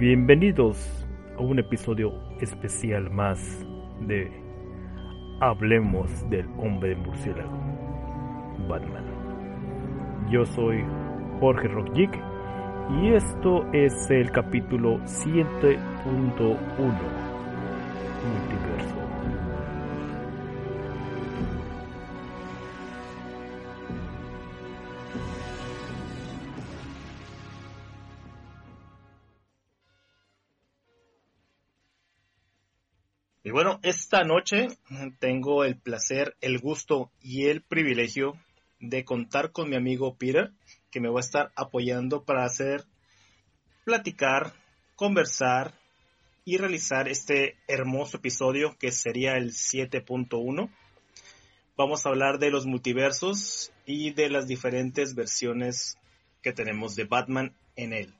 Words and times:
Bienvenidos 0.00 0.78
a 1.36 1.42
un 1.42 1.58
episodio 1.58 2.14
especial 2.40 3.10
más 3.10 3.38
de 4.00 4.32
Hablemos 5.42 6.08
del 6.30 6.46
hombre 6.56 6.96
murciélago, 6.96 7.52
Batman. 8.66 9.04
Yo 10.30 10.46
soy 10.46 10.82
Jorge 11.38 11.68
Rockjick 11.68 12.18
y 13.02 13.12
esto 13.12 13.70
es 13.74 13.92
el 14.10 14.30
capítulo 14.30 14.96
7.1 15.00 15.76
Multiverso. 18.24 18.89
Esta 34.20 34.34
noche 34.34 34.68
tengo 35.18 35.64
el 35.64 35.78
placer, 35.78 36.36
el 36.42 36.58
gusto 36.58 37.10
y 37.22 37.46
el 37.46 37.62
privilegio 37.62 38.34
de 38.78 39.02
contar 39.02 39.50
con 39.50 39.70
mi 39.70 39.76
amigo 39.76 40.14
Peter, 40.18 40.52
que 40.90 41.00
me 41.00 41.08
va 41.08 41.20
a 41.20 41.24
estar 41.24 41.52
apoyando 41.56 42.22
para 42.24 42.44
hacer, 42.44 42.84
platicar, 43.84 44.52
conversar 44.94 45.72
y 46.44 46.58
realizar 46.58 47.08
este 47.08 47.56
hermoso 47.66 48.18
episodio 48.18 48.76
que 48.78 48.92
sería 48.92 49.38
el 49.38 49.52
7.1. 49.52 50.70
Vamos 51.78 52.04
a 52.04 52.10
hablar 52.10 52.38
de 52.38 52.50
los 52.50 52.66
multiversos 52.66 53.72
y 53.86 54.10
de 54.10 54.28
las 54.28 54.46
diferentes 54.46 55.14
versiones 55.14 55.96
que 56.42 56.52
tenemos 56.52 56.94
de 56.94 57.04
Batman 57.04 57.54
en 57.74 57.94
él 57.94 58.14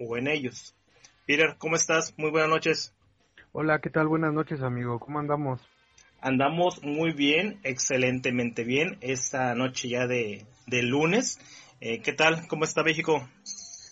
o 0.00 0.16
en 0.16 0.26
ellos. 0.26 0.74
Peter, 1.26 1.54
¿cómo 1.58 1.76
estás? 1.76 2.12
Muy 2.18 2.32
buenas 2.32 2.50
noches. 2.50 2.92
Hola, 3.56 3.78
¿qué 3.78 3.88
tal? 3.88 4.08
Buenas 4.08 4.32
noches, 4.32 4.60
amigo. 4.62 4.98
¿Cómo 4.98 5.20
andamos? 5.20 5.60
Andamos 6.20 6.82
muy 6.82 7.12
bien, 7.12 7.60
excelentemente 7.62 8.64
bien, 8.64 8.98
esta 9.00 9.54
noche 9.54 9.88
ya 9.88 10.08
de, 10.08 10.44
de 10.66 10.82
lunes. 10.82 11.38
Eh, 11.80 12.02
¿Qué 12.02 12.12
tal? 12.12 12.48
¿Cómo 12.48 12.64
está 12.64 12.82
México? 12.82 13.28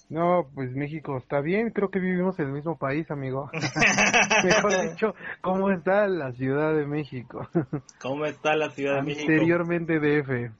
No, 0.08 0.48
pues 0.52 0.72
México 0.72 1.16
está 1.16 1.40
bien, 1.40 1.70
creo 1.70 1.90
que 1.90 2.00
vivimos 2.00 2.36
en 2.40 2.46
el 2.46 2.52
mismo 2.54 2.76
país, 2.76 3.08
amigo. 3.12 3.50
Mejor 4.44 4.90
dicho, 4.90 5.14
¿cómo 5.40 5.70
está 5.70 6.08
la 6.08 6.32
Ciudad 6.32 6.74
de 6.74 6.84
México? 6.84 7.48
¿Cómo 8.00 8.26
está 8.26 8.56
la 8.56 8.68
Ciudad 8.70 8.96
de 8.96 9.02
México? 9.02 9.30
Anteriormente 9.30 10.00
DF. 10.00 10.52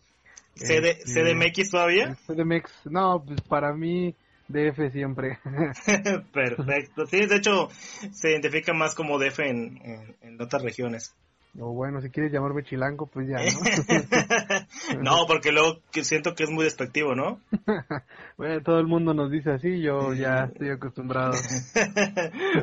¿CD, 0.55 0.91
Este, 0.91 1.35
¿CDMX 1.35 1.71
todavía? 1.71 2.15
CDMX, 2.29 2.87
no, 2.87 3.25
pues 3.27 3.41
para 3.41 3.73
mí 3.75 4.15
DF 4.53 4.93
siempre. 4.93 5.39
Perfecto. 6.33 7.07
Sí, 7.07 7.27
de 7.27 7.37
hecho, 7.37 7.69
se 8.13 8.31
identifica 8.31 8.73
más 8.73 8.95
como 8.95 9.19
DF 9.19 9.41
en, 9.41 9.79
en, 9.83 10.17
en 10.21 10.41
otras 10.43 10.63
regiones. 10.63 11.15
o 11.59 11.73
bueno, 11.73 12.01
si 12.01 12.11
quieres 12.11 12.33
llamarme 12.33 12.63
chilango, 12.65 13.07
pues 13.07 13.29
ya, 13.29 13.39
¿no? 13.39 15.03
no, 15.03 15.27
porque 15.27 15.53
luego 15.53 15.81
siento 15.93 16.35
que 16.35 16.45
es 16.45 16.51
muy 16.51 16.65
despectivo, 16.65 17.15
¿no? 17.15 17.41
bueno, 18.37 18.63
todo 18.63 18.79
el 18.79 18.87
mundo 18.87 19.15
nos 19.15 19.31
dice 19.31 19.51
así, 19.53 19.81
yo 19.81 20.15
ya 20.15 20.45
estoy 20.45 20.71
acostumbrado. 20.71 21.33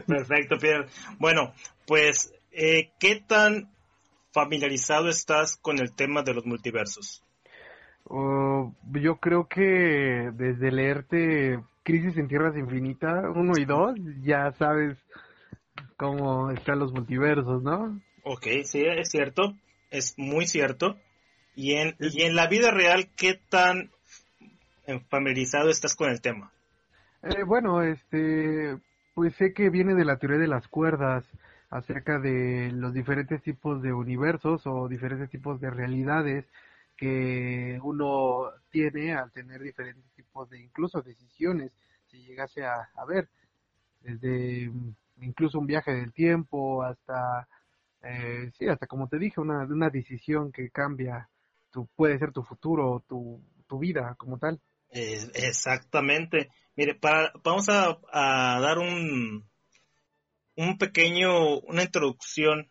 Perfecto, 0.08 0.58
Pierre. 0.59 0.88
Bueno, 1.20 1.53
pues, 1.86 2.34
eh, 2.52 2.92
¿qué 3.00 3.24
tan 3.28 3.70
familiarizado 4.31 5.09
estás 5.09 5.58
con 5.58 5.80
el 5.80 5.94
tema 5.94 6.24
de 6.24 6.34
los 6.34 6.46
multiversos? 6.46 7.24
Oh, 8.06 8.74
yo 8.94 9.18
creo 9.18 9.47
que 9.47 10.31
desde 10.34 10.72
leerte 10.72 11.59
Crisis 11.89 12.17
en 12.17 12.27
Tierras 12.27 12.55
Infinitas 12.55 13.25
1 13.35 13.53
y 13.57 13.66
2, 13.66 13.95
ya 14.22 14.51
sabes 14.59 14.95
cómo 15.97 16.51
están 16.51 16.77
los 16.77 16.94
multiversos, 16.94 17.63
¿no? 17.63 18.00
Ok, 18.22 18.45
sí, 18.63 18.83
es 18.85 19.09
cierto, 19.09 19.55
es 19.89 20.13
muy 20.16 20.45
cierto. 20.45 21.00
Y 21.55 21.73
en, 21.73 21.95
y 22.00 22.22
en 22.22 22.35
la 22.35 22.47
vida 22.47 22.69
real, 22.69 23.09
¿qué 23.17 23.39
tan 23.50 23.89
familiarizado 25.09 25.72
estás 25.72 25.95
con 25.95 26.11
el 26.11 26.22
tema? 26.22 26.51
Eh, 27.23 27.44
bueno, 27.44 27.81
este, 27.81 28.77
pues 29.16 29.33
sé 29.38 29.51
que 29.51 29.71
viene 29.71 29.95
de 29.95 30.06
la 30.06 30.17
teoría 30.17 30.38
de 30.38 30.47
las 30.47 30.67
cuerdas 30.67 31.25
acerca 31.71 32.19
de 32.19 32.71
los 32.71 32.94
diferentes 32.94 33.41
tipos 33.41 33.81
de 33.81 33.94
universos 33.94 34.61
o 34.67 34.88
diferentes 34.88 35.31
tipos 35.31 35.59
de 35.59 35.71
realidades 35.71 36.45
que 37.00 37.80
uno 37.82 38.52
tiene 38.70 39.14
al 39.14 39.32
tener 39.32 39.62
diferentes 39.62 40.04
tipos 40.12 40.50
de 40.50 40.60
incluso 40.60 41.02
decisiones, 41.02 41.72
si 42.08 42.18
llegase 42.26 42.66
a, 42.66 42.90
ver, 43.08 43.30
desde 44.02 44.70
incluso 45.22 45.60
un 45.60 45.66
viaje 45.66 45.94
del 45.94 46.12
tiempo 46.12 46.84
hasta, 46.84 47.48
eh, 48.04 48.52
sí, 48.58 48.68
hasta 48.68 48.86
como 48.86 49.08
te 49.08 49.18
dije, 49.18 49.40
una, 49.40 49.64
una 49.64 49.90
decisión 49.90 50.52
que 50.52 50.70
cambia, 50.72 51.30
tu, 51.72 51.88
puede 51.96 52.20
ser 52.20 52.34
tu 52.34 52.44
futuro, 52.44 53.06
tu, 53.08 53.42
tu 53.66 53.80
vida 53.80 54.16
como 54.18 54.38
tal. 54.38 54.60
Exactamente. 54.92 56.50
Mire, 56.76 56.96
para, 56.96 57.31
vamos 57.46 57.70
a, 57.70 57.98
a 58.12 58.60
dar 58.60 58.78
un, 58.80 59.48
un 60.58 60.78
pequeño, 60.78 61.60
una 61.60 61.84
introducción 61.84 62.68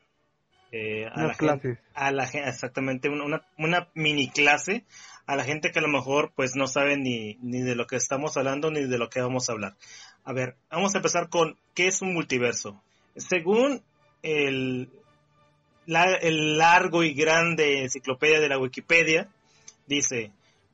eh, 0.73 1.07
a, 1.07 1.15
Unas 1.15 1.29
la 1.29 1.35
clases. 1.35 1.63
gente, 1.63 1.81
a 1.95 2.13
la 2.13 2.27
gente, 2.27 2.49
exactamente, 2.49 3.09
una, 3.09 3.25
una, 3.25 3.47
una 3.57 3.89
mini 3.95 4.29
clase 4.31 4.85
a 5.27 5.37
la 5.37 5.45
gente 5.45 5.71
que 5.71 5.79
a 5.79 5.83
lo 5.83 5.89
mejor 5.89 6.33
pues 6.35 6.57
no 6.57 6.67
sabe 6.67 6.97
ni, 6.97 7.35
ni 7.43 7.61
de 7.61 7.75
lo 7.75 7.87
que 7.87 7.97
estamos 7.97 8.37
hablando 8.37 8.71
ni 8.71 8.85
de 8.85 8.99
lo 8.99 9.11
que 9.11 9.21
vamos 9.21 9.49
a 9.49 9.53
hablar. 9.53 9.77
A 10.25 10.33
ver, 10.33 10.57
vamos 10.71 10.95
a 10.95 10.99
empezar 10.99 11.29
con 11.29 11.57
¿qué 11.75 11.87
es 11.87 12.01
un 12.03 12.15
multiverso? 12.15 12.83
Según 13.17 13.83
el, 14.23 14.91
la, 15.87 16.05
el 16.15 16.57
largo 16.59 17.03
y 17.03 17.13
grande 17.13 17.83
enciclopedia 17.83 18.41
de 18.41 18.49
la 18.49 18.59
Wikipedia, 18.59 19.29
dice, 19.87 20.33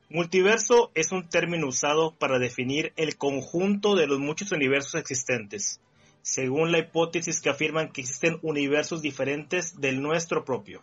multiverso 0.09 0.91
es 0.95 1.11
un 1.11 1.27
término 1.27 1.67
usado 1.67 2.13
para 2.15 2.39
definir 2.39 2.93
el 2.95 3.17
conjunto 3.17 3.95
de 3.95 4.07
los 4.07 4.19
muchos 4.19 4.51
universos 4.51 4.95
existentes 4.95 5.81
según 6.25 6.71
la 6.71 6.79
hipótesis 6.79 7.39
que 7.39 7.51
afirman 7.51 7.91
que 7.91 8.01
existen 8.01 8.39
universos 8.41 9.03
diferentes 9.03 9.79
del 9.79 10.01
nuestro 10.01 10.43
propio. 10.43 10.81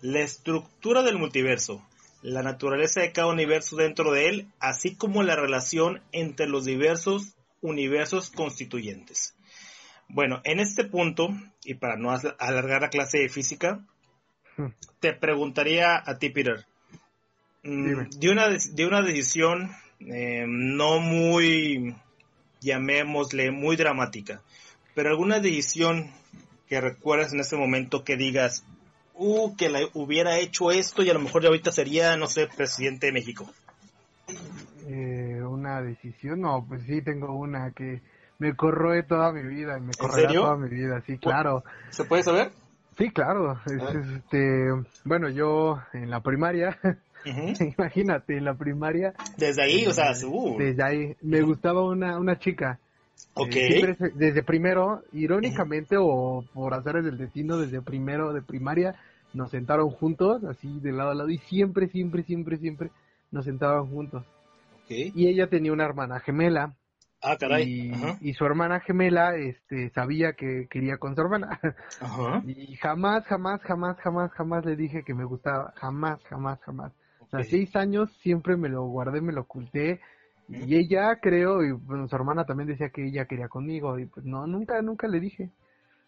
La 0.00 0.20
estructura 0.20 1.02
del 1.02 1.18
multiverso, 1.18 1.86
la 2.22 2.42
naturaleza 2.42 3.02
de 3.02 3.12
cada 3.12 3.28
universo 3.28 3.76
dentro 3.76 4.10
de 4.10 4.30
él, 4.30 4.48
así 4.58 4.96
como 4.96 5.22
la 5.22 5.36
relación 5.36 6.00
entre 6.12 6.46
los 6.46 6.64
diversos 6.64 7.36
universos 7.60 8.30
constituyentes. 8.30 9.36
Bueno, 10.08 10.40
en 10.44 10.60
este 10.60 10.84
punto, 10.84 11.28
y 11.62 11.74
para 11.74 11.96
no 11.96 12.10
alargar 12.38 12.80
la 12.80 12.88
clase 12.88 13.18
de 13.18 13.28
física, 13.28 13.84
te 14.98 15.12
preguntaría 15.12 16.02
a 16.02 16.18
ti, 16.18 16.30
Peter, 16.30 16.64
Dime. 17.62 18.08
de 18.16 18.30
una, 18.30 18.48
de 18.48 18.86
una 18.86 19.02
decisión 19.02 19.72
eh, 20.00 20.46
no 20.48 21.00
muy, 21.00 21.94
llamémosle, 22.62 23.50
muy 23.50 23.76
dramática 23.76 24.42
pero 24.94 25.10
alguna 25.10 25.40
decisión 25.40 26.10
que 26.68 26.80
recuerdas 26.80 27.32
en 27.32 27.40
este 27.40 27.56
momento 27.56 28.04
que 28.04 28.16
digas, 28.16 28.64
uh, 29.14 29.54
que 29.56 29.68
la 29.68 29.80
hubiera 29.94 30.38
hecho 30.38 30.70
esto 30.70 31.02
y 31.02 31.10
a 31.10 31.14
lo 31.14 31.20
mejor 31.20 31.44
ahorita 31.44 31.72
sería, 31.72 32.16
no 32.16 32.26
sé, 32.26 32.46
presidente 32.46 33.06
de 33.06 33.12
México. 33.12 33.50
Eh, 34.86 35.42
una 35.42 35.82
decisión, 35.82 36.40
no, 36.40 36.64
pues 36.66 36.82
sí 36.86 37.02
tengo 37.02 37.34
una 37.34 37.72
que 37.72 38.00
me 38.38 38.56
corroe 38.56 39.02
toda 39.02 39.32
mi 39.32 39.42
vida 39.42 39.78
y 39.78 39.80
me 39.82 39.92
correrá 39.92 40.32
toda 40.32 40.56
mi 40.56 40.68
vida, 40.68 41.02
sí, 41.06 41.18
claro. 41.18 41.64
¿Se 41.90 42.04
puede 42.04 42.22
saber? 42.22 42.50
Sí, 42.98 43.10
claro. 43.10 43.60
Es, 43.66 43.80
Ah. 43.80 43.92
este, 44.16 44.68
bueno, 45.04 45.28
yo 45.28 45.78
en 45.92 46.10
la 46.10 46.20
primaria, 46.20 46.78
imagínate, 47.76 48.36
en 48.36 48.44
la 48.44 48.54
primaria, 48.54 49.14
Desde 49.36 49.62
ahí, 49.62 49.86
o 49.86 49.92
sea, 49.92 50.12
uh, 50.26 50.58
desde 50.58 50.82
ahí, 50.82 51.16
me 51.22 51.42
gustaba 51.42 51.82
una, 51.84 52.18
una 52.18 52.38
chica. 52.38 52.78
Ok. 53.34 53.48
Eh, 53.54 53.68
siempre 53.68 53.94
se- 53.96 54.10
desde 54.16 54.42
primero, 54.42 55.02
irónicamente 55.12 55.96
o 55.98 56.44
por 56.52 56.74
azares 56.74 57.04
del 57.04 57.18
destino, 57.18 57.56
desde 57.58 57.82
primero 57.82 58.32
de 58.32 58.42
primaria, 58.42 58.94
nos 59.34 59.50
sentaron 59.50 59.90
juntos, 59.90 60.42
así 60.44 60.80
de 60.80 60.92
lado 60.92 61.10
a 61.10 61.14
lado, 61.14 61.30
y 61.30 61.38
siempre, 61.38 61.88
siempre, 61.88 62.22
siempre, 62.24 62.56
siempre 62.58 62.90
nos 63.30 63.44
sentaban 63.44 63.86
juntos. 63.88 64.24
Y 64.88 65.28
ella 65.28 65.46
tenía 65.48 65.72
una 65.72 65.84
hermana 65.84 66.18
gemela, 66.20 66.74
Ah, 67.22 67.36
caray. 67.38 67.64
y, 67.68 67.92
Ajá. 67.92 68.16
y 68.20 68.32
su 68.32 68.44
hermana 68.44 68.80
gemela 68.80 69.36
este, 69.36 69.90
sabía 69.90 70.32
que 70.32 70.66
quería 70.70 70.96
con 70.96 71.14
su 71.14 71.20
hermana. 71.20 71.60
Ajá. 72.00 72.42
Y 72.46 72.74
jamás, 72.76 73.24
jamás, 73.26 73.60
jamás, 73.62 73.96
jamás, 73.98 74.32
jamás 74.32 74.64
le 74.64 74.74
dije 74.74 75.02
que 75.04 75.14
me 75.14 75.24
gustaba. 75.24 75.72
Jamás, 75.76 76.18
jamás, 76.24 76.58
jamás. 76.62 76.92
O 77.20 77.26
sea, 77.28 77.44
seis 77.44 77.76
años 77.76 78.10
siempre 78.22 78.56
me 78.56 78.68
lo 78.68 78.84
guardé, 78.86 79.20
me 79.20 79.32
lo 79.32 79.42
oculté. 79.42 80.00
Y 80.50 80.76
ella, 80.76 81.20
creo, 81.20 81.62
y 81.62 81.70
bueno, 81.70 82.08
su 82.08 82.16
hermana 82.16 82.44
también 82.44 82.68
decía 82.68 82.90
que 82.90 83.06
ella 83.06 83.26
quería 83.26 83.48
conmigo. 83.48 83.98
Y 83.98 84.06
pues 84.06 84.26
no, 84.26 84.46
nunca, 84.46 84.82
nunca 84.82 85.06
le 85.06 85.20
dije. 85.20 85.50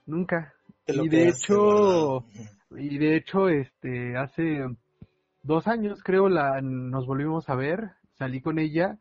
Nunca. 0.07 0.53
Y 0.87 1.09
de 1.09 1.29
hecho, 1.29 2.25
y 2.77 2.99
de 2.99 3.17
hecho, 3.17 3.49
este, 3.49 4.17
hace 4.17 4.67
dos 5.43 5.67
años 5.69 6.03
creo 6.03 6.29
la, 6.29 6.61
nos 6.61 7.07
volvimos 7.07 7.49
a 7.49 7.55
ver, 7.55 7.93
salí 8.19 8.41
con 8.41 8.59
ella 8.59 8.99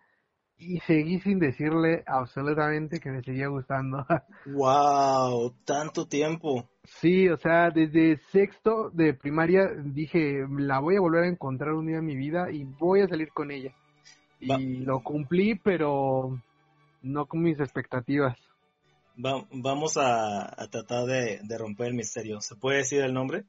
y 0.58 0.80
seguí 0.82 1.20
sin 1.22 1.40
decirle 1.40 2.04
absolutamente 2.06 3.00
que 3.00 3.10
me 3.10 3.24
seguía 3.24 3.48
gustando. 3.48 4.06
wow, 4.46 5.56
tanto 5.66 6.06
tiempo. 6.08 6.70
Sí, 6.84 7.30
o 7.30 7.38
sea, 7.38 7.72
desde 7.72 8.18
sexto 8.32 8.92
de 8.92 9.16
primaria 9.16 9.68
dije, 9.84 10.46
la 10.50 10.80
voy 10.80 10.98
a 10.98 11.02
volver 11.02 11.24
a 11.24 11.30
encontrar 11.30 11.74
un 11.74 11.88
día 11.88 11.98
en 11.98 12.06
mi 12.06 12.16
vida 12.16 12.52
y 12.52 12.64
voy 12.64 13.02
a 13.02 13.08
salir 13.08 13.30
con 13.34 13.50
ella. 13.50 13.74
Y 14.42 14.78
lo 14.78 15.02
cumplí, 15.02 15.56
pero 15.56 16.40
no 17.04 17.26
con 17.26 17.42
mis 17.42 17.60
expectativas. 17.60 18.38
vamos 19.16 19.98
a, 19.98 20.56
tratar 20.72 21.06
de, 21.06 21.58
romper 21.58 21.88
el 21.88 21.94
misterio. 21.94 22.42
¿Se 22.42 22.56
puede 22.56 22.80
decir 22.80 23.02
el 23.02 23.14
nombre? 23.14 23.46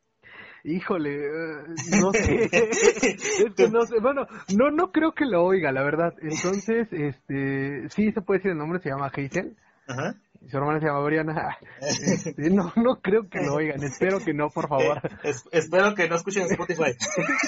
Híjole, 0.64 1.26
eh, 1.26 1.64
no 2.00 2.12
sé. 2.12 2.48
no 3.72 3.84
sé. 3.84 3.98
Bueno, 4.00 4.26
no, 4.56 4.70
no 4.70 4.92
creo 4.92 5.12
que 5.12 5.24
lo 5.24 5.44
oiga, 5.44 5.72
la 5.72 5.82
verdad. 5.82 6.14
Entonces, 6.22 6.86
este, 6.92 7.88
sí 7.88 8.12
se 8.12 8.20
puede 8.20 8.38
decir 8.38 8.52
el 8.52 8.58
nombre, 8.58 8.78
se 8.78 8.90
llama 8.90 9.06
Hazel. 9.06 9.56
Ajá. 9.88 10.14
Su 10.48 10.56
hermana 10.56 10.80
se 10.80 10.86
llama 10.86 11.00
Briana. 11.00 11.58
Este, 11.80 12.50
no, 12.50 12.72
no 12.76 13.00
creo 13.00 13.28
que 13.28 13.40
lo 13.40 13.54
oigan. 13.54 13.82
Espero 13.82 14.18
que 14.20 14.34
no, 14.34 14.50
por 14.50 14.68
favor. 14.68 15.00
Espero 15.52 15.94
que 15.94 16.08
no 16.08 16.16
escuchen 16.16 16.44
Spotify. 16.44 16.94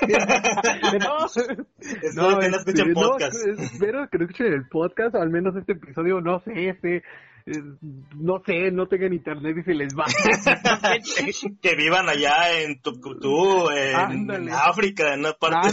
no, 0.99 1.27
espero 1.27 2.39
que 2.41 2.49
no 2.49 2.57
escuchen 2.57 2.89
este, 2.89 2.95
podcast. 2.95 3.37
espero 3.59 4.09
que 4.09 4.19
no 4.19 4.25
escuchen 4.25 4.53
el 4.53 4.69
podcast, 4.69 5.15
o 5.15 5.21
al 5.21 5.31
menos 5.31 5.57
este 5.57 5.73
episodio, 5.73 6.21
no 6.21 6.41
sé, 6.41 6.69
este 6.69 7.03
no 7.47 8.43
sé, 8.47 8.71
no 8.71 8.87
tengan 8.87 9.13
internet 9.13 9.57
y 9.59 9.63
se 9.65 9.75
les 9.75 9.95
va. 9.95 10.05
que 11.61 11.77
vivan 11.77 12.09
allá 12.09 12.63
en 12.63 12.81
Tucutú, 12.81 13.69
en 13.71 14.49
África, 14.51 15.13
en 15.13 15.21
una 15.21 15.35
parte. 15.35 15.69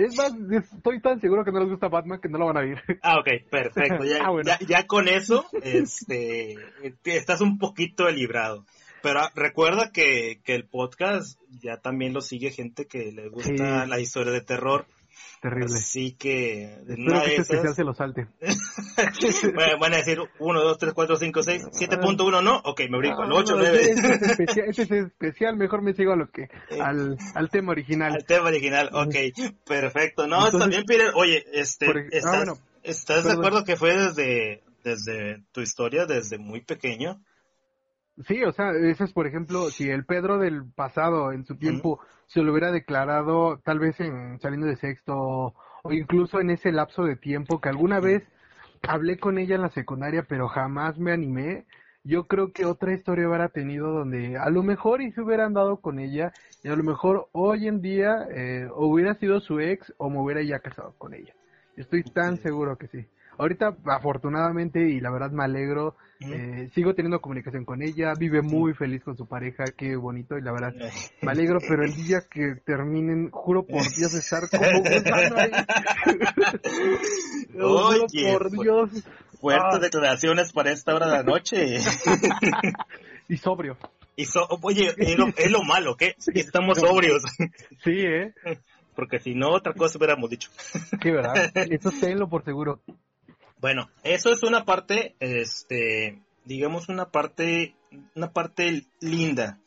Es 0.00 0.16
más, 0.16 0.32
estoy 0.50 1.00
tan 1.02 1.20
seguro 1.20 1.44
que 1.44 1.52
no 1.52 1.60
les 1.60 1.68
gusta 1.68 1.88
Batman 1.88 2.20
que 2.22 2.28
no 2.28 2.38
lo 2.38 2.46
van 2.46 2.56
a 2.56 2.60
ver. 2.60 2.82
Ah, 3.02 3.18
ok, 3.18 3.50
perfecto. 3.50 4.04
Ya, 4.04 4.24
ah, 4.24 4.58
ya, 4.66 4.86
con 4.86 5.08
eso, 5.08 5.44
este, 5.62 6.56
estás 7.04 7.42
un 7.42 7.58
poquito 7.58 8.08
librado. 8.10 8.64
Pero 9.02 9.20
recuerda 9.34 9.90
que, 9.92 10.40
que 10.42 10.54
el 10.54 10.64
podcast 10.64 11.38
ya 11.60 11.76
también 11.76 12.14
lo 12.14 12.22
sigue 12.22 12.50
gente 12.50 12.86
que 12.86 13.12
le 13.12 13.28
gusta 13.28 13.84
la 13.86 14.00
historia 14.00 14.32
de 14.32 14.40
terror. 14.40 14.86
Terrible. 15.40 15.74
Así 15.74 16.12
que 16.12 16.74
Espero 16.88 17.22
que 17.22 17.36
este 17.36 17.42
especial 17.42 17.74
se 17.74 17.84
lo 17.84 17.92
salte. 17.92 18.28
bueno, 19.54 19.78
van 19.78 19.94
a 19.94 19.96
decir 19.98 20.18
1, 20.38 20.60
2, 20.62 20.78
3, 20.78 20.92
4, 20.94 21.16
5, 21.16 21.42
6, 21.42 21.62
7.1 21.64 22.42
no, 22.42 22.56
ok, 22.64 22.80
me 22.88 22.98
brinco 22.98 23.22
al 23.22 23.32
8, 23.32 23.54
9. 23.56 23.82
Este 23.82 24.14
es, 24.14 24.22
especial, 24.22 24.68
este 24.68 24.82
es 24.82 24.90
especial, 24.90 25.56
mejor 25.56 25.82
me 25.82 25.92
sigo 25.92 26.12
a 26.12 26.16
lo 26.16 26.30
que, 26.30 26.48
al, 26.80 27.18
al 27.34 27.50
tema 27.50 27.72
original. 27.72 28.12
Al 28.14 28.24
tema 28.24 28.48
original, 28.48 28.90
ok, 28.92 29.14
perfecto. 29.66 30.26
No, 30.26 30.46
Entonces, 30.46 30.60
también 30.60 30.84
Peter, 30.84 31.10
oye, 31.14 31.44
este, 31.52 31.86
por, 31.86 31.98
¿estás, 31.98 32.24
ah, 32.24 32.36
bueno, 32.36 32.58
¿estás 32.82 33.24
de 33.24 33.32
acuerdo 33.32 33.64
que 33.64 33.76
fue 33.76 33.96
desde, 33.96 34.62
desde 34.82 35.42
tu 35.52 35.60
historia, 35.60 36.06
desde 36.06 36.38
muy 36.38 36.62
pequeño? 36.62 37.20
Sí, 38.26 38.44
o 38.44 38.52
sea, 38.52 38.70
eso 38.70 39.04
es, 39.04 39.12
por 39.12 39.26
ejemplo, 39.26 39.70
si 39.70 39.90
el 39.90 40.04
Pedro 40.04 40.38
del 40.38 40.64
pasado, 40.64 41.32
en 41.32 41.44
su 41.44 41.56
tiempo, 41.56 41.98
se 42.26 42.42
lo 42.42 42.52
hubiera 42.52 42.70
declarado, 42.70 43.58
tal 43.64 43.80
vez 43.80 43.98
en 43.98 44.38
saliendo 44.40 44.66
de 44.66 44.76
sexto, 44.76 45.54
o 45.82 45.92
incluso 45.92 46.40
en 46.40 46.50
ese 46.50 46.70
lapso 46.70 47.02
de 47.04 47.16
tiempo 47.16 47.60
que 47.60 47.68
alguna 47.68 47.98
vez 47.98 48.22
hablé 48.82 49.18
con 49.18 49.38
ella 49.38 49.56
en 49.56 49.62
la 49.62 49.70
secundaria, 49.70 50.24
pero 50.28 50.46
jamás 50.46 50.96
me 50.98 51.12
animé, 51.12 51.66
yo 52.04 52.24
creo 52.24 52.52
que 52.52 52.66
otra 52.66 52.94
historia 52.94 53.26
hubiera 53.26 53.48
tenido 53.48 53.90
donde 53.90 54.36
a 54.36 54.48
lo 54.50 54.62
mejor 54.62 55.02
y 55.02 55.10
se 55.10 55.22
hubieran 55.22 55.52
dado 55.52 55.78
con 55.78 55.98
ella, 55.98 56.32
y 56.62 56.68
a 56.68 56.76
lo 56.76 56.84
mejor 56.84 57.28
hoy 57.32 57.66
en 57.66 57.80
día 57.80 58.28
eh, 58.30 58.68
hubiera 58.76 59.14
sido 59.14 59.40
su 59.40 59.58
ex 59.58 59.92
o 59.96 60.08
me 60.08 60.20
hubiera 60.20 60.42
ya 60.42 60.60
casado 60.60 60.94
con 60.98 61.14
ella. 61.14 61.34
Estoy 61.76 62.04
tan 62.04 62.36
seguro 62.36 62.76
que 62.76 62.86
sí. 62.86 63.06
Ahorita, 63.38 63.76
afortunadamente, 63.86 64.88
y 64.88 65.00
la 65.00 65.10
verdad 65.10 65.30
me 65.30 65.44
alegro, 65.44 65.96
eh, 66.20 66.70
sigo 66.74 66.94
teniendo 66.94 67.20
comunicación 67.20 67.64
con 67.64 67.82
ella, 67.82 68.12
vive 68.18 68.42
muy 68.42 68.74
feliz 68.74 69.02
con 69.02 69.16
su 69.16 69.26
pareja, 69.26 69.64
qué 69.76 69.96
bonito, 69.96 70.38
y 70.38 70.42
la 70.42 70.52
verdad 70.52 70.72
me 71.20 71.32
alegro, 71.32 71.58
pero 71.66 71.84
el 71.84 71.94
día 71.94 72.22
que 72.30 72.56
terminen, 72.64 73.30
juro 73.30 73.66
por 73.66 73.82
Dios 73.94 74.14
estar 74.14 74.48
como 74.48 74.80
gusano 74.80 75.36
ahí. 75.36 75.50
juro 77.52 78.06
por 78.08 78.50
Dios. 78.50 78.90
Fuertes 79.40 79.74
ah. 79.74 79.78
declaraciones 79.78 80.52
para 80.52 80.70
esta 80.70 80.94
hora 80.94 81.06
de 81.06 81.12
la 81.12 81.22
noche. 81.22 81.78
y 83.28 83.36
sobrio. 83.36 83.76
Y 84.16 84.26
Oye, 84.62 84.94
es 84.96 85.18
lo, 85.18 85.26
es 85.36 85.50
lo 85.50 85.64
malo, 85.64 85.96
¿qué? 85.96 86.14
Estamos 86.34 86.78
sobrios. 86.78 87.24
sí, 87.82 87.90
¿eh? 87.90 88.32
Porque 88.94 89.18
si 89.18 89.34
no, 89.34 89.50
otra 89.50 89.72
cosa 89.72 89.98
hubiéramos 89.98 90.30
dicho. 90.30 90.50
Sí, 91.02 91.10
¿verdad? 91.10 91.50
Eso 91.70 91.90
tenlo 92.00 92.28
por 92.28 92.44
seguro. 92.44 92.80
Bueno, 93.64 93.88
eso 94.02 94.30
es 94.30 94.42
una 94.42 94.66
parte, 94.66 95.14
este, 95.20 96.20
digamos 96.44 96.90
una 96.90 97.06
parte, 97.06 97.74
una 98.14 98.30
parte 98.30 98.84
linda, 99.00 99.58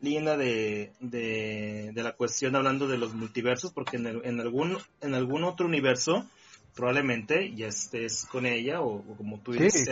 linda 0.00 0.36
de, 0.36 0.90
de, 0.98 1.92
la 1.94 2.16
cuestión 2.16 2.56
hablando 2.56 2.88
de 2.88 2.98
los 2.98 3.14
multiversos, 3.14 3.72
porque 3.72 3.96
en, 3.98 4.08
en, 4.08 4.40
algún, 4.40 4.78
en 5.00 5.14
algún 5.14 5.44
otro 5.44 5.66
universo 5.66 6.28
probablemente 6.74 7.54
ya 7.54 7.68
estés 7.68 8.26
con 8.26 8.44
ella 8.44 8.80
o, 8.80 9.04
como 9.16 9.38
tú 9.38 9.52
dices, 9.52 9.86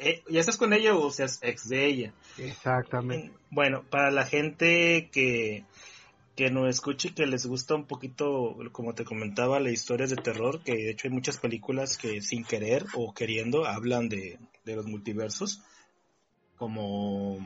eh, 0.00 0.22
ya 0.30 0.40
estés 0.40 0.56
con 0.56 0.72
ella 0.72 0.96
o 0.96 1.10
seas 1.10 1.38
ex 1.42 1.68
de 1.68 1.84
ella. 1.84 2.14
Exactamente. 2.38 3.30
Bueno, 3.50 3.84
para 3.90 4.10
la 4.10 4.24
gente 4.24 5.10
que, 5.12 5.66
que 6.42 6.50
nos 6.50 6.68
escuche 6.68 7.14
que 7.14 7.24
les 7.24 7.46
gusta 7.46 7.76
un 7.76 7.86
poquito, 7.86 8.56
como 8.72 8.94
te 8.94 9.04
comentaba, 9.04 9.60
las 9.60 9.72
historias 9.72 10.10
de 10.10 10.16
terror, 10.16 10.60
que 10.64 10.72
de 10.72 10.90
hecho 10.90 11.06
hay 11.06 11.14
muchas 11.14 11.36
películas 11.36 11.96
que 11.96 12.20
sin 12.20 12.42
querer 12.42 12.84
o 12.94 13.14
queriendo 13.14 13.64
hablan 13.64 14.08
de, 14.08 14.40
los 14.64 14.86
multiversos, 14.86 15.62
como, 16.58 17.38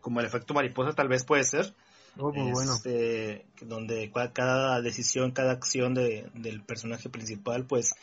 como 0.00 0.18
el 0.18 0.26
efecto 0.26 0.52
mariposa 0.52 0.94
tal 0.94 1.06
vez 1.06 1.24
puede 1.24 1.44
ser. 1.44 1.72
Oh, 2.18 2.32
este, 2.60 3.46
donde 3.60 4.10
cada 4.34 4.80
decisión, 4.80 5.30
cada 5.30 5.52
acción 5.52 5.94
de, 5.94 6.28
del 6.34 6.60
personaje 6.60 7.08
principal, 7.08 7.66
pues 7.66 7.94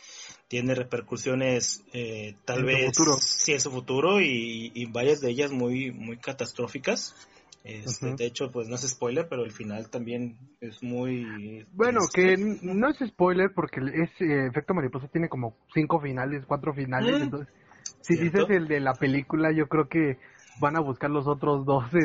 tiene 0.48 0.74
repercusiones, 0.74 1.82
eh, 1.92 2.36
tal 2.46 2.64
vez, 2.64 2.96
si 3.20 3.52
en 3.52 3.60
su 3.60 3.70
futuro 3.70 4.22
y, 4.22 4.72
y, 4.74 4.86
varias 4.86 5.20
de 5.20 5.28
ellas 5.28 5.50
muy, 5.52 5.90
muy 5.90 6.16
catastróficas. 6.16 7.14
Este, 7.64 8.14
De 8.14 8.26
hecho, 8.26 8.50
pues 8.50 8.68
no 8.68 8.76
es 8.76 8.88
spoiler, 8.88 9.28
pero 9.28 9.44
el 9.44 9.52
final 9.52 9.90
también 9.90 10.38
es 10.60 10.82
muy... 10.82 11.66
Bueno, 11.72 12.00
que 12.12 12.36
no 12.36 12.88
es 12.88 12.98
spoiler 13.06 13.52
porque 13.54 13.80
ese 13.80 14.46
efecto 14.46 14.74
mariposa 14.74 15.08
tiene 15.08 15.28
como 15.28 15.56
cinco 15.74 16.00
finales, 16.00 16.44
cuatro 16.46 16.72
finales, 16.72 17.18
mm. 17.18 17.22
entonces 17.22 17.54
si 18.00 18.16
dices 18.16 18.48
el 18.48 18.68
de 18.68 18.80
la 18.80 18.94
película, 18.94 19.52
yo 19.52 19.68
creo 19.68 19.88
que 19.88 20.18
van 20.60 20.76
a 20.76 20.80
buscar 20.80 21.10
los 21.10 21.26
otros 21.26 21.64
12, 21.64 21.98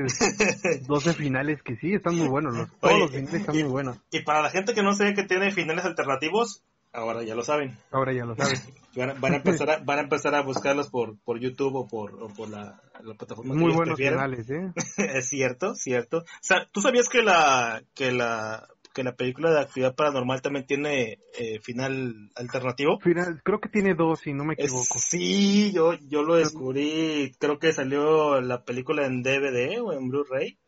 12 0.86 1.14
finales 1.14 1.62
que 1.64 1.76
sí, 1.78 1.94
están 1.94 2.18
muy 2.18 2.28
buenos, 2.28 2.56
los, 2.56 2.80
todos 2.80 3.00
los 3.00 3.12
finales 3.12 3.34
están 3.34 3.56
muy 3.56 3.70
buenos. 3.70 4.00
Y 4.12 4.22
para 4.22 4.42
la 4.42 4.50
gente 4.50 4.74
que 4.74 4.84
no 4.84 4.94
sabe 4.94 5.14
que 5.14 5.24
tiene 5.24 5.52
finales 5.52 5.86
alternativos, 5.86 6.64
Ahora 6.94 7.24
ya 7.24 7.34
lo 7.34 7.44
saben. 7.44 7.76
Ahora 7.92 8.14
ya 8.14 8.24
lo 8.24 8.36
saben. 8.36 8.60
Van 8.96 9.34
a, 9.34 9.38
empezar, 9.38 9.70
a, 9.72 9.78
van 9.84 9.98
a 9.98 10.02
empezar 10.04 10.36
a 10.36 10.44
buscarlos 10.44 10.92
por, 10.92 11.18
por 11.18 11.40
YouTube 11.40 11.74
o 11.74 11.88
por, 11.88 12.14
o 12.22 12.28
por 12.28 12.48
la, 12.48 12.80
la 13.04 13.16
plataforma 13.16 13.56
Muy 13.56 13.74
buenos 13.74 13.98
canales, 13.98 14.48
¿eh? 14.52 14.72
es 15.16 15.30
cierto, 15.30 15.74
cierto. 15.74 16.20
O 16.20 16.24
sea, 16.42 16.70
¿tú 16.72 16.80
sabías 16.80 17.10
que 17.10 17.24
la, 17.24 17.82
que 17.96 18.12
la, 18.12 18.68
que 18.94 19.04
la 19.04 19.16
película 19.16 19.52
de 19.52 19.62
actividad 19.62 19.96
paranormal 19.96 20.44
también 20.44 20.68
tiene 20.68 21.18
eh, 21.36 21.60
final 21.60 22.30
alternativo? 22.36 23.00
Final, 23.00 23.42
creo 23.44 23.60
que 23.60 23.70
tiene 23.70 23.96
dos, 23.96 24.20
si 24.20 24.34
no 24.34 24.46
me 24.46 24.54
equivoco. 24.54 25.00
sí, 25.00 25.72
yo, 25.74 25.96
yo 26.08 26.22
lo 26.22 26.36
descubrí, 26.36 27.36
creo 27.40 27.58
que 27.58 27.74
salió 27.74 28.42
la 28.42 28.64
película 28.64 29.08
en 29.08 29.24
DVD 29.24 29.82
o 29.82 29.92
en 29.92 30.08
Blu-ray. 30.08 30.60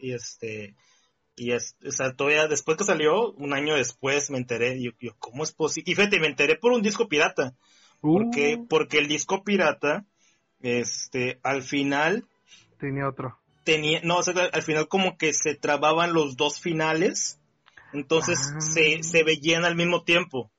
Y 0.00 0.12
este, 0.12 0.74
y 1.38 1.52
es, 1.52 1.76
o 1.86 1.90
sea, 1.90 2.12
todavía 2.14 2.48
después 2.48 2.76
que 2.76 2.84
salió, 2.84 3.32
un 3.32 3.54
año 3.54 3.74
después 3.74 4.30
me 4.30 4.38
enteré, 4.38 4.76
y 4.76 4.84
yo, 4.84 5.12
¿cómo 5.18 5.44
es 5.44 5.52
posible? 5.52 5.92
Y 5.92 5.94
fíjate, 5.94 6.20
me 6.20 6.26
enteré 6.26 6.56
por 6.56 6.72
un 6.72 6.82
disco 6.82 7.08
pirata. 7.08 7.54
Porque, 8.00 8.56
uh. 8.56 8.66
porque 8.68 8.98
el 8.98 9.08
disco 9.08 9.42
pirata, 9.42 10.04
este, 10.60 11.40
al 11.42 11.62
final. 11.62 12.26
Tenía 12.78 13.08
otro. 13.08 13.38
Tenía, 13.64 14.00
no, 14.02 14.18
o 14.18 14.22
sea, 14.22 14.34
al 14.52 14.62
final 14.62 14.88
como 14.88 15.16
que 15.16 15.32
se 15.32 15.54
trababan 15.54 16.12
los 16.12 16.36
dos 16.36 16.60
finales. 16.60 17.40
Entonces 17.92 18.38
ah. 18.54 18.60
se, 18.60 19.02
se 19.02 19.22
veían 19.24 19.64
al 19.64 19.74
mismo 19.74 20.04
tiempo 20.04 20.50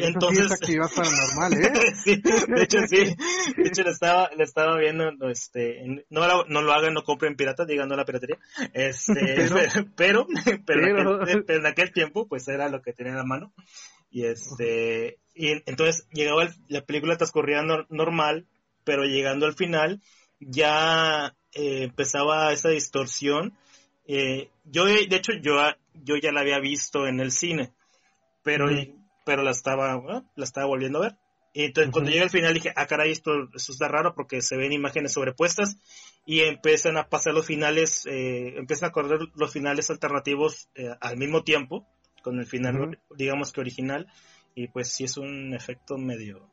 entonces, 0.00 0.50
actividad 0.50 0.90
paranormal, 0.94 1.52
¿eh? 1.64 1.94
sí, 1.94 2.16
de 2.16 2.62
hecho 2.62 2.78
sí, 2.88 3.16
de 3.56 3.68
hecho 3.68 3.82
le 3.82 3.90
estaba, 3.90 4.30
le 4.36 4.42
estaba 4.44 4.76
viendo, 4.78 5.10
este, 5.30 6.04
no, 6.10 6.44
no 6.44 6.62
lo 6.62 6.72
hagan, 6.72 6.94
no 6.94 7.04
compren 7.04 7.36
piratas, 7.36 7.66
digan 7.66 7.88
no 7.88 7.96
la 7.96 8.04
piratería, 8.04 8.38
este, 8.72 9.14
pero, 9.96 10.26
pero, 10.66 11.26
En, 11.26 11.66
aquel, 11.66 11.92
tiempo, 11.92 12.26
pues 12.26 12.48
era 12.48 12.68
lo 12.68 12.82
que 12.82 12.92
tenía 12.92 13.12
en 13.12 13.18
la 13.18 13.24
mano, 13.24 13.52
y 14.10 14.24
este, 14.24 15.18
y 15.34 15.62
entonces 15.66 16.08
llegaba 16.12 16.48
la 16.68 16.84
película 16.84 17.16
transcurría 17.16 17.62
normal, 17.88 18.46
pero 18.84 19.04
llegando 19.04 19.46
al 19.46 19.54
final, 19.54 20.02
ya 20.40 21.36
eh, 21.52 21.84
empezaba 21.84 22.52
esa 22.52 22.70
distorsión, 22.70 23.56
eh, 24.06 24.50
yo, 24.64 24.86
de 24.86 25.04
hecho, 25.10 25.32
yo, 25.40 25.60
yo 25.92 26.16
ya 26.16 26.32
la 26.32 26.40
había 26.40 26.58
visto 26.58 27.06
en 27.06 27.20
el 27.20 27.30
cine, 27.30 27.72
pero 28.42 28.68
pero 29.28 29.42
la 29.42 29.50
estaba, 29.50 30.24
la 30.36 30.44
estaba 30.44 30.66
volviendo 30.66 31.00
a 31.00 31.02
ver. 31.02 31.18
Y 31.52 31.64
entonces 31.64 31.92
cuando 31.92 32.10
llega 32.10 32.22
al 32.22 32.30
final 32.30 32.54
dije, 32.54 32.72
ah, 32.74 32.86
caray, 32.86 33.12
esto, 33.12 33.50
esto 33.54 33.72
está 33.72 33.86
raro 33.86 34.14
porque 34.14 34.40
se 34.40 34.56
ven 34.56 34.72
imágenes 34.72 35.12
sobrepuestas 35.12 35.76
y 36.24 36.40
empiezan 36.40 36.96
a 36.96 37.10
pasar 37.10 37.34
los 37.34 37.44
finales, 37.44 38.06
eh, 38.06 38.54
empiezan 38.56 38.88
a 38.88 38.92
correr 38.92 39.20
los 39.34 39.52
finales 39.52 39.90
alternativos 39.90 40.70
eh, 40.76 40.94
al 40.98 41.18
mismo 41.18 41.44
tiempo, 41.44 41.86
con 42.22 42.38
el 42.38 42.46
final, 42.46 43.02
digamos 43.18 43.52
que 43.52 43.60
original, 43.60 44.06
y 44.54 44.68
pues 44.68 44.88
sí 44.92 45.04
es 45.04 45.18
un 45.18 45.52
efecto 45.52 45.98
medio, 45.98 46.50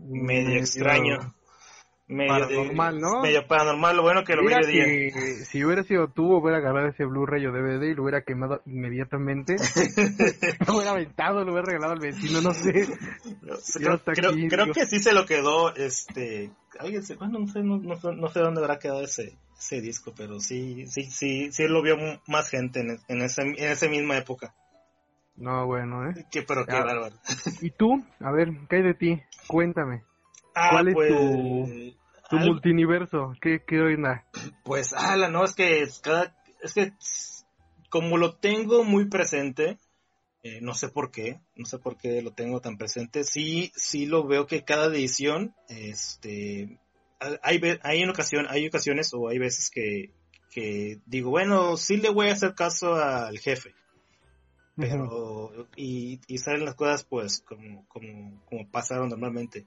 medio 0.00 0.58
extraño. 0.58 1.32
Medio 2.08 2.34
de- 2.34 2.54
paranormal, 2.54 3.00
¿no? 3.00 3.20
Medio 3.22 3.46
paranormal, 3.48 3.96
lo 3.96 4.02
bueno 4.02 4.22
que 4.24 4.36
lo 4.36 4.42
Mira 4.44 4.60
de 4.60 4.66
día. 4.68 5.44
si 5.44 5.64
hubiera 5.64 5.82
sido 5.82 6.06
tú, 6.08 6.36
hubiera 6.36 6.58
agarrado 6.58 6.86
ese 6.88 7.04
Blu-ray 7.04 7.44
o 7.46 7.52
DVD 7.52 7.82
y 7.90 7.94
lo 7.94 8.04
hubiera 8.04 8.22
quemado 8.22 8.62
inmediatamente. 8.64 9.56
lo 10.66 10.74
hubiera 10.76 10.92
aventado, 10.92 11.44
lo 11.44 11.50
hubiera 11.52 11.66
regalado 11.66 11.94
al 11.94 11.98
vecino, 12.00 12.40
no 12.40 12.52
sé. 12.54 12.86
Creo, 13.74 13.94
está 13.94 14.12
creo- 14.12 14.30
aquí, 14.30 14.48
creo 14.48 14.64
digo. 14.66 14.74
que 14.74 14.86
sí 14.86 15.00
se 15.00 15.12
lo 15.12 15.26
quedó, 15.26 15.74
este, 15.74 16.52
alguien 16.78 17.02
se, 17.02 17.16
bueno, 17.16 17.40
no 17.40 17.48
sé, 17.48 17.62
no, 17.64 17.78
no 17.78 17.96
no 18.12 18.28
sé 18.28 18.38
dónde 18.38 18.60
habrá 18.60 18.78
quedado 18.78 19.02
ese, 19.02 19.36
ese 19.58 19.80
disco, 19.80 20.12
pero 20.16 20.38
sí, 20.38 20.86
sí, 20.86 21.02
sí, 21.10 21.50
sí 21.50 21.66
lo 21.66 21.82
vio 21.82 21.96
más 22.28 22.48
gente 22.50 22.80
en, 22.80 22.98
en 23.08 23.22
esa, 23.22 23.42
en 23.42 23.56
esa 23.58 23.88
misma 23.88 24.16
época. 24.16 24.54
No, 25.36 25.66
bueno, 25.66 26.08
¿eh? 26.08 26.24
Que, 26.30 26.42
pero 26.42 26.64
qué 26.64 26.76
Ah. 26.76 26.84
bárbaro. 26.84 27.16
¿Y 27.60 27.70
tú? 27.70 28.02
A 28.20 28.30
ver, 28.30 28.52
¿qué 28.70 28.76
hay 28.76 28.82
de 28.82 28.94
ti? 28.94 29.22
Cuéntame. 29.48 30.02
Ah, 30.58 30.70
¿Cuál 30.70 30.88
es 30.88 30.94
pues, 30.94 31.08
tu- 31.10 31.96
Tu 32.30 32.36
algo- 32.36 32.46
multiverso, 32.54 33.32
¿qué, 33.42 33.62
qué 33.66 33.78
onda? 33.78 34.26
Pues, 34.64 34.94
ala, 34.94 35.28
no, 35.28 35.44
es 35.44 35.54
que 35.54 35.82
es 35.82 36.00
cada, 36.00 36.34
es 36.62 36.72
que 36.72 36.92
como 37.90 38.16
lo 38.16 38.36
tengo 38.36 38.82
muy 38.82 39.04
presente, 39.04 39.78
eh, 40.42 40.60
no 40.62 40.74
sé 40.74 40.88
por 40.88 41.10
qué, 41.10 41.40
no 41.56 41.66
sé 41.66 41.78
por 41.78 41.96
qué 41.98 42.22
lo 42.22 42.32
tengo 42.32 42.60
tan 42.60 42.78
presente, 42.78 43.22
sí, 43.24 43.70
sí 43.76 44.06
lo 44.06 44.26
veo 44.26 44.46
que 44.46 44.64
cada 44.64 44.86
edición, 44.86 45.54
este, 45.68 46.80
hay, 47.42 47.60
hay 47.82 48.00
en 48.02 48.10
ocasión, 48.10 48.46
hay 48.48 48.66
ocasiones 48.66 49.12
o 49.12 49.28
hay 49.28 49.38
veces 49.38 49.70
que, 49.70 50.10
que 50.50 50.98
digo, 51.04 51.30
bueno, 51.30 51.76
sí 51.76 51.98
le 51.98 52.08
voy 52.08 52.28
a 52.28 52.32
hacer 52.32 52.54
caso 52.54 52.94
al 52.96 53.38
jefe, 53.38 53.74
pero, 54.74 55.68
y, 55.76 56.20
y 56.26 56.38
salen 56.38 56.64
las 56.64 56.74
cosas 56.74 57.04
pues 57.04 57.40
como, 57.42 57.86
como, 57.88 58.42
como 58.46 58.70
pasaron 58.70 59.08
normalmente. 59.08 59.66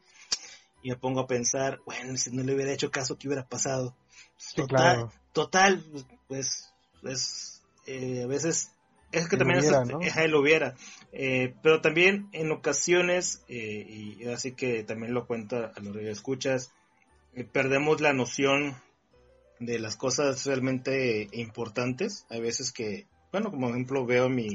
Y 0.82 0.90
me 0.90 0.96
pongo 0.96 1.22
a 1.22 1.28
pensar, 1.28 1.82
bueno, 1.86 2.16
si 2.18 2.32
no 2.32 2.44
le 2.44 2.56
hubiera 2.56 2.72
hecho 2.72 2.92
caso, 2.92 3.18
¿qué 3.18 3.28
hubiera 3.28 3.46
pasado? 3.48 3.96
Sí, 4.38 4.62
Total, 4.62 4.78
claro. 4.96 5.14
total, 5.34 5.84
pues, 6.28 6.74
pues 7.02 7.62
eh, 7.86 8.24
a 8.24 8.28
veces 8.28 8.72
es 9.12 9.28
que 9.28 9.36
El 9.36 9.40
también 9.40 9.60
hubiera, 9.60 9.82
eso- 9.84 9.98
¿no? 9.98 10.02
ajá, 10.02 10.24
el 10.24 10.36
hubiera, 10.36 10.76
Eh, 11.12 11.56
pero 11.64 11.82
también 11.82 12.30
en 12.34 12.52
ocasiones, 12.52 13.42
eh, 13.48 13.86
y 13.90 14.28
así 14.28 14.52
que 14.54 14.84
también 14.84 15.14
lo 15.14 15.26
cuento 15.26 15.58
a 15.58 15.80
los 15.82 15.96
que 15.98 16.10
escuchas, 16.12 16.72
eh, 17.34 17.44
perdemos 17.44 18.00
la 18.00 18.14
noción 18.14 18.76
de 19.60 19.80
las 19.80 19.98
cosas 19.98 20.46
realmente 20.46 21.28
importantes. 21.34 22.26
Hay 22.30 22.42
veces 22.42 22.72
que, 22.72 23.08
bueno, 23.32 23.50
como 23.52 23.70
ejemplo 23.70 24.06
veo 24.06 24.26
a, 24.26 24.30
mi, 24.30 24.48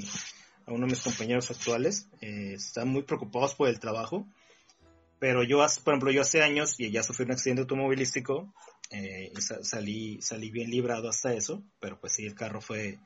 a 0.66 0.72
uno 0.72 0.86
de 0.86 0.92
mis 0.92 1.02
compañeros 1.02 1.50
actuales, 1.50 2.08
eh, 2.20 2.54
están 2.54 2.88
muy 2.88 3.02
preocupados 3.02 3.54
por 3.54 3.68
el 3.68 3.80
trabajo, 3.80 4.26
pero 5.24 5.42
yo, 5.42 5.62
hace- 5.62 5.80
por 5.80 5.94
ejemplo, 5.94 6.10
yo 6.10 6.20
hace 6.20 6.42
años 6.42 6.78
y 6.78 6.90
ya 6.90 7.02
sufrí 7.02 7.24
un 7.24 7.32
accidente 7.32 7.62
automovilístico, 7.62 8.52
eh, 8.90 9.32
y 9.34 9.40
sa- 9.40 9.64
salí, 9.64 10.20
salí 10.20 10.50
bien 10.50 10.68
librado 10.68 11.08
hasta 11.08 11.32
eso, 11.32 11.62
pero 11.80 11.98
pues 11.98 12.12
sí, 12.12 12.26
el 12.26 12.34
carro 12.34 12.60
fue, 12.60 12.98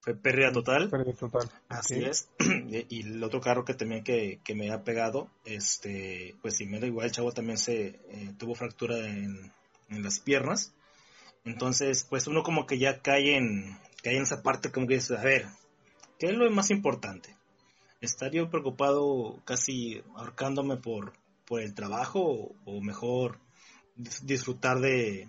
fue 0.00 0.16
pérdida 0.16 0.50
total. 0.50 0.90
Pérdida 0.90 1.12
total. 1.14 1.48
Así 1.68 2.02
es. 2.02 2.28
Y 2.40 2.86
y 2.88 3.00
el 3.02 3.22
otro 3.22 3.40
carro 3.40 3.64
que 3.64 3.74
también 3.74 4.02
que, 4.02 4.40
que 4.42 4.56
me 4.56 4.72
ha 4.72 4.82
pegado, 4.82 5.30
este, 5.44 6.34
pues 6.42 6.56
sí, 6.56 6.66
me 6.66 6.80
da 6.80 6.88
igual, 6.88 7.06
el 7.06 7.12
chavo 7.12 7.30
también 7.30 7.56
se 7.56 8.00
eh, 8.08 8.34
tuvo 8.36 8.56
fractura 8.56 8.98
en, 8.98 9.52
en 9.90 10.02
las 10.02 10.18
piernas. 10.18 10.74
Entonces, 11.44 12.04
pues 12.10 12.26
uno 12.26 12.42
como 12.42 12.66
que 12.66 12.78
ya 12.78 13.00
cae 13.00 13.36
en, 13.36 13.78
cae 14.02 14.16
en 14.16 14.24
esa 14.24 14.42
parte 14.42 14.72
como 14.72 14.88
que 14.88 14.94
dice, 14.94 15.16
a 15.16 15.22
ver, 15.22 15.46
¿qué 16.18 16.26
es 16.26 16.34
lo 16.34 16.50
más 16.50 16.72
importante? 16.72 17.36
¿Estar 18.00 18.32
yo 18.32 18.50
preocupado 18.50 19.40
casi 19.44 20.02
ahorcándome 20.16 20.78
por, 20.78 21.12
por 21.46 21.60
el 21.60 21.74
trabajo 21.74 22.20
o, 22.22 22.56
o 22.64 22.80
mejor 22.80 23.38
dis- 23.96 24.20
disfrutar 24.22 24.80
de, 24.80 25.28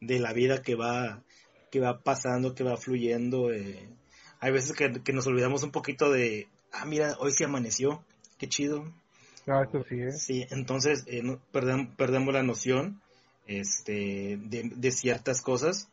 de 0.00 0.18
la 0.18 0.32
vida 0.32 0.62
que 0.62 0.74
va, 0.74 1.22
que 1.70 1.80
va 1.80 2.02
pasando, 2.02 2.54
que 2.54 2.64
va 2.64 2.76
fluyendo? 2.76 3.52
eh, 3.52 3.88
hay 4.40 4.52
veces 4.52 4.76
que, 4.76 5.02
que 5.02 5.12
nos 5.12 5.26
olvidamos 5.26 5.62
un 5.64 5.70
poquito 5.72 6.10
de, 6.10 6.48
ah, 6.72 6.84
mira, 6.84 7.16
hoy 7.18 7.32
se 7.32 7.44
amaneció, 7.44 8.04
qué 8.38 8.48
chido. 8.48 8.84
Ah, 9.48 9.64
eso 9.66 9.82
sí, 9.88 9.96
¿eh? 10.00 10.12
Sí, 10.12 10.46
entonces 10.50 11.04
eh, 11.06 11.22
no- 11.22 11.40
perdem- 11.52 11.94
perdemos 11.96 12.32
la 12.34 12.42
noción 12.42 13.00
este, 13.46 14.38
de, 14.42 14.70
de 14.74 14.92
ciertas 14.92 15.42
cosas. 15.42 15.88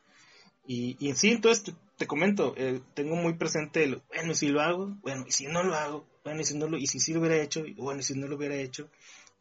Y, 0.68 0.96
y 1.00 1.14
sí, 1.16 1.30
entonces 1.32 1.64
te, 1.64 1.74
te 1.98 2.08
comento, 2.08 2.54
eh, 2.58 2.82
tengo 2.96 3.16
muy 3.16 3.34
presente 3.36 3.84
el, 3.84 4.02
bueno, 4.10 4.32
y 4.32 4.36
si 4.36 4.48
lo 4.48 4.62
hago, 4.62 4.96
bueno, 5.02 5.26
y 5.28 5.32
si 5.32 5.46
no 5.48 5.64
lo 5.64 5.76
hago, 5.76 6.06
bueno, 6.24 6.42
y 6.42 6.44
si 6.44 6.58
no 6.58 6.68
lo, 6.68 6.78
y 6.78 6.88
si 6.88 7.00
sí 7.00 7.14
lo 7.14 7.20
hubiera 7.20 7.38
hecho, 7.42 7.64
bueno, 7.78 8.00
y 8.00 8.04
si 8.04 8.16
no 8.16 8.28
lo 8.28 8.36
hubiera 8.36 8.56
hecho. 8.56 8.90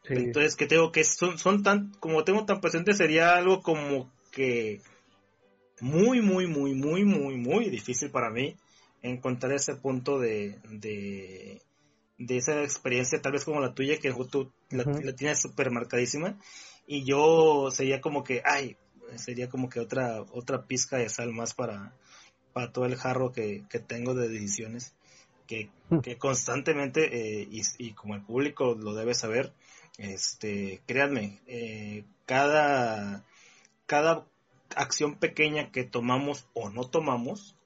Sí. 0.04 0.14
Entonces, 0.14 0.54
que 0.54 0.66
tengo 0.66 0.92
que 0.92 1.02
son, 1.04 1.38
son 1.38 1.62
tan, 1.62 1.92
como 1.98 2.24
tengo 2.24 2.44
tan 2.44 2.60
presente, 2.60 2.92
sería 2.92 3.36
algo 3.36 3.62
como 3.62 4.12
que 4.30 4.82
muy, 5.80 6.20
muy, 6.20 6.46
muy, 6.46 6.74
muy, 6.74 7.04
muy, 7.04 7.36
muy 7.36 7.70
difícil 7.70 8.10
para 8.10 8.30
mí 8.30 8.56
encontrar 9.02 9.52
ese 9.52 9.76
punto 9.76 10.18
de, 10.18 10.58
de, 10.70 11.60
de 12.18 12.36
esa 12.36 12.62
experiencia, 12.62 13.20
tal 13.20 13.32
vez 13.32 13.44
como 13.44 13.60
la 13.60 13.74
tuya, 13.74 13.98
que 13.98 14.12
tú 14.30 14.50
la, 14.70 15.14
tienes 15.14 15.40
súper 15.40 15.70
marcadísima, 15.70 16.38
y 16.86 17.04
yo 17.04 17.70
sería 17.70 18.00
como 18.00 18.24
que, 18.24 18.42
ay, 18.44 18.76
sería 19.16 19.48
como 19.48 19.68
que 19.68 19.80
otra, 19.80 20.22
otra 20.32 20.66
pizca 20.66 20.96
de 20.96 21.08
sal 21.08 21.32
más 21.32 21.54
para, 21.54 21.92
para 22.52 22.72
todo 22.72 22.86
el 22.86 22.96
jarro 22.96 23.32
que, 23.32 23.64
que 23.68 23.78
tengo 23.78 24.14
de 24.14 24.28
decisiones, 24.28 24.94
que, 25.46 25.68
que 26.02 26.16
constantemente, 26.16 27.40
eh, 27.42 27.48
y, 27.50 27.62
y 27.78 27.92
como 27.92 28.14
el 28.14 28.22
público 28.22 28.74
lo 28.74 28.94
debe 28.94 29.14
saber, 29.14 29.52
este, 29.98 30.82
créanme, 30.86 31.40
eh, 31.46 32.04
cada, 32.26 33.24
cada 33.86 34.26
acción 34.74 35.16
pequeña 35.16 35.70
que 35.70 35.84
tomamos 35.84 36.48
o 36.54 36.70
no 36.70 36.88
tomamos, 36.88 37.56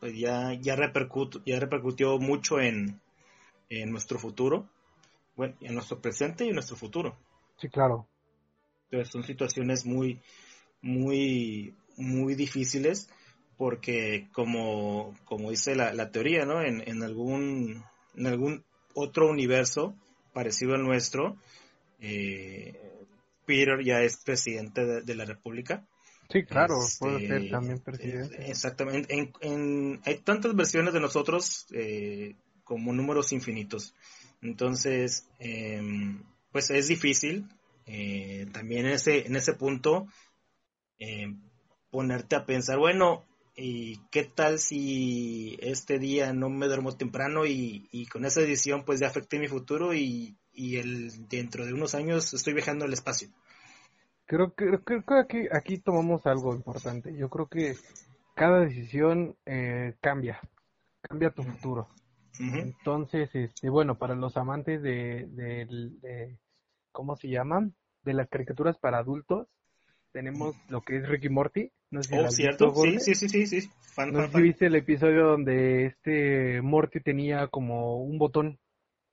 pues 0.00 0.16
ya, 0.16 0.52
ya, 0.60 0.76
repercut, 0.76 1.42
ya 1.44 1.58
repercutió 1.58 2.18
mucho 2.18 2.60
en, 2.60 3.00
en 3.68 3.90
nuestro 3.90 4.18
futuro, 4.18 4.68
bueno, 5.36 5.54
en 5.60 5.74
nuestro 5.74 6.00
presente 6.00 6.44
y 6.44 6.48
en 6.48 6.54
nuestro 6.54 6.76
futuro. 6.76 7.16
Sí, 7.56 7.68
claro. 7.68 8.06
Entonces 8.90 9.12
son 9.12 9.24
situaciones 9.24 9.84
muy, 9.86 10.20
muy, 10.82 11.74
muy 11.96 12.34
difíciles 12.34 13.08
porque 13.56 14.28
como, 14.32 15.16
como 15.24 15.50
dice 15.50 15.74
la, 15.74 15.92
la 15.92 16.10
teoría, 16.10 16.44
¿no? 16.44 16.60
En, 16.62 16.86
en, 16.86 17.02
algún, 17.02 17.84
en 18.16 18.26
algún 18.26 18.64
otro 18.94 19.28
universo 19.28 19.94
parecido 20.32 20.74
al 20.74 20.82
nuestro, 20.82 21.36
eh, 22.04 23.06
Peter 23.46 23.82
ya 23.84 24.02
es 24.02 24.18
presidente 24.18 24.84
de, 24.84 25.02
de 25.02 25.14
la 25.14 25.24
República. 25.24 25.86
Sí, 26.30 26.44
claro, 26.44 26.78
Este, 26.80 26.98
puede 27.04 27.26
ser 27.28 27.50
también 27.50 27.80
presidente. 27.80 28.50
Exactamente. 28.50 29.14
En, 29.14 29.32
en- 29.40 30.00
hay 30.04 30.18
tantas 30.18 30.54
versiones 30.54 30.92
de 30.94 31.00
nosotros 31.00 31.66
eh, 31.72 32.36
como 32.64 32.92
números 32.92 33.32
infinitos. 33.32 33.94
Entonces, 34.42 35.26
em, 35.38 36.22
pues 36.52 36.70
es 36.70 36.88
difícil 36.88 37.46
eh, 37.86 38.46
también 38.52 38.86
en 38.86 38.92
ese, 38.92 39.26
en 39.26 39.36
ese 39.36 39.52
punto 39.54 40.06
em, 40.98 41.40
ponerte 41.90 42.36
a 42.36 42.46
pensar, 42.46 42.78
bueno, 42.78 43.24
¿y 43.56 43.98
qué 44.10 44.24
tal 44.24 44.58
si 44.58 45.56
este 45.60 45.98
día 45.98 46.32
no 46.32 46.48
me 46.50 46.66
duermo 46.66 46.96
temprano 46.96 47.46
y, 47.46 47.88
y 47.92 48.06
con 48.06 48.24
esa 48.24 48.40
decisión 48.40 48.84
pues 48.84 49.00
ya 49.00 49.06
afecté 49.08 49.38
mi 49.38 49.48
futuro 49.48 49.94
y, 49.94 50.36
y 50.54 50.76
el, 50.76 51.28
dentro 51.28 51.66
de 51.66 51.72
unos 51.72 51.94
años 51.94 52.32
estoy 52.34 52.54
viajando 52.54 52.84
al 52.84 52.92
espacio? 52.92 53.28
Creo 54.26 54.54
que, 54.54 54.78
creo 54.84 55.04
que 55.04 55.14
aquí, 55.14 55.38
aquí 55.52 55.78
tomamos 55.78 56.26
algo 56.26 56.54
importante. 56.54 57.14
Yo 57.16 57.28
creo 57.28 57.46
que 57.46 57.76
cada 58.34 58.60
decisión 58.60 59.36
eh, 59.44 59.94
cambia, 60.00 60.40
cambia 61.02 61.30
tu 61.30 61.42
futuro. 61.42 61.88
Entonces, 62.38 63.30
este, 63.34 63.68
bueno, 63.68 63.96
para 63.96 64.14
los 64.14 64.36
amantes 64.36 64.82
de, 64.82 65.26
de- 65.30 66.36
¿cómo 66.92 67.16
se 67.16 67.28
llaman? 67.28 67.74
De 68.02 68.14
las 68.14 68.28
caricaturas 68.28 68.78
para 68.78 68.98
adultos, 68.98 69.48
tenemos 70.12 70.54
lo 70.68 70.82
que 70.82 70.98
es 70.98 71.08
Ricky 71.08 71.28
Morty. 71.28 71.70
No 71.90 72.02
sé 72.02 72.08
si 72.10 72.16
Oh, 72.16 72.30
cierto, 72.30 72.72
visto, 72.72 73.00
sí, 73.00 73.14
sí, 73.14 73.28
sí, 73.28 73.46
sí, 73.46 73.60
sí. 73.60 73.70
Fan, 73.94 74.12
No 74.12 74.20
fan, 74.20 74.32
fan. 74.32 74.42
viste 74.42 74.66
el 74.66 74.74
episodio 74.76 75.26
donde 75.26 75.86
este 75.86 76.60
Morty 76.62 77.00
tenía 77.00 77.48
como 77.48 77.98
un 78.02 78.18
botón 78.18 78.58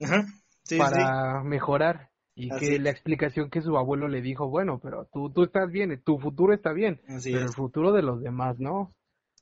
Ajá, 0.01 0.25
sí, 0.63 0.75
sí. 0.75 0.77
para 0.77 1.44
mejorar 1.44 2.12
y 2.34 2.50
Así 2.51 2.65
que 2.65 2.80
la 2.80 2.89
explicación 2.89 3.50
que 3.50 3.62
su 3.62 3.77
abuelo 3.77 4.08
le 4.08 4.22
dijo, 4.22 4.50
bueno, 4.50 4.80
pero 4.82 5.06
tú, 5.12 5.30
tú 5.32 5.44
estás 5.44 5.70
bien, 5.70 6.01
tu 6.03 6.18
futuro 6.18 6.53
está 6.53 6.72
bien, 6.72 7.01
Así 7.08 7.32
pero 7.32 7.46
es, 7.46 7.51
el 7.51 7.56
futuro 7.56 7.91
de 7.91 8.01
los 8.01 8.22
demás, 8.22 8.58
¿no? 8.60 8.94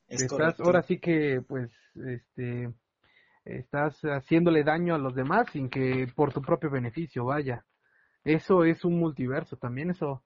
es 0.08 0.22
Estás 0.22 0.38
correcto. 0.38 0.64
ahora 0.64 0.82
sí 0.82 0.98
que, 0.98 1.40
pues, 1.46 1.70
este, 1.94 2.72
estás 3.44 4.00
haciéndole 4.02 4.64
daño 4.64 4.94
a 4.94 4.98
los 4.98 5.14
demás 5.14 5.46
sin 5.52 5.70
que 5.70 6.08
por 6.14 6.32
tu 6.32 6.42
propio 6.42 6.70
beneficio 6.70 7.24
vaya. 7.24 7.64
Eso 8.24 8.64
es 8.64 8.84
un 8.84 8.98
multiverso 8.98 9.56
también, 9.56 9.90
eso 9.90 10.22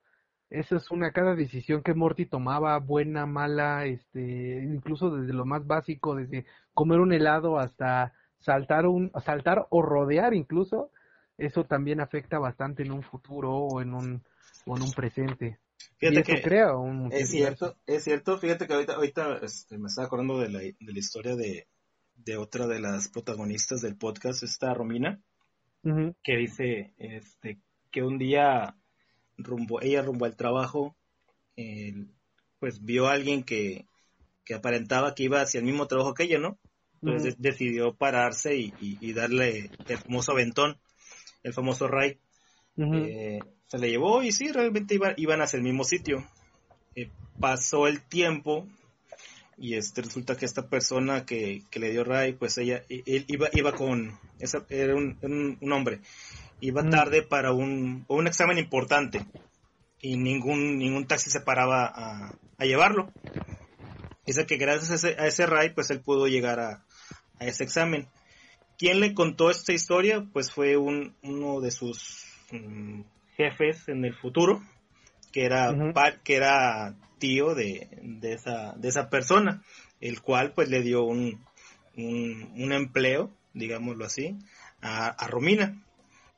eso 0.50 0.76
es 0.76 0.90
una 0.90 1.10
cada 1.10 1.34
decisión 1.34 1.82
que 1.82 1.94
Morty 1.94 2.26
tomaba, 2.26 2.78
buena, 2.78 3.26
mala, 3.26 3.86
este, 3.86 4.62
incluso 4.62 5.10
desde 5.10 5.32
lo 5.32 5.44
más 5.44 5.66
básico, 5.66 6.14
desde 6.14 6.46
comer 6.72 7.00
un 7.00 7.12
helado 7.12 7.58
hasta 7.58 8.12
saltar 8.44 8.86
un 8.86 9.10
saltar 9.24 9.66
o 9.70 9.82
rodear 9.82 10.34
incluso, 10.34 10.90
eso 11.38 11.64
también 11.64 12.00
afecta 12.00 12.38
bastante 12.38 12.82
en 12.82 12.92
un 12.92 13.02
futuro 13.02 13.52
o 13.52 13.80
en 13.80 13.94
un 13.94 14.22
o 14.66 14.76
en 14.76 14.82
un 14.82 14.92
presente. 14.92 15.58
Fíjate 15.98 16.22
que 16.22 16.42
crea 16.42 16.76
un 16.76 17.10
es 17.12 17.30
cierto, 17.30 17.76
es 17.86 18.04
cierto, 18.04 18.38
fíjate 18.38 18.66
que 18.66 18.74
ahorita, 18.74 18.94
ahorita 18.94 19.38
este, 19.42 19.78
me 19.78 19.88
estaba 19.88 20.06
acordando 20.06 20.38
de 20.38 20.50
la, 20.50 20.58
de 20.58 20.74
la 20.78 20.98
historia 20.98 21.34
de, 21.34 21.66
de 22.16 22.36
otra 22.36 22.66
de 22.66 22.80
las 22.80 23.08
protagonistas 23.08 23.80
del 23.80 23.96
podcast, 23.96 24.42
esta 24.42 24.72
Romina, 24.74 25.20
que 26.22 26.36
dice 26.36 26.94
este, 26.98 27.58
que 27.90 28.02
un 28.02 28.18
día 28.18 28.76
rumbo, 29.36 29.82
ella 29.82 30.02
rumbo 30.02 30.24
al 30.24 30.36
trabajo, 30.36 30.96
pues 32.58 32.82
vio 32.84 33.08
a 33.08 33.12
alguien 33.12 33.42
que, 33.42 33.86
que 34.44 34.54
aparentaba 34.54 35.14
que 35.14 35.24
iba 35.24 35.40
hacia 35.40 35.58
el 35.58 35.66
mismo 35.66 35.86
trabajo 35.86 36.14
que 36.14 36.24
ella, 36.24 36.38
¿no? 36.38 36.58
Entonces 37.04 37.36
decidió 37.38 37.94
pararse 37.94 38.56
y, 38.56 39.12
darle 39.12 39.70
el 39.88 39.98
famoso 39.98 40.32
aventón, 40.32 40.78
el 41.42 41.52
famoso 41.52 41.86
Ray. 41.86 42.18
Eh, 42.78 43.40
se 43.66 43.78
le 43.78 43.90
llevó 43.90 44.22
y 44.22 44.32
sí, 44.32 44.48
realmente 44.50 44.98
iban 45.16 45.42
hacia 45.42 45.58
el 45.58 45.62
mismo 45.62 45.84
sitio. 45.84 46.26
Eh, 46.96 47.10
pasó 47.38 47.88
el 47.88 48.00
tiempo 48.00 48.66
y 49.58 49.74
este 49.74 50.00
resulta 50.00 50.36
que 50.36 50.46
esta 50.46 50.68
persona 50.68 51.26
que, 51.26 51.62
le 51.74 51.90
dio 51.90 52.04
Ray, 52.04 52.32
pues 52.32 52.56
ella, 52.56 52.82
él 52.88 53.24
iba, 53.28 53.48
iba 53.52 53.72
con, 53.72 54.18
esa, 54.38 54.64
era 54.70 54.94
un, 54.94 55.18
un, 55.60 55.72
hombre, 55.72 56.00
iba 56.60 56.88
tarde 56.88 57.22
para 57.22 57.52
un, 57.52 58.04
un 58.08 58.26
examen 58.26 58.58
importante 58.58 59.26
y 60.00 60.16
ningún, 60.16 60.78
ningún 60.78 61.06
taxi 61.06 61.30
se 61.30 61.40
paraba 61.40 61.84
a, 61.84 62.34
a 62.56 62.64
llevarlo. 62.64 63.12
Dice 64.26 64.46
que 64.46 64.56
gracias 64.56 64.90
a 64.90 64.94
ese, 64.94 65.20
a 65.20 65.26
ese 65.26 65.46
Ray, 65.46 65.70
pues 65.74 65.90
él 65.90 66.00
pudo 66.00 66.26
llegar 66.26 66.58
a, 66.58 66.83
a 67.40 67.46
ese 67.46 67.64
examen. 67.64 68.08
¿Quién 68.78 69.00
le 69.00 69.14
contó 69.14 69.50
esta 69.50 69.72
historia? 69.72 70.26
Pues 70.32 70.52
fue 70.52 70.76
un, 70.76 71.14
uno 71.22 71.60
de 71.60 71.70
sus 71.70 72.24
mm, 72.50 73.02
jefes 73.36 73.88
en 73.88 74.04
el 74.04 74.14
futuro, 74.14 74.62
que 75.32 75.44
era, 75.44 75.74
que 76.24 76.36
era 76.36 76.96
tío 77.18 77.54
de, 77.54 77.88
de, 78.02 78.32
esa, 78.32 78.74
de 78.76 78.88
esa 78.88 79.08
persona, 79.08 79.62
el 80.00 80.20
cual 80.20 80.52
pues 80.52 80.68
le 80.68 80.82
dio 80.82 81.04
un, 81.04 81.44
un, 81.96 82.72
empleo, 82.72 83.30
digámoslo 83.52 84.04
así, 84.04 84.36
a, 84.80 85.08
a, 85.08 85.28
Romina. 85.28 85.80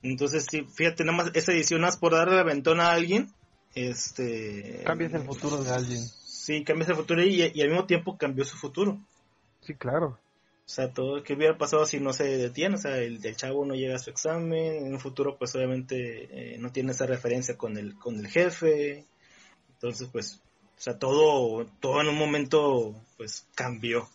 Entonces, 0.03 0.47
sí, 0.49 0.67
fíjate, 0.75 1.05
nada 1.05 1.17
más 1.17 1.31
esa 1.35 1.53
edición, 1.53 1.81
más 1.81 1.97
por 1.97 2.13
darle 2.13 2.37
la 2.37 2.45
ventona 2.45 2.89
a 2.89 2.93
alguien, 2.93 3.33
este... 3.75 4.83
Cambias 4.85 5.15
el 5.15 5.23
futuro 5.23 5.63
de 5.63 5.71
alguien. 5.71 5.99
Sí, 5.99 6.65
cambias 6.65 6.91
el 6.91 6.97
futuro 6.97 7.23
y, 7.23 7.51
y 7.53 7.63
al 7.63 7.69
mismo 7.69 7.87
tiempo 7.87 8.17
cambió 8.17 8.45
su 8.45 8.57
futuro. 8.57 8.99
Sí, 9.63 9.75
claro. 9.75 10.19
O 10.67 10.69
sea, 10.69 10.93
todo 10.93 11.23
que 11.23 11.35
hubiera 11.35 11.57
pasado 11.57 11.87
si 11.87 12.01
no 12.01 12.13
se 12.13 12.25
detiene, 12.25 12.75
o 12.75 12.79
sea, 12.79 12.99
el, 12.99 13.21
del 13.21 13.37
chavo 13.37 13.65
no 13.65 13.75
llega 13.77 13.95
a 13.95 14.01
su 14.01 14.11
examen, 14.11 14.87
en 14.87 14.93
un 14.93 14.99
futuro 14.99 15.39
pues 15.39 15.55
obviamente 15.55 16.55
eh, 16.55 16.59
no 16.59 16.73
tiene 16.73 16.91
esa 16.91 17.07
referencia 17.07 17.57
con 17.57 17.77
el, 17.79 17.97
con 17.97 18.17
el 18.17 18.27
jefe, 18.27 19.07
entonces 19.75 20.09
pues, 20.11 20.43
o 20.77 20.81
sea, 20.81 20.99
todo, 20.99 21.67
todo 21.79 22.01
en 22.01 22.09
un 22.09 22.19
momento 22.19 23.01
pues 23.17 23.47
cambió. 23.55 24.09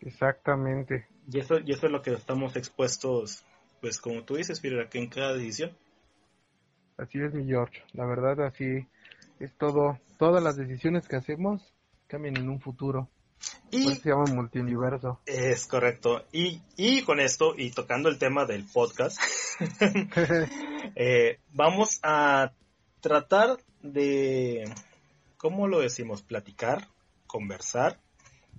Exactamente. 0.00 1.08
Y 1.28 1.40
eso, 1.40 1.56
y 1.58 1.72
eso 1.72 1.86
es 1.86 1.92
lo 1.92 2.02
que 2.02 2.12
estamos 2.12 2.54
expuestos, 2.54 3.44
pues 3.80 3.98
como 3.98 4.22
tú 4.22 4.36
dices, 4.36 4.60
Fira, 4.60 4.88
que 4.88 4.98
en 4.98 5.08
cada 5.08 5.34
decisión. 5.34 5.76
Así 6.96 7.18
es, 7.18 7.34
mi 7.34 7.44
George, 7.44 7.82
la 7.94 8.06
verdad 8.06 8.46
así 8.46 8.86
es 9.40 9.52
todo, 9.56 9.98
todas 10.18 10.40
las 10.40 10.56
decisiones 10.56 11.08
que 11.08 11.16
hacemos 11.16 11.74
cambian 12.06 12.36
en 12.36 12.48
un 12.48 12.60
futuro. 12.60 13.08
Y 13.70 13.94
se 13.96 14.08
llama. 14.10 14.24
Es 15.26 15.66
correcto. 15.66 16.24
Y, 16.32 16.62
y 16.76 17.02
con 17.02 17.20
esto, 17.20 17.54
y 17.56 17.70
tocando 17.70 18.08
el 18.08 18.18
tema 18.18 18.46
del 18.46 18.64
podcast, 18.64 19.20
eh, 20.96 21.38
vamos 21.52 22.00
a 22.02 22.52
tratar 23.00 23.58
de, 23.82 24.64
¿cómo 25.36 25.68
lo 25.68 25.80
decimos? 25.80 26.22
Platicar, 26.22 26.88
conversar, 27.26 28.00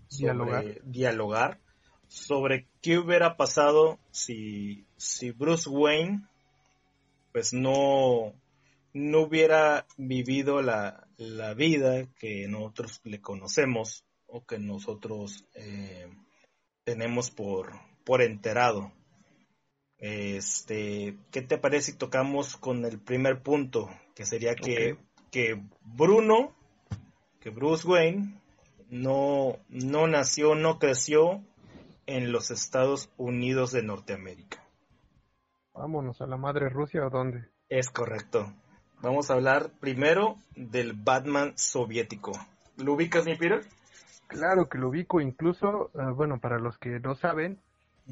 dialogar. 0.09 0.81
dialogar 0.83 1.59
sobre 2.07 2.67
qué 2.81 2.97
hubiera 2.97 3.37
pasado 3.37 3.99
si, 4.11 4.85
si 4.97 5.31
Bruce 5.31 5.69
Wayne 5.69 6.27
pues 7.31 7.53
no, 7.53 8.33
no 8.93 9.21
hubiera 9.21 9.85
vivido 9.97 10.61
la, 10.61 11.07
la 11.17 11.53
vida 11.53 12.05
que 12.19 12.47
nosotros 12.47 12.99
le 13.03 13.21
conocemos 13.21 14.03
o 14.31 14.45
que 14.45 14.59
nosotros 14.59 15.45
eh, 15.55 16.07
tenemos 16.83 17.31
por, 17.31 17.73
por 18.05 18.21
enterado. 18.21 18.91
Este, 19.97 21.17
¿qué 21.31 21.41
te 21.41 21.57
parece 21.57 21.91
si 21.91 21.97
tocamos 21.97 22.55
con 22.55 22.85
el 22.85 22.99
primer 22.99 23.41
punto? 23.41 23.89
Que 24.15 24.25
sería 24.25 24.55
que, 24.55 24.97
que 25.31 25.61
Bruno, 25.81 26.55
que 27.39 27.49
Bruce 27.49 27.87
Wayne, 27.87 28.39
no, 28.89 29.57
no 29.67 30.07
nació, 30.07 30.55
no 30.55 30.79
creció 30.79 31.43
en 32.05 32.31
los 32.31 32.49
Estados 32.49 33.11
Unidos 33.17 33.71
de 33.71 33.83
Norteamérica. 33.83 34.65
Vámonos 35.73 36.21
a 36.21 36.27
la 36.27 36.37
madre 36.37 36.69
Rusia 36.69 37.05
o 37.05 37.09
dónde? 37.09 37.49
Es 37.69 37.89
correcto. 37.89 38.51
Vamos 39.01 39.29
a 39.29 39.35
hablar 39.35 39.71
primero 39.79 40.37
del 40.55 40.93
Batman 40.93 41.53
soviético. 41.55 42.31
¿Lo 42.77 42.93
ubicas, 42.93 43.25
mi 43.25 43.35
Peter? 43.35 43.65
Claro 44.29 44.69
que 44.69 44.77
lo 44.77 44.89
ubico, 44.89 45.19
incluso, 45.19 45.89
eh, 45.95 46.11
bueno, 46.15 46.39
para 46.39 46.59
los 46.59 46.77
que 46.77 46.99
no 46.99 47.15
saben, 47.15 47.59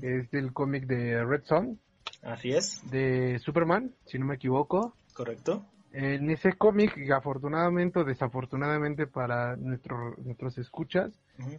es 0.02 0.30
del 0.32 0.52
cómic 0.52 0.88
de 0.88 1.24
Red 1.24 1.44
Son. 1.44 1.80
Así 2.24 2.52
es. 2.52 2.82
De 2.90 3.38
Superman, 3.38 3.94
si 4.08 4.18
no 4.18 4.26
me 4.26 4.36
equivoco. 4.36 4.96
Correcto. 5.14 5.64
En 5.92 6.30
ese 6.32 6.54
cómic, 6.54 6.98
afortunadamente 7.12 8.00
o 8.00 8.04
desafortunadamente 8.04 9.06
para 9.06 9.56
nuestro, 9.58 10.16
nuestros 10.18 10.58
escuchas, 10.58 11.14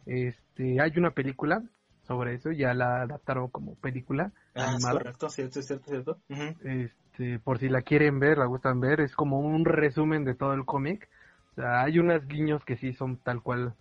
este, 0.07 0.81
hay 0.81 0.92
una 0.97 1.12
película 1.12 1.62
sobre 2.03 2.35
eso, 2.35 2.51
ya 2.51 2.75
la 2.75 3.03
adaptaron 3.03 3.49
como 3.49 3.77
película. 3.77 4.33
Ah, 4.57 4.77
correcto, 4.81 5.29
cierto, 5.29 5.62
cierto, 5.62 5.88
cierto. 5.88 6.18
Este, 6.64 7.38
por 7.38 7.61
si 7.61 7.68
la 7.68 7.83
quieren 7.83 8.18
ver, 8.18 8.38
la 8.38 8.47
gustan 8.47 8.81
ver, 8.81 9.01
es 9.01 9.14
como 9.14 9.38
un 9.38 9.64
resumen 9.64 10.25
de 10.25 10.35
todo 10.35 10.53
el 10.55 10.64
cómic. 10.64 11.09
O 11.53 11.55
sea, 11.55 11.83
hay 11.83 12.01
unos 12.01 12.27
guiños 12.27 12.64
que 12.64 12.77
sí 12.77 12.92
son 12.92 13.18
tal 13.18 13.40
cual 13.40 13.75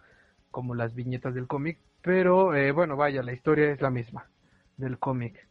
como 0.51 0.75
las 0.75 0.95
viñetas 0.95 1.33
del 1.33 1.47
cómic, 1.47 1.79
pero 2.01 2.55
eh, 2.55 2.71
bueno, 2.71 2.95
vaya, 2.95 3.21
la 3.21 3.33
historia 3.33 3.71
es 3.71 3.81
la 3.81 3.89
misma 3.89 4.27
del 4.77 4.97
cómic. 4.97 5.47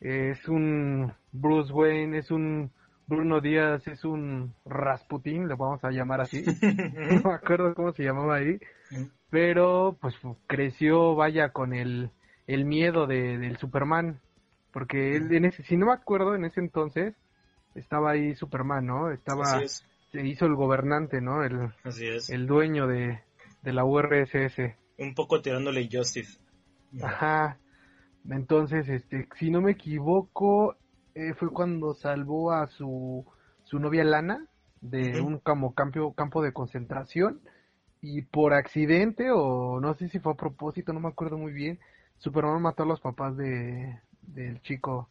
Es 0.00 0.48
un 0.48 1.12
Bruce 1.30 1.72
Wayne, 1.72 2.18
es 2.18 2.30
un 2.30 2.70
Bruno 3.06 3.40
Díaz, 3.40 3.86
es 3.86 4.04
un 4.04 4.54
Rasputin, 4.64 5.48
le 5.48 5.54
vamos 5.54 5.84
a 5.84 5.90
llamar 5.90 6.22
así. 6.22 6.42
no 7.22 7.30
me 7.30 7.34
acuerdo 7.34 7.74
cómo 7.74 7.92
se 7.92 8.02
llamaba 8.02 8.36
ahí, 8.36 8.58
pero 9.30 9.96
pues 10.00 10.14
creció, 10.46 11.14
vaya, 11.14 11.50
con 11.50 11.72
el, 11.74 12.10
el 12.46 12.64
miedo 12.64 13.06
de, 13.06 13.38
del 13.38 13.58
Superman, 13.58 14.20
porque 14.72 15.16
él, 15.16 15.32
en 15.34 15.44
ese, 15.44 15.62
si 15.64 15.76
no 15.76 15.86
me 15.86 15.92
acuerdo, 15.92 16.34
en 16.34 16.44
ese 16.44 16.60
entonces 16.60 17.14
estaba 17.74 18.10
ahí 18.12 18.34
Superman, 18.34 18.86
¿no? 18.86 19.10
Estaba, 19.10 19.60
se 19.66 20.26
hizo 20.26 20.46
el 20.46 20.54
gobernante, 20.54 21.20
¿no? 21.20 21.44
El, 21.44 21.70
el 22.28 22.46
dueño 22.46 22.86
de, 22.86 23.20
de 23.62 23.72
la 23.72 23.84
URSS. 23.84 24.76
Un 24.98 25.14
poco 25.14 25.40
tirándole 25.40 25.88
Justice. 25.90 26.38
Ajá. 27.02 27.58
Entonces, 28.28 28.88
este, 28.88 29.28
si 29.38 29.50
no 29.50 29.60
me 29.60 29.72
equivoco, 29.72 30.76
eh, 31.14 31.34
fue 31.34 31.50
cuando 31.50 31.94
salvó 31.94 32.52
a 32.52 32.68
su, 32.68 33.24
su 33.64 33.78
novia 33.78 34.04
Lana 34.04 34.46
de 34.80 35.20
un 35.20 35.38
como 35.38 35.74
campo, 35.74 36.12
campo 36.14 36.42
de 36.42 36.52
concentración 36.52 37.40
y 38.00 38.22
por 38.22 38.52
accidente 38.52 39.30
o 39.30 39.80
no 39.80 39.94
sé 39.94 40.08
si 40.08 40.18
fue 40.18 40.32
a 40.32 40.36
propósito, 40.36 40.92
no 40.92 41.00
me 41.00 41.08
acuerdo 41.08 41.38
muy 41.38 41.52
bien, 41.52 41.78
Superman 42.18 42.60
mató 42.60 42.82
a 42.82 42.86
los 42.86 43.00
papás 43.00 43.36
de 43.36 44.00
del 44.22 44.60
chico 44.62 45.08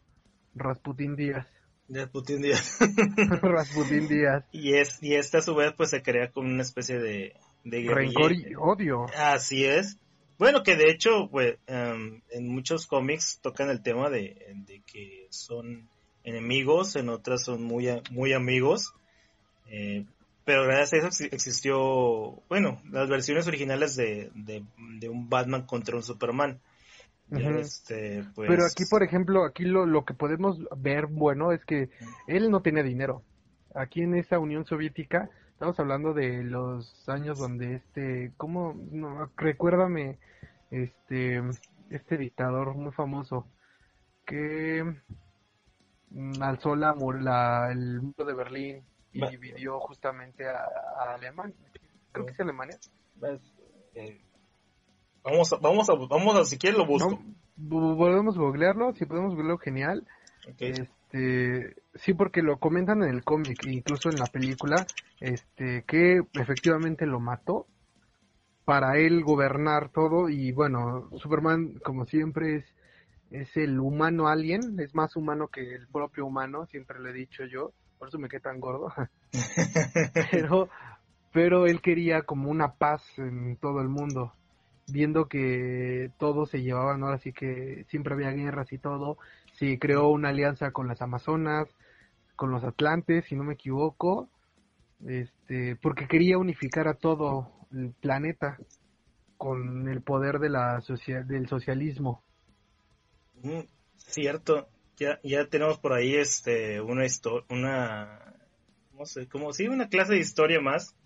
Rasputin 0.54 1.16
Díaz. 1.16 1.46
Rasputin 1.88 2.42
Díaz. 2.42 2.78
Rasputin 3.42 4.08
Díaz. 4.08 4.44
Y 4.52 4.74
es 4.74 5.02
y 5.02 5.14
esta 5.14 5.38
a 5.38 5.42
su 5.42 5.54
vez 5.54 5.72
pues 5.76 5.90
se 5.90 6.02
crea 6.02 6.30
como 6.30 6.48
una 6.48 6.62
especie 6.62 6.98
de 6.98 7.34
de 7.64 7.82
Rencor 7.88 8.32
y 8.32 8.54
odio. 8.58 9.06
Así 9.16 9.64
es. 9.64 9.98
Bueno, 10.38 10.62
que 10.64 10.76
de 10.76 10.90
hecho, 10.90 11.28
pues, 11.30 11.56
em, 11.66 12.20
en 12.30 12.48
muchos 12.48 12.86
cómics 12.86 13.38
tocan 13.40 13.70
el 13.70 13.82
tema 13.82 14.10
de, 14.10 14.82
que 14.86 15.26
son 15.30 15.88
enemigos, 16.24 16.96
en 16.96 17.08
otras 17.10 17.44
son 17.44 17.62
muy, 17.62 17.88
muy 18.10 18.32
amigos. 18.32 18.92
Eh, 19.68 20.04
pero 20.44 20.64
gracias 20.64 21.04
a 21.04 21.08
eso 21.08 21.24
existió, 21.30 22.42
bueno, 22.48 22.82
las 22.90 23.08
versiones 23.08 23.46
originales 23.46 23.94
de, 23.94 24.30
de, 24.34 25.08
un 25.08 25.28
Batman 25.28 25.64
contra 25.64 25.94
un 25.94 26.02
Superman. 26.02 26.60
este, 27.30 28.24
pues... 28.34 28.50
Pero 28.50 28.64
aquí, 28.64 28.84
por 28.90 29.04
ejemplo, 29.04 29.44
aquí 29.44 29.64
lo, 29.64 29.86
lo 29.86 30.04
que 30.04 30.14
podemos 30.14 30.58
ver 30.76 31.06
bueno 31.06 31.52
es 31.52 31.64
que 31.64 31.90
él 32.26 32.50
no 32.50 32.62
tenía 32.62 32.82
dinero. 32.82 33.22
Aquí 33.74 34.02
en 34.02 34.16
esa 34.16 34.40
Unión 34.40 34.66
Soviética, 34.66 35.30
estamos 35.62 35.78
hablando 35.78 36.12
de 36.12 36.42
los 36.42 37.08
años 37.08 37.38
donde 37.38 37.76
este, 37.76 38.32
¿cómo? 38.36 38.74
No, 38.90 39.30
recuérdame, 39.36 40.18
este, 40.72 41.40
este 41.88 42.16
dictador 42.16 42.74
muy 42.74 42.90
famoso 42.90 43.46
que 44.26 44.82
mm, 46.10 46.42
alzó 46.42 46.74
la, 46.74 46.96
la 47.20 47.70
el 47.70 48.00
muro 48.02 48.24
de 48.24 48.34
Berlín 48.34 48.84
y 49.12 49.24
dividió 49.24 49.78
justamente 49.78 50.48
a, 50.48 50.64
a 50.98 51.14
Alemania. 51.14 51.54
Creo 52.10 52.26
que 52.26 52.32
es 52.32 52.40
Alemania. 52.40 52.76
Eh, 53.94 54.20
vamos 55.22 55.52
a, 55.52 55.58
vamos 55.58 55.88
a, 55.88 55.94
vamos 55.94 56.34
a, 56.34 56.44
si 56.44 56.58
quieres 56.58 56.76
lo 56.76 56.86
busco. 56.86 57.22
volvemos 57.54 58.36
a 58.36 58.40
googlearlo, 58.40 58.94
si 58.94 59.06
podemos 59.06 59.36
googlearlo, 59.36 59.58
genial. 59.58 60.08
Este, 60.44 60.90
sí, 61.12 62.14
porque 62.14 62.42
lo 62.42 62.58
comentan 62.58 63.02
en 63.02 63.10
el 63.10 63.24
cómic, 63.24 63.64
incluso 63.66 64.08
en 64.08 64.18
la 64.18 64.26
película, 64.26 64.86
este, 65.20 65.84
que 65.86 66.22
efectivamente 66.34 67.06
lo 67.06 67.20
mató 67.20 67.66
para 68.64 68.96
él 68.96 69.22
gobernar 69.24 69.90
todo 69.90 70.28
y 70.28 70.52
bueno, 70.52 71.08
Superman 71.18 71.74
como 71.84 72.06
siempre 72.06 72.56
es 72.56 72.64
es 73.32 73.56
el 73.56 73.80
humano 73.80 74.28
alien, 74.28 74.78
es 74.78 74.94
más 74.94 75.16
humano 75.16 75.48
que 75.48 75.74
el 75.74 75.88
propio 75.88 76.26
humano, 76.26 76.66
siempre 76.66 77.00
lo 77.00 77.08
he 77.08 77.12
dicho 77.12 77.44
yo, 77.44 77.72
por 77.98 78.08
eso 78.08 78.18
me 78.18 78.28
quedé 78.28 78.40
tan 78.40 78.60
gordo. 78.60 78.92
pero 80.30 80.68
pero 81.32 81.66
él 81.66 81.80
quería 81.80 82.22
como 82.22 82.50
una 82.50 82.74
paz 82.74 83.02
en 83.16 83.56
todo 83.56 83.80
el 83.80 83.88
mundo, 83.88 84.34
viendo 84.86 85.28
que 85.28 86.10
todos 86.18 86.50
se 86.50 86.62
llevaban, 86.62 87.02
ahora 87.02 87.18
sí 87.18 87.32
que 87.32 87.86
siempre 87.88 88.12
había 88.12 88.30
guerras 88.32 88.70
y 88.72 88.78
todo, 88.78 89.16
sí 89.62 89.78
creó 89.78 90.08
una 90.08 90.30
alianza 90.30 90.72
con 90.72 90.88
las 90.88 91.02
Amazonas, 91.02 91.68
con 92.34 92.50
los 92.50 92.64
Atlantes, 92.64 93.26
si 93.26 93.36
no 93.36 93.44
me 93.44 93.54
equivoco, 93.54 94.28
este, 95.06 95.76
porque 95.76 96.08
quería 96.08 96.36
unificar 96.36 96.88
a 96.88 96.94
todo 96.94 97.52
el 97.70 97.92
planeta 98.00 98.58
con 99.36 99.88
el 99.88 100.02
poder 100.02 100.40
de 100.40 100.50
la 100.50 100.82
del 101.28 101.48
socialismo. 101.48 102.24
Mm, 103.40 103.60
cierto, 103.96 104.68
ya, 104.96 105.20
ya 105.22 105.46
tenemos 105.46 105.78
por 105.78 105.92
ahí 105.92 106.16
este 106.16 106.80
una 106.80 107.04
una 107.48 108.34
no 108.98 109.06
sé, 109.06 109.28
como 109.28 109.52
si 109.52 109.68
una 109.68 109.88
clase 109.88 110.14
de 110.14 110.20
historia 110.20 110.60
más 110.60 110.96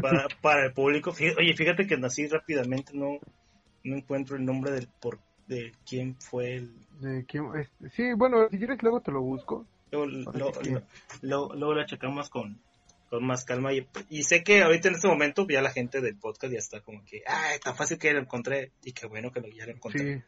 para, 0.00 0.28
para 0.40 0.66
el 0.66 0.72
público. 0.72 1.12
Oye, 1.36 1.54
fíjate 1.56 1.88
que 1.88 1.96
nací 1.96 2.28
rápidamente, 2.28 2.92
no, 2.94 3.18
no 3.82 3.96
encuentro 3.96 4.36
el 4.36 4.44
nombre 4.44 4.70
del 4.70 4.88
por 5.00 5.18
de 5.48 5.72
quién 5.86 6.16
fue 6.20 6.56
el... 6.56 6.70
De 7.00 7.24
quién, 7.24 7.50
este, 7.56 7.90
sí, 7.90 8.12
bueno, 8.14 8.48
si 8.50 8.58
quieres 8.58 8.82
luego 8.82 9.00
te 9.00 9.10
lo 9.10 9.22
busco. 9.22 9.66
Luego, 9.90 10.06
lo, 11.22 11.54
lo, 11.54 11.74
lo, 11.74 11.86
checamos 11.86 12.28
con, 12.28 12.60
con 13.08 13.24
más 13.24 13.44
calma 13.44 13.72
y, 13.72 13.86
y, 14.10 14.24
sé 14.24 14.42
que 14.44 14.62
ahorita 14.62 14.88
en 14.88 14.94
este 14.96 15.08
momento 15.08 15.46
ya 15.48 15.62
la 15.62 15.70
gente 15.70 16.00
del 16.02 16.16
podcast 16.16 16.52
ya 16.52 16.58
está 16.58 16.80
como 16.82 17.02
que, 17.04 17.22
ah, 17.26 17.52
tan 17.62 17.74
fácil 17.74 17.98
que 17.98 18.12
lo 18.12 18.20
encontré 18.20 18.72
y 18.84 18.92
qué 18.92 19.06
bueno 19.06 19.32
que 19.32 19.40
lo, 19.40 19.48
ya 19.48 19.64
lo 19.64 19.72
encontré. 19.72 20.24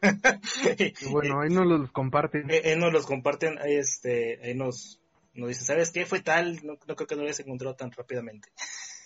Sí. 0.77 0.93
bueno, 1.11 1.41
ahí 1.41 1.49
nos 1.49 1.67
los 1.67 1.91
comparten. 1.91 2.49
Ahí, 2.49 2.61
eh, 2.63 2.75
nos 2.75 2.91
los 2.91 3.05
comparten, 3.05 3.59
ahí, 3.59 3.75
este, 3.75 4.39
ahí 4.43 4.55
nos, 4.55 4.99
nos 5.35 5.49
dicen, 5.49 5.65
¿sabes 5.65 5.91
qué? 5.91 6.05
Fue 6.05 6.21
tal, 6.21 6.65
no, 6.65 6.79
no 6.87 6.95
creo 6.95 7.07
que 7.07 7.15
no 7.15 7.21
lo 7.21 7.27
hayas 7.27 7.41
encontrado 7.41 7.75
tan 7.75 7.91
rápidamente. 7.91 8.49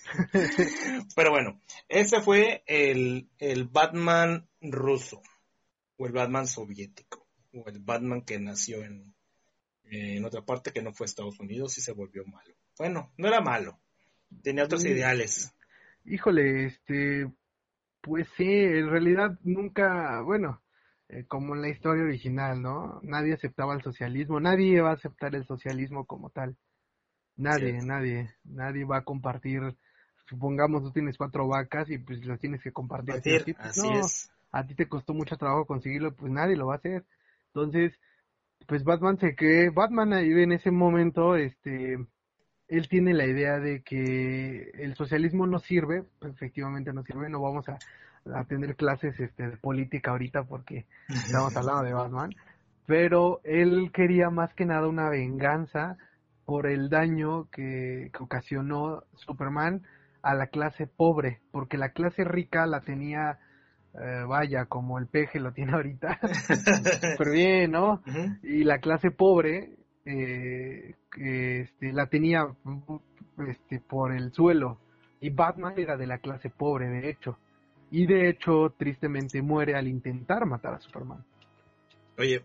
Pero 1.16 1.32
bueno, 1.32 1.60
ese 1.90 2.22
fue 2.22 2.64
el, 2.68 3.28
el 3.40 3.66
Batman 3.66 4.48
ruso, 4.62 5.22
o 5.98 6.06
el 6.06 6.14
Batman 6.14 6.48
soviético, 6.48 7.28
o 7.54 7.68
el 7.68 7.80
Batman 7.80 8.22
que 8.22 8.40
nació 8.40 8.84
en, 8.84 9.14
en 9.84 10.26
otra 10.26 10.42
parte 10.42 10.72
que 10.72 10.82
no 10.82 10.94
fue 10.94 11.06
Estados 11.06 11.40
Unidos 11.40 11.78
y 11.78 11.82
se 11.82 11.94
volvió 11.94 12.26
malo. 12.26 12.54
Bueno, 12.78 13.14
no 13.18 13.28
era 13.28 13.42
malo, 13.42 13.80
tenía 14.44 14.66
otros 14.66 14.86
ideales. 14.86 15.54
Híjole, 16.06 16.66
este, 16.66 17.32
pues 18.02 18.28
sí, 18.38 18.48
en 18.48 18.90
realidad 18.90 19.40
nunca, 19.44 20.22
bueno, 20.22 20.62
eh, 21.10 21.26
como 21.28 21.56
en 21.56 21.62
la 21.62 21.70
historia 21.70 22.04
original, 22.04 22.62
¿no? 22.62 23.00
Nadie 23.04 23.34
aceptaba 23.34 23.74
el 23.74 23.82
socialismo, 23.82 24.40
nadie 24.40 24.82
va 24.82 24.92
a 24.92 24.96
aceptar 24.96 25.36
el 25.36 25.46
socialismo 25.46 26.06
como 26.06 26.30
tal. 26.30 26.58
Nadie, 27.38 27.82
nadie, 27.82 28.34
nadie 28.46 28.86
va 28.86 29.00
a 29.00 29.04
compartir 29.04 29.76
supongamos 30.28 30.84
tú 30.84 30.92
tienes 30.92 31.18
cuatro 31.18 31.48
vacas 31.48 31.90
y 31.90 31.98
pues 31.98 32.26
las 32.26 32.40
tienes 32.40 32.62
que 32.62 32.72
compartir. 32.72 33.16
así 33.60 33.88
es. 33.94 34.32
A 34.52 34.66
ti 34.66 34.76
te 34.76 34.88
costó 34.88 35.14
mucho 35.14 35.38
trabajo 35.38 35.66
conseguirlo, 35.66 36.14
pues 36.16 36.32
nadie 36.32 36.56
lo 36.56 36.68
va 36.68 36.76
a 36.76 36.78
hacer. 36.78 37.06
Entonces, 37.48 38.00
pues 38.68 38.84
Batman 38.84 39.18
se 39.18 39.36
cree, 39.36 39.70
Batman 39.70 40.14
ahí 40.14 40.32
en 40.32 40.52
ese 40.52 40.72
momento, 40.72 41.36
este, 41.36 41.98
él 42.68 42.90
tiene 42.90 43.14
la 43.14 43.26
idea 43.26 43.60
de 43.60 43.84
que 43.84 44.72
el 44.76 44.96
socialismo 44.96 45.46
no 45.48 45.60
sirve, 45.60 46.04
efectivamente 46.22 46.94
no 46.94 47.04
sirve, 47.04 47.30
no 47.30 47.42
vamos 47.42 47.68
a, 47.70 47.78
a 48.34 48.44
tener 48.46 48.76
clases 48.76 49.20
este, 49.20 49.50
de 49.50 49.58
política 49.58 50.12
ahorita 50.12 50.44
porque 50.44 50.86
estamos 51.10 51.56
hablando 51.58 51.84
de 51.84 51.94
Batman, 51.94 52.32
pero 52.86 53.42
él 53.44 53.92
quería 53.94 54.30
más 54.30 54.54
que 54.54 54.66
nada 54.66 54.88
una 54.88 55.10
venganza 55.10 55.98
por 56.46 56.68
el 56.68 56.90
daño 56.90 57.50
que, 57.52 58.12
que 58.14 58.24
ocasionó 58.24 59.04
Superman 59.16 59.84
a 60.22 60.34
la 60.34 60.48
clase 60.48 60.88
pobre, 60.88 61.42
porque 61.52 61.78
la 61.78 61.90
clase 61.90 62.24
rica 62.24 62.66
la 62.66 62.82
tenía, 62.82 63.40
eh, 63.98 64.24
vaya, 64.28 64.66
como 64.66 65.00
el 65.00 65.08
peje 65.08 65.40
lo 65.40 65.54
tiene 65.54 65.74
ahorita, 65.74 66.20
súper 67.18 67.32
bien, 67.32 67.72
¿no? 67.72 68.02
Y 68.44 68.64
la 68.64 68.80
clase 68.80 69.12
pobre 69.12 69.78
eh, 70.06 70.96
este, 71.18 71.94
la 71.94 72.08
tenía 72.08 72.46
este, 73.48 73.80
por 73.80 74.14
el 74.14 74.34
suelo. 74.34 74.80
Y 75.22 75.30
Batman 75.30 75.76
era 75.78 75.96
de 75.96 76.08
la 76.08 76.18
clase 76.18 76.50
pobre, 76.50 76.90
de 76.90 77.10
hecho. 77.10 77.38
Y 77.90 78.06
de 78.06 78.30
hecho, 78.30 78.74
tristemente 78.78 79.42
muere 79.42 79.76
al 79.76 79.88
intentar 79.88 80.46
matar 80.46 80.74
a 80.74 80.80
Superman. 80.80 81.24
Oye, 82.18 82.44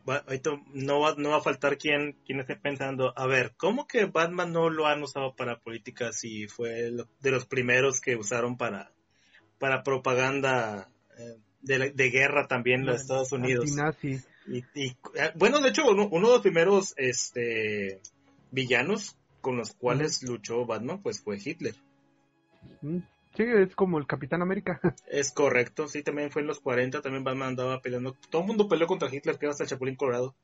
no 0.75 1.01
va, 1.01 1.15
no 1.17 1.31
va 1.31 1.37
a 1.37 1.43
faltar 1.43 1.79
quien, 1.79 2.17
quien 2.27 2.41
esté 2.41 2.57
pensando, 2.57 3.13
a 3.17 3.27
ver, 3.27 3.55
¿cómo 3.57 3.87
que 3.87 4.05
Batman 4.07 4.53
no 4.53 4.69
lo 4.69 4.87
han 4.87 5.03
usado 5.03 5.35
para 5.37 5.61
política 5.61 6.13
si 6.13 6.49
fue 6.49 6.91
de 7.21 7.31
los 7.31 7.47
primeros 7.47 8.01
que 8.01 8.17
usaron 8.17 8.57
para, 8.57 8.91
para 9.61 9.85
propaganda 9.85 10.89
de, 11.63 12.11
guerra 12.11 12.47
también 12.47 12.81
en 12.81 12.87
los 12.87 13.03
Estados 13.03 13.33
Unidos? 13.33 13.71
Y, 14.47 14.65
y, 14.75 14.89
eh, 15.15 15.33
bueno, 15.37 15.61
de 15.61 15.69
hecho, 15.69 15.89
uno, 15.89 16.09
de 16.09 16.21
los 16.21 16.41
primeros 16.41 16.95
este, 16.97 18.01
villanos 18.51 19.17
con 19.41 19.57
los 19.57 19.73
cuales 19.73 20.23
luchó 20.23 20.67
Batman, 20.67 21.01
pues 21.03 21.21
fue 21.21 21.39
Hitler. 21.43 21.75
Mm. 22.83 22.99
Sí, 23.37 23.45
es 23.45 23.77
como 23.77 23.99
el 23.99 24.07
Capitán 24.07 24.43
América. 24.43 24.81
Es 25.07 25.33
correcto, 25.33 25.87
sí, 25.87 26.03
también 26.03 26.31
fue 26.31 26.43
en 26.43 26.49
los 26.49 26.61
40, 26.61 27.01
también 27.01 27.25
Batman 27.25 27.49
andaba 27.49 27.81
peleando. 27.81 28.17
Todo 28.29 28.43
el 28.43 28.49
mundo 28.49 28.69
peleó 28.69 28.87
contra 28.87 29.13
Hitler, 29.13 29.39
que 29.39 29.47
hasta 29.47 29.65
el 29.65 29.71
Chapulín 29.71 29.97
Colorado. 29.97 30.35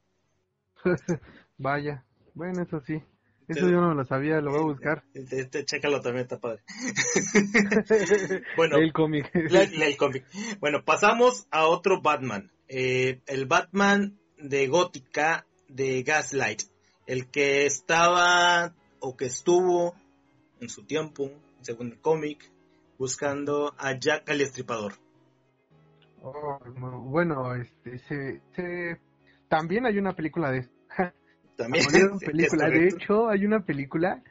Vaya, 1.59 2.05
bueno, 2.35 2.63
eso 2.63 2.81
sí. 2.81 3.03
Eso 3.49 3.69
yo 3.69 3.81
no 3.81 3.95
lo 3.95 4.05
sabía, 4.05 4.41
lo 4.41 4.51
voy 4.51 4.61
a 4.61 4.65
buscar. 4.65 5.05
Este, 5.15 5.65
chécalo 5.65 6.01
también, 6.01 6.25
está 6.25 6.39
padre. 6.39 6.63
bueno, 8.57 8.77
el 8.79 8.93
cómic. 8.93 9.31
el 9.35 9.97
cómic. 9.97 10.25
Bueno, 10.59 10.85
pasamos 10.85 11.47
a 11.51 11.67
otro 11.67 12.01
Batman. 12.03 12.51
Eh, 12.69 13.21
el 13.27 13.47
Batman 13.47 14.19
de 14.37 14.67
Gótica 14.67 15.47
de 15.69 16.03
Gaslight. 16.03 16.63
El 17.07 17.31
que 17.31 17.67
estaba 17.67 18.75
o 18.99 19.17
que 19.17 19.27
estuvo 19.27 19.95
en 20.61 20.69
su 20.69 20.85
tiempo, 20.85 21.31
según 21.61 21.93
el 21.93 22.01
cómic, 22.01 22.51
buscando 22.99 23.75
a 23.79 23.93
Jack 23.99 24.29
el 24.29 24.41
Estripador. 24.41 24.95
Oh, 26.23 26.59
bueno, 27.05 27.55
este, 27.55 29.01
también 29.49 29.87
hay 29.87 29.99
una 29.99 30.17
película 30.17 30.51
de 30.51 30.69
también 31.57 31.85
película. 32.21 32.69
De 32.69 32.89
hecho, 32.89 33.29
hay 33.29 33.45
una 33.45 33.65
película 33.65 34.23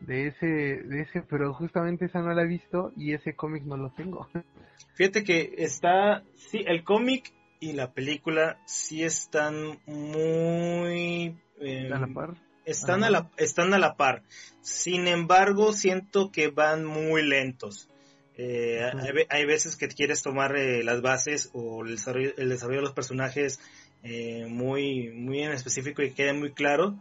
de 0.00 0.28
ese, 0.28 0.46
de 0.46 1.02
ese, 1.02 1.22
pero 1.22 1.54
justamente 1.54 2.06
esa 2.06 2.20
no 2.20 2.32
la 2.32 2.42
he 2.42 2.46
visto 2.46 2.92
y 2.96 3.14
ese 3.14 3.34
cómic 3.34 3.64
no 3.64 3.76
lo 3.76 3.90
tengo. 3.90 4.28
Fíjate 4.94 5.24
que 5.24 5.54
está, 5.58 6.22
sí, 6.34 6.64
el 6.66 6.84
cómic 6.84 7.32
y 7.60 7.72
la 7.74 7.92
película 7.92 8.58
sí 8.66 9.04
están 9.04 9.80
muy 9.86 11.36
a 11.60 11.64
la 11.64 12.06
em, 12.06 12.14
par. 12.14 12.34
Están 12.64 13.04
a, 13.04 13.10
la, 13.10 13.30
están 13.36 13.74
a 13.74 13.78
la 13.78 13.96
par. 13.96 14.22
Sin 14.60 15.06
embargo, 15.08 15.72
siento 15.72 16.30
que 16.30 16.48
van 16.48 16.84
muy 16.84 17.22
lentos. 17.22 17.88
Eh, 18.36 18.80
hay, 19.28 19.44
veces 19.44 19.76
que 19.76 19.88
quieres 19.88 20.22
tomar 20.22 20.56
eh, 20.56 20.82
las 20.82 21.02
bases 21.02 21.50
o 21.52 21.84
el 21.84 21.90
desarrollo, 21.90 22.32
de 22.34 22.80
los 22.80 22.92
personajes 22.92 23.60
eh, 24.02 24.46
muy, 24.48 25.10
muy 25.10 25.42
en 25.42 25.52
específico 25.52 26.02
y 26.02 26.12
quede 26.12 26.32
muy 26.32 26.52
claro, 26.52 26.96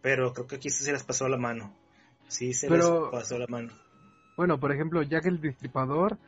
pero 0.00 0.32
creo 0.32 0.46
que 0.46 0.56
aquí 0.56 0.70
se 0.70 0.90
les 0.92 1.04
pasó 1.04 1.28
la 1.28 1.36
mano. 1.36 1.74
Sí, 2.28 2.52
se 2.52 2.68
les 2.68 2.84
pasó 3.10 3.38
la 3.38 3.46
mano. 3.46 3.72
Bueno, 4.36 4.58
por 4.58 4.72
ejemplo, 4.72 5.02
Jack 5.02 5.26
el 5.26 5.40
Destripador 5.40 6.18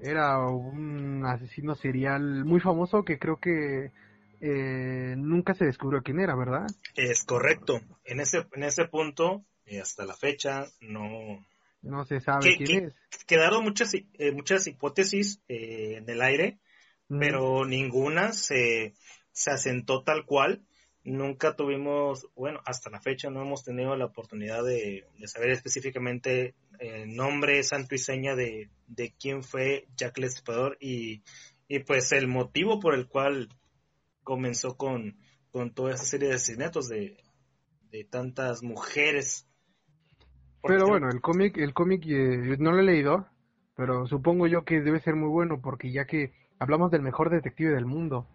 era 0.00 0.46
un 0.46 1.24
asesino 1.24 1.74
serial 1.74 2.44
muy 2.44 2.60
famoso 2.60 3.04
que 3.04 3.18
creo 3.18 3.38
que 3.38 3.92
eh, 4.40 5.14
nunca 5.16 5.54
se 5.54 5.64
descubrió 5.64 6.02
quién 6.02 6.18
era, 6.18 6.34
¿verdad? 6.34 6.66
Es 6.96 7.24
correcto. 7.24 7.80
En 8.04 8.18
ese, 8.18 8.46
en 8.52 8.64
ese 8.64 8.86
punto, 8.86 9.44
eh, 9.64 9.80
hasta 9.80 10.04
la 10.04 10.14
fecha, 10.14 10.66
no, 10.80 11.46
no 11.82 12.04
se 12.04 12.20
sabe 12.20 12.54
que, 12.56 12.64
quién 12.64 12.80
que 12.80 12.86
es. 12.86 13.24
quedaron 13.26 13.64
muchas, 13.64 13.94
eh, 13.94 14.32
muchas 14.32 14.66
hipótesis 14.66 15.42
eh, 15.48 15.96
en 15.98 16.08
el 16.08 16.22
aire, 16.22 16.58
Mm. 17.08 17.18
pero 17.18 17.64
ninguna 17.66 18.32
se, 18.32 18.94
se 19.32 19.50
asentó 19.50 20.02
tal 20.02 20.24
cual. 20.24 20.62
Nunca 21.04 21.56
tuvimos, 21.56 22.28
bueno, 22.36 22.60
hasta 22.64 22.88
la 22.88 23.00
fecha 23.00 23.28
no 23.28 23.42
hemos 23.42 23.64
tenido 23.64 23.96
la 23.96 24.06
oportunidad 24.06 24.64
de, 24.64 25.04
de 25.18 25.28
saber 25.28 25.50
específicamente 25.50 26.54
el 26.78 27.14
nombre, 27.14 27.62
santo 27.64 27.94
y 27.96 27.98
seña 27.98 28.36
de, 28.36 28.70
de 28.86 29.12
quién 29.18 29.42
fue 29.42 29.88
Jack 29.96 30.18
el 30.18 30.76
y, 30.80 31.22
y 31.66 31.80
pues 31.80 32.12
el 32.12 32.28
motivo 32.28 32.78
por 32.78 32.94
el 32.94 33.08
cual 33.08 33.48
comenzó 34.22 34.76
con, 34.76 35.18
con 35.50 35.74
toda 35.74 35.94
esa 35.94 36.04
serie 36.04 36.28
de 36.28 36.34
asesinatos 36.36 36.88
de, 36.88 37.16
de 37.90 38.04
tantas 38.04 38.62
mujeres. 38.62 39.48
Pero 40.62 40.86
bueno, 40.86 41.08
el 41.10 41.20
cómic, 41.20 41.56
el 41.58 41.74
cómic 41.74 42.02
eh, 42.06 42.56
no 42.58 42.72
lo 42.72 42.80
he 42.80 42.84
leído, 42.84 43.26
pero 43.76 44.06
supongo 44.06 44.46
yo 44.46 44.64
que 44.64 44.80
debe 44.80 45.00
ser 45.00 45.14
muy 45.16 45.28
bueno 45.28 45.60
porque 45.60 45.90
ya 45.92 46.04
que 46.06 46.32
hablamos 46.58 46.90
del 46.90 47.02
mejor 47.02 47.30
detective 47.30 47.70
del 47.74 47.86
mundo 47.86 48.26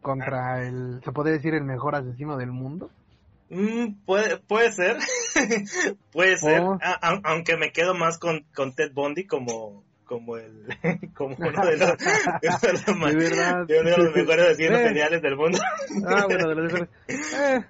contra 0.00 0.66
el, 0.66 1.00
se 1.04 1.12
puede 1.12 1.32
decir 1.32 1.54
el 1.54 1.64
mejor 1.64 1.94
asesino 1.94 2.36
del 2.36 2.50
mundo. 2.52 2.90
Mm, 3.50 4.04
puede, 4.06 4.38
puede 4.38 4.72
ser, 4.72 4.96
puede 6.12 6.36
ser, 6.38 6.60
Oh. 6.62 6.78
A- 6.82 6.98
a- 7.08 7.20
aunque 7.24 7.56
me 7.56 7.70
quedo 7.70 7.94
más 7.94 8.18
con, 8.18 8.44
con 8.54 8.74
Ted 8.74 8.92
Bundy 8.94 9.26
como, 9.26 9.84
como 10.06 10.38
el, 10.38 10.66
como 11.14 11.36
uno 11.38 11.66
de 11.66 11.76
los, 11.76 11.98
de 12.40 12.72
los 12.72 12.86
De 12.86 13.14
verdad. 13.16 13.66
de 13.66 13.80
uno 13.80 13.90
de 13.90 13.96
los 13.98 14.16
mejores 14.16 14.44
asesinos 14.46 14.80
Eh. 14.80 14.88
seriales 14.88 15.22
del 15.22 15.36
mundo. 15.36 15.58
Ah, 16.08 16.24
bueno, 16.26 16.48
de 16.48 16.54
los. 16.54 16.72
Eh, 17.08 17.64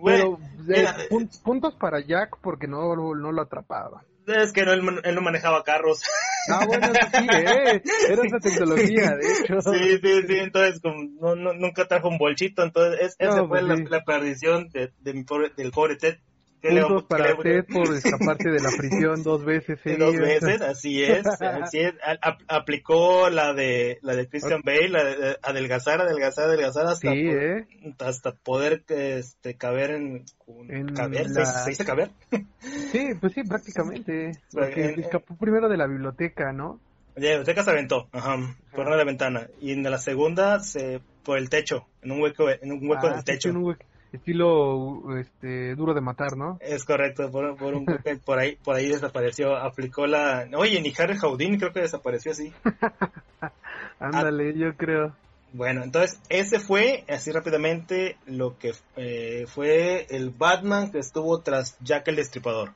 Bueno, 0.00 0.38
pero 0.66 0.80
eh, 0.80 1.08
pun- 1.10 1.42
puntos 1.42 1.74
para 1.76 2.00
Jack 2.00 2.38
porque 2.42 2.66
no, 2.66 2.94
no 2.96 3.32
lo 3.32 3.42
atrapaba. 3.42 4.04
es 4.26 4.52
que 4.52 4.64
no, 4.64 4.72
él, 4.72 4.82
él 5.04 5.14
no 5.14 5.20
manejaba 5.22 5.62
carros. 5.64 6.02
Ah, 6.50 6.64
bueno, 6.66 6.86
sí, 7.12 7.26
eh, 7.36 7.82
era 8.08 8.22
esa 8.24 8.38
tecnología, 8.40 9.14
de 9.16 9.32
hecho. 9.32 9.60
Sí, 9.60 9.98
sí, 10.02 10.22
sí, 10.26 10.36
entonces 10.38 10.80
como 10.80 11.04
no, 11.20 11.36
no- 11.36 11.52
nunca 11.52 11.86
trajo 11.86 12.08
un 12.08 12.18
bolchito, 12.18 12.62
entonces 12.62 13.00
es- 13.00 13.16
esa 13.18 13.46
fue 13.46 13.60
pues 13.62 13.90
la, 13.90 14.04
perdición 14.04 14.68
de, 14.70 14.92
de 14.98 15.14
mi 15.14 15.24
pobre, 15.24 15.50
del 15.56 15.70
pobre 15.70 15.96
Ted. 15.96 16.18
¿Qué 16.60 16.70
le 16.72 16.82
Puntos 16.82 17.04
para 17.04 17.28
vamos- 17.28 17.42
Ted 17.44 17.64
por 17.72 17.94
escaparse 17.94 18.50
de 18.50 18.60
la 18.60 18.70
prisión 18.76 19.22
dos 19.24 19.44
veces 19.44 19.78
Sí, 19.82 19.94
dos 19.98 20.14
seguidas. 20.14 20.40
veces, 20.42 20.60
así 20.60 21.02
es, 21.02 21.26
así 21.26 21.78
es. 21.78 21.94
A- 22.02 22.38
aplicó 22.48 23.30
la 23.30 23.54
de 23.54 23.98
la 24.02 24.14
de 24.14 24.28
Christian 24.28 24.60
Bale, 24.64 24.88
la 24.90 25.04
de 25.04 25.36
adelgazar, 25.42 26.00
adelgazar, 26.00 26.44
adelgazar 26.48 26.86
hasta, 26.86 27.12
Sí, 27.12 27.28
eh. 27.30 27.66
hasta 27.98 28.32
poder 28.32 28.84
este 28.88 29.54
caber 29.56 29.92
en, 29.92 30.24
En 30.68 30.88
caber, 30.94 31.28
¿se- 31.28 31.40
la- 31.40 31.46
¿se, 31.46 31.70
dice 31.70 31.84
caber? 31.84 32.10
Sí, 32.92 33.08
pues 33.20 33.32
sí, 33.32 33.42
prácticamente. 33.44 34.32
Porque 34.52 34.84
En- 34.84 34.94
se 34.96 35.00
escapó 35.02 35.36
primero 35.36 35.68
de 35.68 35.76
la 35.76 35.86
biblioteca, 35.86 36.52
¿no? 36.52 36.78
La 37.16 37.28
biblioteca 37.30 37.64
se 37.64 37.70
aventó, 37.70 38.08
ajá, 38.12 38.36
por 38.72 38.82
una 38.86 38.92
de 38.92 38.98
la 38.98 39.04
ventana 39.04 39.48
y 39.60 39.72
en 39.72 39.82
la 39.82 39.98
segunda 39.98 40.60
se 40.60 41.00
por 41.24 41.38
el 41.38 41.50
techo, 41.50 41.86
en 42.02 42.12
un 42.12 42.22
hueco, 42.22 42.48
en 42.48 42.72
un 42.72 42.88
hueco 42.88 43.06
Ah, 43.08 43.10
del 43.10 43.18
sí, 43.20 43.24
techo. 43.24 43.48
en 43.50 43.56
un 43.58 43.64
hue- 43.64 43.78
estilo 44.16 45.18
este, 45.18 45.74
duro 45.74 45.94
de 45.94 46.00
matar, 46.00 46.36
¿no? 46.36 46.58
Es 46.60 46.84
correcto, 46.84 47.30
por, 47.30 47.56
por 47.56 47.74
un 47.74 47.86
por 48.24 48.38
ahí, 48.38 48.56
por 48.56 48.76
ahí 48.76 48.88
desapareció, 48.88 49.56
aplicó 49.56 50.06
la, 50.06 50.48
oye, 50.56 50.80
ni 50.80 50.92
Harry 50.98 51.16
Houdini 51.16 51.58
creo 51.58 51.72
que 51.72 51.80
desapareció 51.80 52.32
así. 52.32 52.52
Ándale, 54.00 54.56
yo 54.56 54.76
creo. 54.76 55.14
Bueno, 55.52 55.82
entonces 55.82 56.20
ese 56.28 56.60
fue, 56.60 57.04
así 57.08 57.32
rápidamente, 57.32 58.16
lo 58.26 58.56
que 58.56 58.72
eh, 58.96 59.46
fue 59.48 60.06
el 60.10 60.30
Batman 60.30 60.92
que 60.92 60.98
estuvo 60.98 61.40
tras 61.40 61.76
Jack 61.80 62.08
el 62.08 62.16
Destripador. 62.16 62.72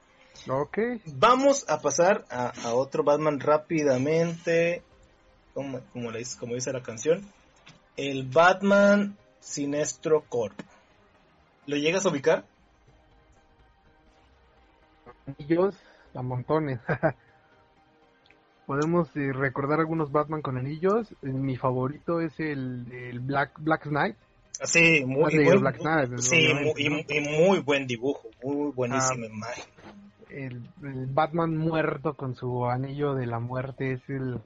Ok. 0.48 0.78
Vamos 1.06 1.64
a 1.68 1.80
pasar 1.80 2.24
a, 2.30 2.52
a 2.64 2.74
otro 2.74 3.04
Batman 3.04 3.38
rápidamente, 3.38 4.82
como, 5.54 5.80
como, 5.92 6.10
le 6.10 6.18
dice, 6.18 6.38
como 6.38 6.54
dice 6.54 6.72
la 6.72 6.82
canción. 6.82 7.22
El 7.96 8.24
Batman 8.24 9.16
Sinestro 9.40 10.24
Corp. 10.28 10.58
¿Lo 11.66 11.76
llegas 11.76 12.04
a 12.04 12.10
ubicar? 12.10 12.44
Anillos 15.26 15.74
a 16.14 16.22
montones. 16.22 16.80
Podemos 18.66 19.08
eh, 19.16 19.32
recordar 19.32 19.80
algunos 19.80 20.10
Batman 20.12 20.42
con 20.42 20.56
anillos. 20.56 21.10
Eh, 21.22 21.26
Mi 21.26 21.56
favorito 21.56 22.20
es 22.20 22.38
el, 22.40 22.86
el 22.92 23.20
Black, 23.20 23.52
Black 23.58 23.82
Knight. 23.88 24.16
Sí, 24.62 25.04
muy, 25.04 25.34
Black 25.58 25.78
Knight, 25.80 26.16
sí, 26.18 26.48
muy, 26.54 26.84
¿no? 26.88 26.98
y, 26.98 27.06
y 27.18 27.20
muy 27.20 27.58
buen 27.58 27.86
dibujo, 27.86 28.28
muy 28.42 28.70
buenísima 28.70 29.26
Ah. 29.26 29.30
imagen. 29.34 29.64
El, 30.30 30.62
el 30.82 31.06
Batman 31.06 31.56
muerto 31.56 32.14
con 32.14 32.34
su 32.36 32.64
anillo 32.66 33.14
de 33.14 33.26
la 33.26 33.40
muerte 33.40 33.92
es 33.92 34.08
el 34.08 34.40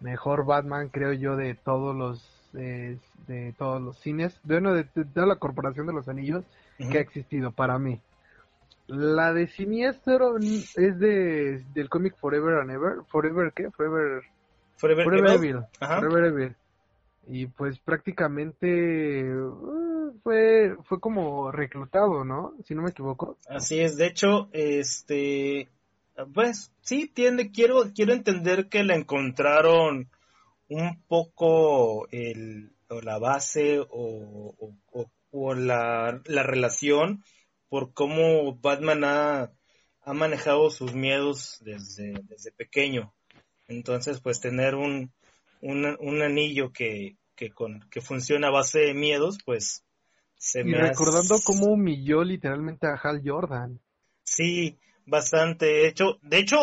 mejor 0.00 0.44
Batman, 0.46 0.88
creo 0.88 1.12
yo, 1.12 1.36
de 1.36 1.54
todos 1.54 1.94
los 1.96 2.22
eh, 2.54 2.98
de 3.26 3.54
todos 3.58 3.80
los 3.80 3.98
cines, 3.98 4.38
de, 4.44 4.54
bueno, 4.54 4.74
de, 4.74 4.86
de 4.94 5.04
toda 5.04 5.26
la 5.26 5.36
corporación 5.36 5.86
de 5.86 5.92
los 5.92 6.08
anillos 6.08 6.44
que 6.78 6.98
ha 6.98 7.00
existido 7.00 7.52
para 7.52 7.78
mí. 7.78 8.00
La 8.88 9.32
de 9.32 9.46
Siniestro 9.46 10.36
es 10.38 10.98
de 10.98 11.64
del 11.72 11.88
cómic 11.88 12.16
Forever 12.18 12.58
and 12.58 12.70
Ever, 12.72 12.92
Forever 13.08 13.52
qué? 13.54 13.70
Forever 13.70 14.22
Forever 14.76 15.04
Forever 15.04 15.30
Evil. 15.30 15.60
Forever 15.78 16.24
Evil. 16.24 16.56
Y 17.28 17.46
pues 17.46 17.78
prácticamente 17.78 19.32
uh, 19.32 20.12
fue 20.24 20.76
fue 20.82 20.98
como 20.98 21.52
reclutado, 21.52 22.24
¿no? 22.24 22.54
Si 22.64 22.74
no 22.74 22.82
me 22.82 22.90
equivoco. 22.90 23.38
Así 23.48 23.80
es, 23.80 23.96
de 23.96 24.06
hecho, 24.06 24.48
este, 24.52 25.68
pues 26.34 26.72
sí, 26.80 27.10
tiene, 27.12 27.52
quiero, 27.52 27.84
quiero 27.94 28.12
entender 28.12 28.68
que 28.68 28.82
le 28.82 28.96
encontraron 28.96 30.08
un 30.74 31.02
poco 31.08 32.08
el, 32.10 32.72
o 32.88 33.00
la 33.00 33.18
base 33.18 33.80
o, 33.80 33.86
o- 33.90 34.76
o- 34.92 35.10
o 35.30 35.54
la, 35.54 36.20
la 36.26 36.42
relación 36.42 37.22
por 37.68 37.92
cómo 37.94 38.54
Batman 38.56 39.04
ha, 39.04 39.52
ha 40.02 40.12
manejado 40.12 40.68
sus 40.70 40.94
miedos 40.94 41.58
desde, 41.60 42.12
desde 42.28 42.52
pequeño. 42.52 43.14
Entonces, 43.68 44.20
pues 44.20 44.40
tener 44.40 44.74
un, 44.74 45.10
un, 45.62 45.96
un 46.00 46.22
anillo 46.22 46.70
que, 46.72 47.16
que, 47.34 47.50
con, 47.50 47.80
que 47.90 48.00
funciona 48.02 48.48
a 48.48 48.52
base 48.52 48.80
de 48.80 48.94
miedos, 48.94 49.38
pues 49.44 49.84
se 50.36 50.60
Y 50.60 50.64
me 50.64 50.78
hace- 50.78 50.88
recordando 50.90 51.36
cómo 51.44 51.72
humilló 51.72 52.22
literalmente 52.24 52.86
a 52.86 52.94
Hal 53.02 53.22
Jordan. 53.24 53.80
Sí, 54.24 54.78
bastante. 55.06 55.66
De 55.66 55.88
hecho, 55.88 56.18
de 56.22 56.38
hecho, 56.38 56.58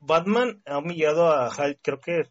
Batman 0.00 0.62
ha 0.66 0.78
humillado 0.78 1.26
a 1.28 1.48
Hal, 1.48 1.78
creo 1.82 1.98
que 2.00 2.30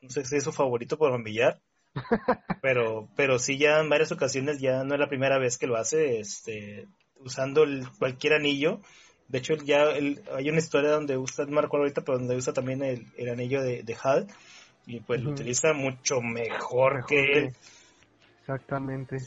no 0.00 0.10
sé 0.10 0.24
si 0.24 0.36
es 0.36 0.44
su 0.44 0.52
favorito 0.52 0.96
por 0.98 1.12
humillar, 1.12 1.60
pero, 2.62 3.08
pero 3.16 3.38
sí 3.38 3.58
ya 3.58 3.80
en 3.80 3.88
varias 3.88 4.12
ocasiones 4.12 4.60
ya 4.60 4.84
no 4.84 4.94
es 4.94 5.00
la 5.00 5.08
primera 5.08 5.38
vez 5.38 5.58
que 5.58 5.66
lo 5.66 5.76
hace, 5.76 6.20
este, 6.20 6.86
usando 7.20 7.62
el- 7.64 7.88
cualquier 7.98 8.34
anillo. 8.34 8.80
De 9.28 9.38
hecho, 9.38 9.54
ya 9.54 9.84
hay 9.90 10.50
una 10.50 10.58
historia 10.58 10.90
donde 10.90 11.16
usa, 11.16 11.44
no 11.46 11.60
recuerdo 11.60 11.84
ahorita, 11.84 12.02
pero 12.02 12.18
donde 12.18 12.34
usa 12.36 12.52
también 12.52 12.82
el, 12.82 13.06
el 13.16 13.28
anillo 13.30 13.62
de, 13.62 13.82
de 13.84 13.96
Hal 14.02 14.26
y 14.86 15.00
pues 15.00 15.22
lo 15.22 15.30
utiliza 15.30 15.72
mucho 15.72 16.20
mejor, 16.20 16.94
Mejor 16.94 17.06
que 17.08 17.16
que- 17.16 17.38
él, 17.38 17.52
Exactamente. 18.40 19.18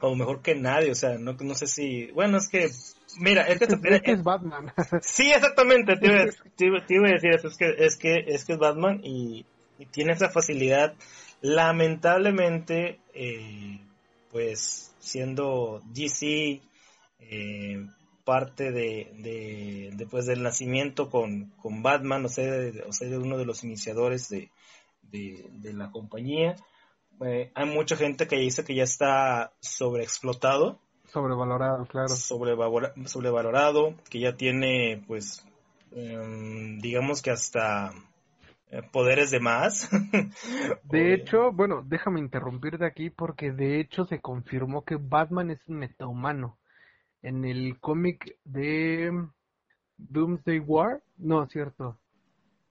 o 0.00 0.14
mejor 0.14 0.40
que 0.40 0.54
nadie. 0.54 0.90
O 0.90 0.94
sea, 0.94 1.18
no, 1.18 1.34
no 1.34 1.54
sé 1.54 1.66
si, 1.66 2.06
bueno, 2.12 2.38
es 2.38 2.48
que, 2.48 2.70
mira, 3.18 3.42
es 3.48 3.58
que 3.58 3.64
Es 3.66 3.72
es 3.72 4.02
que 4.02 4.12
es 4.12 4.22
Batman. 4.22 4.72
Sí, 5.02 5.30
exactamente, 5.30 5.96
te 5.96 6.06
iba, 6.06 6.24
te 6.56 6.66
iba- 6.66 6.86
te 6.86 6.94
iba 6.94 7.08
a 7.08 7.12
decir 7.12 7.30
eso, 7.34 7.48
es 7.48 7.56
que 7.58 7.74
es 7.78 7.96
que 7.98 8.24
es 8.28 8.44
que 8.46 8.52
es 8.54 8.58
Batman 8.58 9.00
y, 9.04 9.44
y 9.80 9.86
tiene 9.86 10.12
esa 10.12 10.28
facilidad. 10.30 10.94
Lamentablemente, 11.40 13.00
eh, 13.14 13.80
pues 14.30 14.94
siendo 15.00 15.82
DC 15.86 16.60
eh, 17.18 17.86
parte 18.24 18.70
de, 18.70 19.10
de, 19.18 19.90
de, 19.94 20.06
pues, 20.06 20.26
del 20.26 20.42
nacimiento 20.42 21.08
con, 21.08 21.46
con 21.62 21.82
Batman, 21.82 22.24
o 22.26 22.28
sea, 22.28 22.44
de, 22.44 22.82
o 22.82 22.92
sea, 22.92 23.08
de 23.08 23.18
uno 23.18 23.38
de 23.38 23.46
los 23.46 23.64
iniciadores 23.64 24.28
de, 24.28 24.50
de, 25.02 25.72
la 25.72 25.90
compañía, 25.90 26.56
eh, 27.24 27.50
hay 27.54 27.66
mucha 27.66 27.96
gente 27.96 28.28
que 28.28 28.36
dice 28.36 28.64
que 28.64 28.74
ya 28.74 28.84
está 28.84 29.52
sobreexplotado 29.60 30.78
Sobrevalorado, 31.12 31.86
claro. 31.86 32.08
sobrevalora- 32.14 32.92
sobrevalorado, 33.08 33.94
que 34.10 34.20
ya 34.20 34.36
tiene, 34.36 35.02
pues, 35.08 35.44
em, 35.90 36.78
digamos 36.78 37.20
que 37.20 37.30
hasta 37.32 37.92
poderes 38.92 39.30
de 39.30 39.40
más. 39.40 39.88
De 40.84 41.14
hecho, 41.14 41.52
bueno, 41.52 41.82
déjame 41.86 42.20
interrumpirte 42.20 42.84
aquí 42.84 43.10
porque 43.10 43.52
de 43.52 43.80
hecho 43.80 44.04
se 44.04 44.20
confirmó 44.20 44.84
que 44.84 44.96
Batman 44.96 45.50
es 45.50 45.60
un 45.66 45.78
metahumano. 45.78 46.58
En 47.22 47.44
el 47.44 47.78
cómic 47.80 48.36
de 48.44 49.12
Doomsday 49.98 50.60
War, 50.60 51.02
no, 51.18 51.46
cierto. 51.46 51.98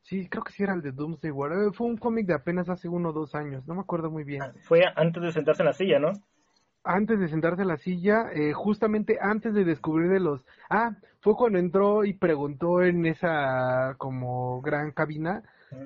Sí, 0.01 0.27
creo 0.27 0.43
que 0.43 0.53
sí 0.53 0.63
era 0.63 0.73
el 0.73 0.81
de 0.81 0.91
Doomsday 0.91 1.31
War. 1.31 1.51
Eh, 1.51 1.71
Fue 1.73 1.85
un 1.85 1.97
cómic 1.97 2.25
de 2.25 2.33
apenas 2.33 2.67
hace 2.69 2.89
uno 2.89 3.09
o 3.09 3.13
dos 3.13 3.35
años, 3.35 3.67
no 3.67 3.75
me 3.75 3.81
acuerdo 3.81 4.09
muy 4.09 4.23
bien. 4.23 4.41
fue 4.63 4.83
antes 4.95 5.21
de 5.21 5.31
sentarse 5.31 5.61
en 5.61 5.67
la 5.67 5.73
silla, 5.73 5.99
¿no? 5.99 6.13
antes 6.83 7.19
de 7.19 7.27
sentarse 7.27 7.61
a 7.61 7.65
la 7.65 7.77
silla, 7.77 8.31
eh, 8.33 8.53
justamente 8.53 9.17
antes 9.21 9.53
de 9.53 9.63
descubrir 9.63 10.09
de 10.09 10.19
los... 10.19 10.43
Ah, 10.69 10.95
fue 11.21 11.35
cuando 11.35 11.59
entró 11.59 12.05
y 12.05 12.13
preguntó 12.13 12.81
en 12.81 13.05
esa 13.05 13.95
como 13.97 14.61
gran 14.61 14.91
cabina 14.91 15.43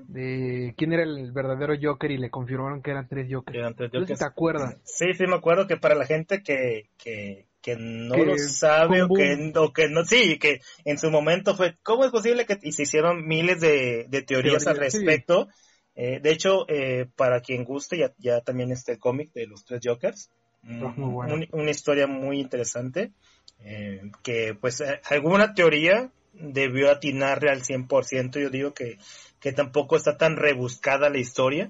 de 0.08 0.74
quién 0.78 0.94
era 0.94 1.04
el 1.04 1.32
verdadero 1.32 1.74
Joker 1.82 2.12
y 2.12 2.18
le 2.18 2.30
confirmaron 2.30 2.82
que 2.82 2.92
eran 2.92 3.08
tres 3.08 3.28
Jokers. 3.30 3.58
Eran 3.58 3.76
tres 3.76 3.92
No 3.94 4.00
sé 4.02 4.06
si 4.06 4.14
Jokers. 4.14 4.20
te 4.20 4.26
acuerdas. 4.26 4.76
Sí, 4.84 5.14
sí, 5.14 5.28
me 5.28 5.36
acuerdo 5.36 5.68
que 5.68 5.78
para 5.78 5.96
la 5.96 6.06
gente 6.06 6.42
que, 6.44 6.90
que, 6.98 7.46
que 7.62 7.76
no 7.78 8.16
Que 8.16 8.26
lo 8.26 8.38
sabe 8.38 9.02
o 9.02 9.08
que, 9.10 9.52
o 9.56 9.74
que 9.74 9.90
no, 9.90 10.04
sí, 10.06 10.38
que 10.40 10.62
en 10.86 10.98
su 10.98 11.10
momento 11.12 11.56
fue, 11.56 11.78
¿cómo 11.84 12.06
es 12.06 12.12
posible 12.12 12.46
que 12.46 12.58
y 12.62 12.72
se 12.72 12.84
hicieron 12.84 13.26
miles 13.28 13.60
de, 13.60 14.06
de 14.10 14.22
teorías 14.22 14.68
al 14.68 14.76
sí. 14.78 14.80
respecto? 14.80 15.48
Eh, 15.96 16.20
de 16.22 16.32
hecho, 16.32 16.68
eh, 16.70 17.08
para 17.16 17.42
quien 17.42 17.64
guste, 17.64 17.98
ya, 17.98 18.14
ya 18.18 18.42
también 18.42 18.72
está 18.72 18.92
el 18.94 19.00
cómic 19.00 19.32
de 19.34 19.48
los 19.48 19.64
tres 19.64 19.82
Jokers. 19.84 20.30
Ah, 20.64 20.94
muy 20.96 21.12
bueno. 21.12 21.36
un- 21.36 21.48
una 21.52 21.72
historia 21.72 22.08
muy 22.08 22.40
interesante, 22.40 23.12
eh, 23.60 24.02
que 24.24 24.56
pues 24.60 24.82
eh, 24.82 25.00
alguna 25.10 25.54
teoría 25.54 26.12
debió 26.34 26.90
atinarle 26.90 27.52
al 27.52 27.64
100%, 27.64 28.40
yo 28.40 28.50
digo 28.50 28.74
que, 28.74 28.98
que 29.44 29.52
tampoco 29.52 29.98
está 29.98 30.18
tan 30.18 30.38
rebuscada 30.38 31.10
la 31.10 31.18
historia. 31.18 31.70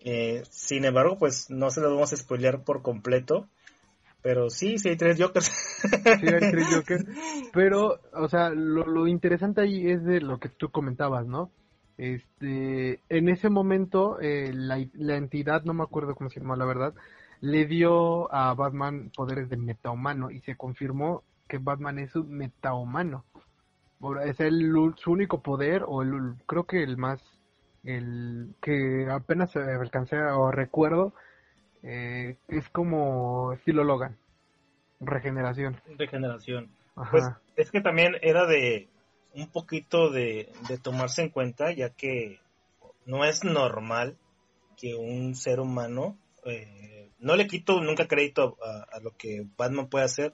Eh, 0.00 0.42
sin 0.50 0.84
embargo, 0.84 1.16
pues 1.18 1.48
no 1.48 1.70
se 1.70 1.80
lo 1.80 1.88
vamos 1.94 2.12
a 2.12 2.16
spoilear 2.18 2.62
por 2.62 2.82
completo. 2.82 3.48
Pero 4.20 4.50
sí, 4.50 4.78
sí 4.78 4.90
hay 4.90 4.96
tres 4.96 5.16
Jokers. 5.18 5.46
Sí, 5.46 6.26
hay 6.28 6.50
tres 6.50 6.66
Jokers. 6.74 7.06
Pero, 7.54 8.00
o 8.12 8.28
sea, 8.28 8.50
lo, 8.50 8.84
lo 8.84 9.06
interesante 9.06 9.62
ahí 9.62 9.90
es 9.90 10.04
de 10.04 10.20
lo 10.20 10.38
que 10.38 10.50
tú 10.50 10.68
comentabas, 10.68 11.26
¿no? 11.26 11.50
Este, 11.96 13.00
en 13.08 13.30
ese 13.30 13.48
momento, 13.48 14.20
eh, 14.20 14.50
la, 14.52 14.86
la 14.92 15.16
entidad, 15.16 15.64
no 15.64 15.72
me 15.72 15.84
acuerdo 15.84 16.14
cómo 16.14 16.28
se 16.28 16.40
llama, 16.40 16.56
la 16.56 16.66
verdad, 16.66 16.92
le 17.40 17.64
dio 17.64 18.30
a 18.30 18.52
Batman 18.52 19.10
poderes 19.16 19.48
de 19.48 19.56
metahumano 19.56 20.30
y 20.30 20.40
se 20.40 20.54
confirmó 20.54 21.22
que 21.48 21.56
Batman 21.56 21.98
es 21.98 22.14
un 22.14 22.30
metahumano. 22.30 23.24
Es 24.24 24.40
el, 24.40 24.72
su 24.96 25.12
único 25.12 25.42
poder, 25.42 25.84
o 25.86 26.02
el, 26.02 26.34
creo 26.46 26.64
que 26.64 26.82
el 26.82 26.96
más, 26.96 27.22
el 27.84 28.54
que 28.62 29.06
apenas 29.10 29.54
eh, 29.56 29.60
alcancé 29.60 30.16
o 30.16 30.50
recuerdo, 30.50 31.12
eh, 31.82 32.36
es 32.48 32.68
como 32.70 33.52
estilo 33.52 33.84
Logan, 33.84 34.16
regeneración. 35.00 35.80
Regeneración. 35.98 36.70
Ajá. 36.96 37.10
Pues 37.10 37.24
es 37.56 37.70
que 37.70 37.82
también 37.82 38.16
era 38.22 38.46
de 38.46 38.88
un 39.34 39.48
poquito 39.48 40.10
de, 40.10 40.50
de 40.68 40.78
tomarse 40.78 41.22
en 41.22 41.28
cuenta, 41.28 41.70
ya 41.72 41.90
que 41.90 42.40
no 43.04 43.24
es 43.24 43.44
normal 43.44 44.16
que 44.78 44.94
un 44.94 45.34
ser 45.34 45.60
humano, 45.60 46.16
eh, 46.46 47.10
no 47.18 47.36
le 47.36 47.46
quito 47.46 47.82
nunca 47.82 48.08
crédito 48.08 48.56
a, 48.64 48.96
a 48.96 49.00
lo 49.00 49.14
que 49.14 49.46
Batman 49.58 49.88
puede 49.88 50.06
hacer, 50.06 50.32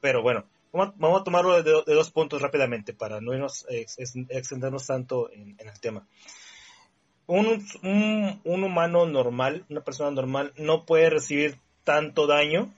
pero 0.00 0.22
bueno, 0.22 0.46
vamos 0.72 1.20
a, 1.20 1.24
tomarlo 1.24 1.62
de, 1.62 1.82
de 1.86 1.94
dos 1.94 2.10
puntos 2.10 2.40
rápidamente 2.42 2.92
para 2.94 3.20
no 3.20 3.32
irnos, 3.34 3.64
ex- 3.68 3.98
ex- 3.98 4.16
extendernos 4.28 4.86
tanto 4.86 5.30
en, 5.32 5.54
en 5.58 5.68
el 5.68 5.80
tema. 5.80 6.06
Un, 7.26 7.64
un, 7.82 8.40
un 8.44 8.64
humano 8.64 9.06
normal, 9.06 9.64
una 9.68 9.82
persona 9.82 10.10
normal, 10.10 10.52
no 10.58 10.84
puede 10.84 11.10
recibir 11.10 11.58
tanto 11.84 12.26
daño 12.26 12.72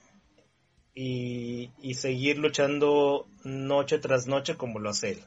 y, 0.93 1.71
y 1.81 1.95
seguir 1.95 2.37
luchando 2.37 3.25
noche 3.43 3.97
tras 3.99 4.27
noche 4.27 4.55
como 4.57 4.77
lo 4.79 4.89
hace 4.91 5.11
él. 5.13 5.23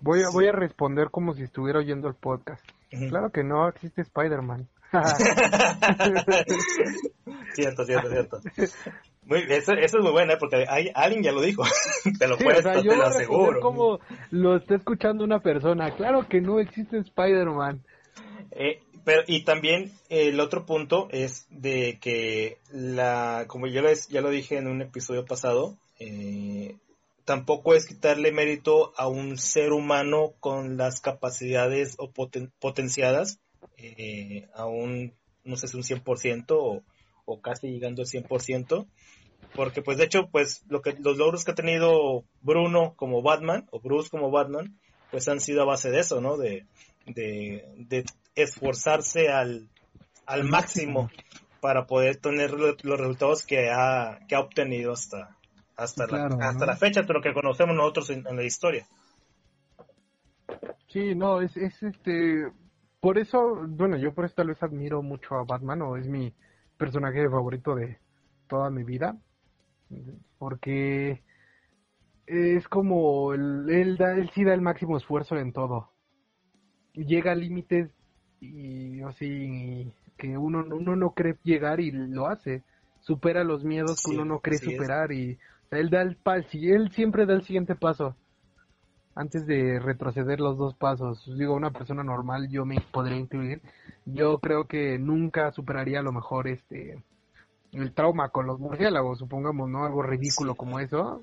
Voy 0.00 0.22
a, 0.22 0.26
Sí. 0.26 0.32
voy 0.32 0.48
a 0.48 0.52
responder 0.52 1.10
como 1.10 1.34
si 1.34 1.42
estuviera 1.42 1.78
oyendo 1.80 2.08
el 2.08 2.14
podcast. 2.14 2.64
Ujú. 2.92 3.08
Claro 3.08 3.30
que 3.30 3.42
no 3.44 3.68
existe 3.68 4.00
Spider-Man. 4.02 4.68
cierto, 7.54 7.84
cierto, 7.84 8.08
cierto. 8.10 8.40
Muy, 9.26 9.40
eso, 9.48 9.72
eso 9.72 9.98
es 9.98 10.02
muy 10.02 10.12
bueno, 10.12 10.32
¿eh? 10.32 10.36
porque 10.38 10.64
hay, 10.68 10.90
alguien 10.94 11.22
ya 11.22 11.32
lo 11.32 11.40
dijo. 11.40 11.62
te 12.18 12.28
lo 12.28 12.36
Sí, 12.38 12.44
puedo, 12.44 12.58
o 12.58 12.62
sea, 12.62 12.74
te 12.80 12.84
lo 12.84 13.04
aseguro. 13.04 13.60
como 13.60 13.98
lo 14.30 14.56
está 14.56 14.76
escuchando 14.76 15.24
una 15.24 15.40
persona. 15.40 15.90
Claro 15.96 16.26
que 16.28 16.40
no 16.40 16.60
existe 16.60 16.98
Spider-Man. 16.98 17.82
Eh, 18.52 18.80
pero, 19.04 19.22
y 19.26 19.44
también 19.44 19.92
el 20.08 20.38
otro 20.40 20.64
punto 20.64 21.08
es 21.10 21.46
de 21.50 21.98
que 22.00 22.58
la, 22.72 23.44
como 23.48 23.66
yo 23.66 23.82
les, 23.82 24.08
ya 24.08 24.20
lo 24.20 24.30
dije 24.30 24.56
en 24.58 24.66
un 24.68 24.80
episodio 24.82 25.24
pasado, 25.24 25.76
eh, 25.98 26.76
tampoco 27.24 27.74
es 27.74 27.86
quitarle 27.86 28.32
mérito 28.32 28.92
a 28.96 29.08
un 29.08 29.36
ser 29.38 29.72
humano 29.72 30.34
con 30.40 30.76
las 30.76 31.00
capacidades 31.00 31.96
o 31.98 32.10
poten- 32.12 32.50
potenciadas 32.60 33.40
eh, 33.78 34.48
a 34.54 34.66
un, 34.66 35.12
no 35.44 35.56
sé 35.56 35.66
si 35.68 35.76
un 35.76 35.82
100% 35.82 36.44
o, 36.50 36.82
o 37.24 37.40
casi 37.40 37.68
llegando 37.68 38.02
al 38.02 38.08
100%, 38.08 38.86
porque 39.56 39.82
pues 39.82 39.98
de 39.98 40.04
hecho 40.04 40.28
pues 40.30 40.62
lo 40.68 40.82
que 40.82 40.94
los 41.00 41.16
logros 41.16 41.44
que 41.44 41.50
ha 41.52 41.54
tenido 41.54 42.24
Bruno 42.42 42.94
como 42.96 43.22
Batman 43.22 43.66
o 43.72 43.80
Bruce 43.80 44.10
como 44.10 44.30
Batman 44.30 44.78
pues 45.10 45.26
han 45.28 45.40
sido 45.40 45.62
a 45.62 45.66
base 45.66 45.90
de 45.90 46.00
eso, 46.00 46.20
¿no? 46.20 46.36
De, 46.36 46.66
de, 47.06 47.64
de 47.88 48.04
esforzarse 48.34 49.28
al, 49.30 49.68
al 50.26 50.44
máximo 50.44 51.10
para 51.60 51.86
poder 51.86 52.16
tener 52.16 52.50
lo- 52.52 52.76
los 52.82 53.00
resultados 53.00 53.44
que 53.46 53.70
ha, 53.70 54.18
que 54.28 54.34
ha 54.34 54.40
obtenido 54.40 54.92
hasta, 54.92 55.36
hasta, 55.76 56.06
Claro, 56.06 56.36
la, 56.36 56.48
hasta 56.48 56.60
¿no? 56.60 56.72
la 56.72 56.76
fecha, 56.76 57.02
de 57.02 57.12
lo 57.14 57.22
que 57.22 57.32
conocemos 57.32 57.74
nosotros 57.74 58.10
en, 58.10 58.26
en 58.26 58.36
la 58.36 58.44
historia. 58.44 58.86
Sí, 60.88 61.14
no, 61.14 61.40
es, 61.40 61.56
es 61.56 61.82
este. 61.82 62.50
Por 63.00 63.18
eso, 63.18 63.56
bueno, 63.68 63.96
yo 63.96 64.12
por 64.14 64.24
eso 64.24 64.34
tal 64.36 64.48
vez 64.48 64.62
admiro 64.62 65.02
mucho 65.02 65.34
a 65.34 65.44
Batman, 65.44 65.82
o 65.82 65.96
es 65.96 66.06
mi 66.06 66.32
personaje 66.76 67.28
favorito 67.28 67.74
de 67.74 67.98
toda 68.48 68.70
mi 68.70 68.82
vida. 68.84 69.16
Porque 70.38 71.22
es 72.26 72.68
como. 72.68 73.32
Él, 73.32 73.66
él, 73.70 73.96
da, 73.96 74.14
él 74.14 74.30
sí 74.34 74.44
da 74.44 74.54
el 74.54 74.60
máximo 74.60 74.96
esfuerzo 74.96 75.36
en 75.36 75.52
todo. 75.52 75.90
Llega 76.94 77.32
a 77.32 77.34
límites 77.34 77.90
y 78.40 79.02
así 79.02 79.92
que 80.16 80.38
uno, 80.38 80.64
uno 80.70 80.96
no 80.96 81.10
cree 81.10 81.36
llegar 81.42 81.80
y 81.80 81.90
lo 81.90 82.26
hace. 82.26 82.62
Supera 83.00 83.44
los 83.44 83.64
miedos 83.64 84.02
que 84.04 84.12
uno 84.12 84.24
no 84.24 84.40
cree 84.40 84.56
es. 84.56 84.62
superar 84.62 85.12
y 85.12 85.34
o 85.34 85.68
sea, 85.68 85.78
él 85.78 85.90
da 85.90 86.02
el 86.02 86.16
si 86.48 86.70
él 86.70 86.90
siempre 86.92 87.26
da 87.26 87.34
el 87.34 87.42
siguiente 87.42 87.74
paso 87.74 88.16
antes 89.16 89.46
de 89.46 89.80
retroceder 89.80 90.40
los 90.40 90.58
dos 90.58 90.74
pasos. 90.74 91.24
Digo, 91.38 91.54
una 91.54 91.70
persona 91.70 92.04
normal, 92.04 92.48
yo 92.48 92.64
me 92.64 92.76
podría 92.92 93.16
incluir. 93.16 93.62
Yo 94.04 94.38
creo 94.38 94.66
que 94.66 94.98
nunca 94.98 95.50
superaría 95.52 96.00
a 96.00 96.02
lo 96.02 96.12
mejor 96.12 96.46
este 96.46 97.02
el 97.76 97.92
trauma 97.92 98.28
con 98.30 98.46
los 98.46 98.58
murciélagos, 98.58 99.18
supongamos, 99.18 99.68
¿no? 99.68 99.84
Algo 99.84 100.02
ridículo 100.02 100.52
Sí. 100.52 100.56
como 100.58 100.80
eso. 100.80 101.22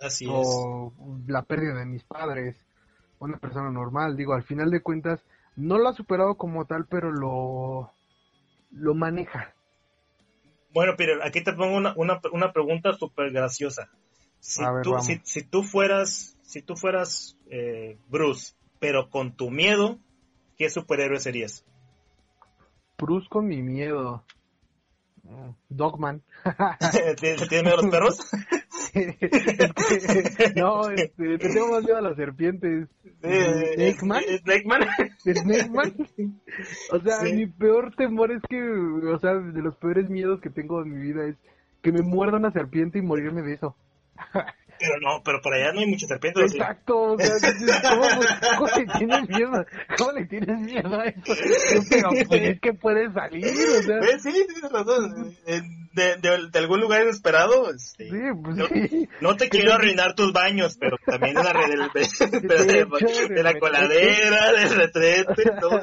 Así 0.00 0.24
es. 0.26 0.46
O 0.48 0.92
la 1.26 1.42
pérdida 1.42 1.74
de 1.74 1.86
mis 1.86 2.04
padres. 2.04 2.56
Una 3.18 3.38
persona 3.38 3.70
normal, 3.70 4.16
digo, 4.16 4.32
al 4.34 4.44
final 4.44 4.70
de 4.70 4.80
cuentas, 4.80 5.20
no 5.56 5.76
lo 5.78 5.88
ha 5.88 5.92
superado 5.92 6.36
como 6.36 6.66
tal, 6.66 6.86
pero 6.86 7.10
lo, 7.10 7.90
lo 8.70 8.94
maneja. 8.94 9.52
Bueno, 10.72 10.94
Peter, 10.96 11.20
aquí 11.24 11.42
te 11.42 11.52
pongo 11.52 11.76
una, 11.76 11.94
una, 11.96 12.20
una 12.32 12.52
pregunta 12.52 12.92
súper 12.92 13.32
graciosa. 13.32 13.88
Si, 14.38 14.62
A 14.62 14.70
ver, 14.70 14.82
tú, 14.84 14.96
si, 15.00 15.20
si 15.24 15.42
tú 15.42 15.64
fueras, 15.64 16.36
si 16.42 16.62
tú 16.62 16.76
fueras 16.76 17.36
eh, 17.50 17.98
Bruce, 18.08 18.54
pero 18.78 19.10
con 19.10 19.32
tu 19.32 19.50
miedo, 19.50 19.98
¿qué 20.56 20.70
superhéroe 20.70 21.18
serías? 21.18 21.64
Bruce 22.98 23.26
con 23.28 23.48
mi 23.48 23.62
miedo. 23.62 24.22
Dogman. 25.68 26.22
¿Tienes 27.20 27.50
miedo 27.50 27.78
a 27.78 27.82
los 27.82 27.90
perros? 27.90 28.30
Es 28.94 30.36
que- 30.36 30.52
no, 30.56 30.88
este, 30.90 31.22
le 31.22 31.38
tengo 31.38 31.68
más 31.70 31.84
miedo 31.84 31.98
a 31.98 32.00
las 32.00 32.16
serpientes. 32.16 32.88
Eh, 33.22 33.74
Snake 33.94 34.02
Man. 34.06 34.22
eh, 34.26 34.38
Snake 34.38 34.64
Man. 34.66 34.80
Snake 35.18 35.70
Man. 35.70 35.94
O 36.92 36.98
sea, 37.00 37.20
Sí. 37.20 37.32
mi 37.34 37.46
peor 37.46 37.94
temor 37.96 38.32
es 38.32 38.42
que, 38.48 38.60
o 38.60 39.18
sea, 39.18 39.34
de 39.34 39.62
los 39.62 39.76
peores 39.76 40.08
miedos 40.08 40.40
que 40.40 40.50
tengo 40.50 40.82
en 40.82 40.90
mi 40.94 41.00
vida 41.12 41.26
es 41.26 41.36
que 41.82 41.92
me 41.92 42.02
muerda 42.02 42.38
una 42.38 42.50
serpiente 42.50 42.98
y 42.98 43.02
morirme 43.02 43.42
de 43.42 43.54
eso. 43.54 43.76
Pero 44.80 45.00
no, 45.00 45.22
pero 45.24 45.40
por 45.40 45.54
allá 45.54 45.72
no 45.72 45.80
hay 45.80 45.86
muchas 45.86 46.08
serpientes. 46.08 46.52
Exacto, 46.54 46.96
o 47.14 47.18
sea, 47.18 47.32
¿cómo, 47.90 48.06
cómo 48.58 48.70
le 48.76 48.86
tienes 48.98 49.28
miedo? 49.28 49.66
¿Cómo 49.96 50.12
le 50.12 50.26
tienes 50.26 50.58
miedo 50.60 51.00
a 51.00 51.04
eso? 51.06 51.34
Pero 51.90 52.10
pues 52.28 52.42
es 52.42 52.60
que 52.60 52.72
puede 52.74 53.12
salir, 53.12 53.44
o 53.46 53.82
sea, 53.82 53.98
Eh, 53.98 54.18
sí, 54.20 54.32
tienes 54.32 54.70
razón. 54.72 55.34
De, 55.94 56.16
de, 56.16 56.48
de 56.52 56.58
algún 56.60 56.80
lugar 56.80 57.02
inesperado. 57.02 57.70
este, 57.74 58.08
sí, 58.08 58.16
pues 58.42 58.56
no, 58.56 58.66
sí. 58.66 59.08
no 59.20 59.36
te 59.36 59.48
quiero 59.48 59.72
arruinar 59.74 60.14
tus 60.14 60.32
baños, 60.32 60.76
pero 60.78 60.96
también 61.04 61.34
de 61.36 61.42
la, 61.42 61.52
de, 61.52 62.38
de- 62.38 62.48
de- 62.48 62.64
de- 62.64 62.80
hecho, 62.82 63.28
de 63.34 63.42
la 63.42 63.52
de 63.54 63.58
coladera, 63.58 64.52
del 64.52 64.70
retrete, 64.76 65.50
todo. 65.60 65.82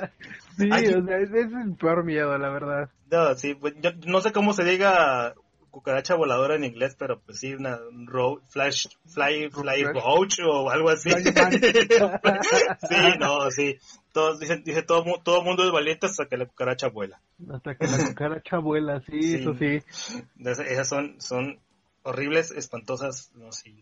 Sí, 0.57 0.69
Ay, 0.71 0.87
o 0.87 1.03
sea, 1.05 1.17
ese 1.17 1.39
es 1.41 1.47
el 1.51 1.75
peor 1.77 2.05
miedo, 2.05 2.37
la 2.37 2.49
verdad. 2.49 2.89
No, 3.11 3.35
sí, 3.35 3.55
pues, 3.55 3.73
yo 3.81 3.91
no 4.05 4.21
sé 4.21 4.31
cómo 4.31 4.53
se 4.53 4.63
diga 4.63 5.33
cucaracha 5.75 6.15
voladora 6.15 6.55
en 6.55 6.63
inglés, 6.63 6.95
pero 6.97 7.19
pues 7.19 7.39
sí, 7.39 7.53
una 7.53 7.77
ro 8.05 8.41
flash, 8.49 8.87
fly, 9.13 9.49
fly 9.49 9.83
roach 9.83 10.39
o 10.45 10.69
algo 10.69 10.89
así. 10.89 11.09
Sí, 12.89 12.95
no, 13.19 13.51
sí. 13.51 13.77
Todos 14.13 14.39
dicen, 14.39 14.63
dice 14.63 14.81
todo, 14.83 15.03
todo 15.23 15.41
mundo 15.43 15.65
es 15.65 15.71
valiente 15.71 16.05
hasta 16.05 16.25
que 16.27 16.37
la 16.37 16.45
cucaracha 16.45 16.87
vuela. 16.87 17.19
Hasta 17.53 17.75
que 17.75 17.87
la 17.87 17.97
cucaracha 18.07 18.57
vuela, 18.59 19.01
sí, 19.01 19.21
Sí. 19.21 19.35
eso 19.35 19.53
sí. 19.55 19.81
Esas, 20.39 20.59
esas 20.67 20.87
son, 20.87 21.19
son 21.19 21.59
horribles, 22.03 22.51
espantosas, 22.51 23.31
no 23.35 23.51
sí. 23.51 23.81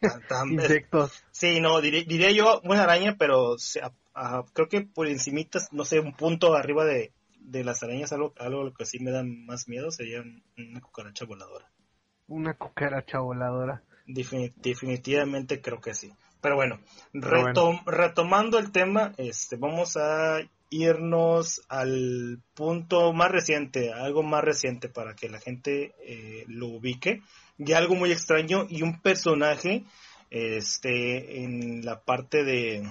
tan- 0.00 0.26
tan- 0.26 0.52
Insectos. 0.52 1.22
sí, 1.30 1.60
no, 1.60 1.80
diré- 1.82 2.06
diría 2.06 2.30
yo 2.30 2.60
buena 2.64 2.84
araña, 2.84 3.16
pero 3.18 3.58
se- 3.58 3.80
a- 3.82 3.92
a- 4.14 4.44
creo 4.54 4.68
que 4.68 4.80
por 4.82 5.06
encimitas, 5.08 5.68
no 5.72 5.84
sé, 5.84 6.00
un 6.00 6.14
punto 6.14 6.54
arriba 6.54 6.84
de, 6.86 7.12
de 7.44 7.62
las 7.64 7.82
arañas, 7.82 8.12
algo, 8.12 8.32
algo 8.38 8.72
que 8.74 8.86
sí 8.86 8.98
me 8.98 9.10
da 9.10 9.22
más 9.22 9.68
miedo 9.68 9.90
sería 9.90 10.20
un- 10.22 10.42
una 10.56 10.80
cucaracha 10.80 11.24
voladora. 11.24 11.70
Una 12.26 12.54
cucaracha 12.54 13.18
voladora. 13.20 13.82
Defini- 14.06 14.52
definitivamente 14.56 15.60
creo 15.60 15.80
que 15.80 15.94
sí. 15.94 16.12
Pero 16.40 16.56
bueno, 16.56 16.80
Pero 17.12 17.26
retom- 17.54 17.84
retomando 17.86 18.58
el 18.58 18.70
tema, 18.72 19.12
este, 19.16 19.56
vamos 19.56 19.96
a 19.96 20.40
irnos 20.70 21.62
al 21.68 22.40
punto 22.54 23.12
más 23.12 23.30
reciente, 23.30 23.92
algo 23.92 24.22
más 24.22 24.42
reciente 24.42 24.88
para 24.88 25.14
que 25.14 25.28
la 25.28 25.40
gente 25.40 25.94
eh, 26.06 26.44
lo 26.48 26.66
ubique. 26.68 27.22
Y 27.58 27.72
algo 27.72 27.94
muy 27.94 28.10
extraño 28.10 28.66
y 28.68 28.82
un 28.82 29.00
personaje 29.00 29.84
este, 30.30 31.44
en 31.44 31.84
la 31.84 32.00
parte 32.02 32.42
de, 32.44 32.82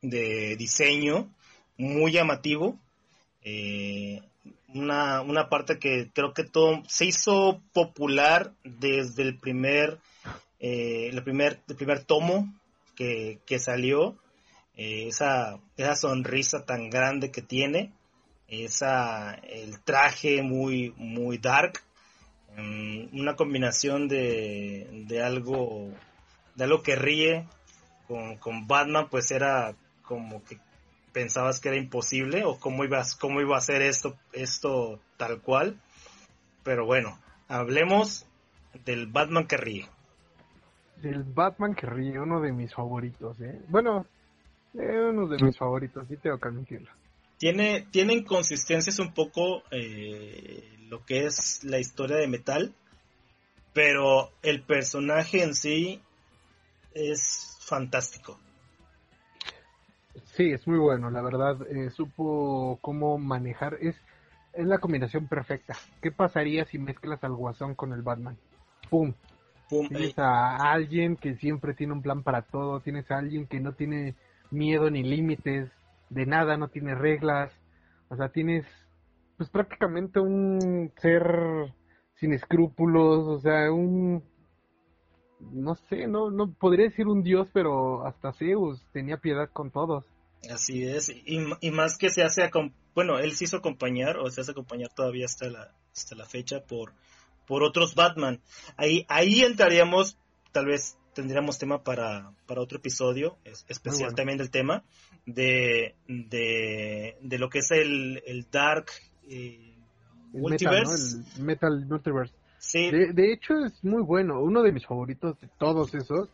de 0.00 0.56
diseño 0.56 1.28
muy 1.76 2.12
llamativo. 2.12 2.78
Eh, 3.44 4.22
una, 4.74 5.20
una 5.20 5.48
parte 5.48 5.78
que 5.78 6.10
creo 6.12 6.32
que 6.32 6.44
todo 6.44 6.82
se 6.88 7.06
hizo 7.06 7.60
popular 7.72 8.52
desde 8.64 9.22
el 9.22 9.38
primer 9.38 9.98
eh, 10.60 11.08
el 11.12 11.22
primer 11.22 11.60
el 11.68 11.76
primer 11.76 12.04
tomo 12.04 12.52
que, 12.94 13.40
que 13.44 13.58
salió 13.58 14.16
eh, 14.76 15.08
esa 15.08 15.58
esa 15.76 15.96
sonrisa 15.96 16.64
tan 16.64 16.88
grande 16.88 17.30
que 17.30 17.42
tiene 17.42 17.92
esa 18.48 19.34
el 19.34 19.80
traje 19.82 20.42
muy 20.42 20.94
muy 20.96 21.38
dark 21.38 21.80
mm, 22.56 23.18
una 23.18 23.34
combinación 23.34 24.08
de, 24.08 25.04
de 25.08 25.22
algo 25.22 25.90
de 26.54 26.64
algo 26.64 26.82
que 26.82 26.96
ríe 26.96 27.46
con, 28.06 28.36
con 28.36 28.66
Batman 28.66 29.08
pues 29.10 29.30
era 29.32 29.74
como 30.02 30.44
que 30.44 30.58
pensabas 31.12 31.60
que 31.60 31.68
era 31.68 31.78
imposible 31.78 32.44
o 32.44 32.58
cómo 32.58 32.84
ibas 32.84 33.14
cómo 33.14 33.40
iba 33.40 33.56
a 33.56 33.60
ser 33.60 33.82
esto 33.82 34.16
esto 34.32 35.00
tal 35.16 35.40
cual 35.40 35.80
pero 36.62 36.86
bueno 36.86 37.18
hablemos 37.48 38.26
del 38.84 39.06
Batman 39.06 39.46
que 39.46 39.56
ríe 39.56 39.88
El 41.02 41.24
Batman 41.24 41.74
que 41.74 41.86
ríe, 41.86 42.18
uno 42.18 42.40
de 42.40 42.52
mis 42.52 42.72
favoritos, 42.72 43.38
¿eh? 43.40 43.60
Bueno, 43.68 44.06
eh, 44.74 44.98
uno 45.10 45.26
de 45.26 45.44
mis 45.44 45.58
favoritos, 45.58 46.06
sí 46.08 46.16
tengo 46.16 46.38
que 46.38 46.48
admitirlo. 46.48 46.90
tiene 47.38 47.86
tiene 47.90 48.14
inconsistencias 48.14 48.98
un 48.98 49.12
poco 49.12 49.62
eh, 49.70 50.78
lo 50.88 51.04
que 51.04 51.26
es 51.26 51.64
la 51.64 51.78
historia 51.78 52.16
de 52.16 52.28
metal 52.28 52.74
pero 53.72 54.30
el 54.42 54.62
personaje 54.62 55.42
en 55.42 55.54
sí 55.54 56.00
es 56.94 57.56
fantástico 57.60 58.38
Sí, 60.32 60.50
es 60.50 60.66
muy 60.66 60.78
bueno, 60.78 61.10
la 61.10 61.20
verdad, 61.20 61.58
eh, 61.70 61.90
supo 61.90 62.78
cómo 62.80 63.18
manejar, 63.18 63.76
es, 63.82 63.94
es 64.54 64.66
la 64.66 64.78
combinación 64.78 65.28
perfecta. 65.28 65.76
¿Qué 66.00 66.10
pasaría 66.10 66.64
si 66.64 66.78
mezclas 66.78 67.22
al 67.22 67.34
Guasón 67.34 67.74
con 67.74 67.92
el 67.92 68.00
Batman? 68.00 68.38
¡Pum! 68.88 69.12
Pum, 69.68 69.88
Tienes 69.88 70.18
a 70.18 70.72
alguien 70.72 71.16
que 71.16 71.36
siempre 71.36 71.74
tiene 71.74 71.92
un 71.92 72.00
plan 72.00 72.22
para 72.22 72.40
todo, 72.42 72.80
tienes 72.80 73.10
a 73.10 73.18
alguien 73.18 73.46
que 73.46 73.60
no 73.60 73.74
tiene 73.74 74.14
miedo 74.50 74.90
ni 74.90 75.02
límites 75.02 75.70
de 76.08 76.24
nada, 76.24 76.56
no 76.56 76.68
tiene 76.68 76.94
reglas, 76.94 77.52
o 78.08 78.16
sea, 78.16 78.30
tienes 78.30 78.64
pues 79.36 79.50
prácticamente 79.50 80.18
un 80.18 80.92
ser 80.96 81.74
sin 82.14 82.32
escrúpulos, 82.32 83.26
o 83.28 83.38
sea, 83.40 83.70
un 83.70 84.22
no 85.40 85.74
sé, 85.74 86.06
no 86.06 86.30
no 86.30 86.52
podría 86.52 86.86
decir 86.86 87.06
un 87.06 87.22
dios, 87.22 87.48
pero 87.52 88.06
hasta 88.06 88.32
Zeus 88.32 88.82
tenía 88.92 89.18
piedad 89.18 89.50
con 89.52 89.70
todos. 89.70 90.06
Así 90.50 90.82
es, 90.84 91.08
y, 91.08 91.38
y 91.60 91.70
más 91.70 91.96
que 91.98 92.10
se 92.10 92.22
hace, 92.22 92.48
bueno, 92.94 93.18
él 93.18 93.32
se 93.32 93.44
hizo 93.44 93.58
acompañar, 93.58 94.16
o 94.18 94.28
se 94.30 94.40
hace 94.40 94.50
acompañar 94.50 94.90
todavía 94.92 95.26
hasta 95.26 95.48
la, 95.48 95.72
hasta 95.92 96.16
la 96.16 96.26
fecha 96.26 96.60
por, 96.60 96.94
por 97.46 97.62
otros 97.62 97.94
Batman. 97.94 98.40
Ahí, 98.76 99.06
ahí 99.08 99.42
entraríamos, 99.42 100.18
tal 100.50 100.66
vez 100.66 100.96
tendríamos 101.14 101.58
tema 101.58 101.84
para, 101.84 102.32
para 102.46 102.60
otro 102.60 102.78
episodio, 102.78 103.36
es- 103.44 103.64
especial 103.68 104.06
bueno. 104.08 104.16
también 104.16 104.38
del 104.38 104.50
tema, 104.50 104.82
de, 105.26 105.94
de, 106.08 107.16
de 107.20 107.38
lo 107.38 107.48
que 107.48 107.58
es 107.60 107.70
el, 107.70 108.22
el 108.26 108.46
Dark 108.50 108.86
eh, 109.28 109.74
El 110.34 110.40
Multiverse. 110.40 111.18
Metal, 111.18 111.20
¿no? 111.20 111.36
El 111.36 111.42
Metal 111.44 111.86
Multiverse. 111.86 112.34
Sí, 112.58 112.90
De, 112.90 113.12
de 113.12 113.32
hecho 113.32 113.54
es 113.64 113.82
muy 113.84 114.02
bueno, 114.02 114.40
uno 114.40 114.62
de 114.62 114.72
mis 114.72 114.86
favoritos 114.86 115.38
de 115.40 115.48
todos 115.58 115.94
esos 115.94 116.28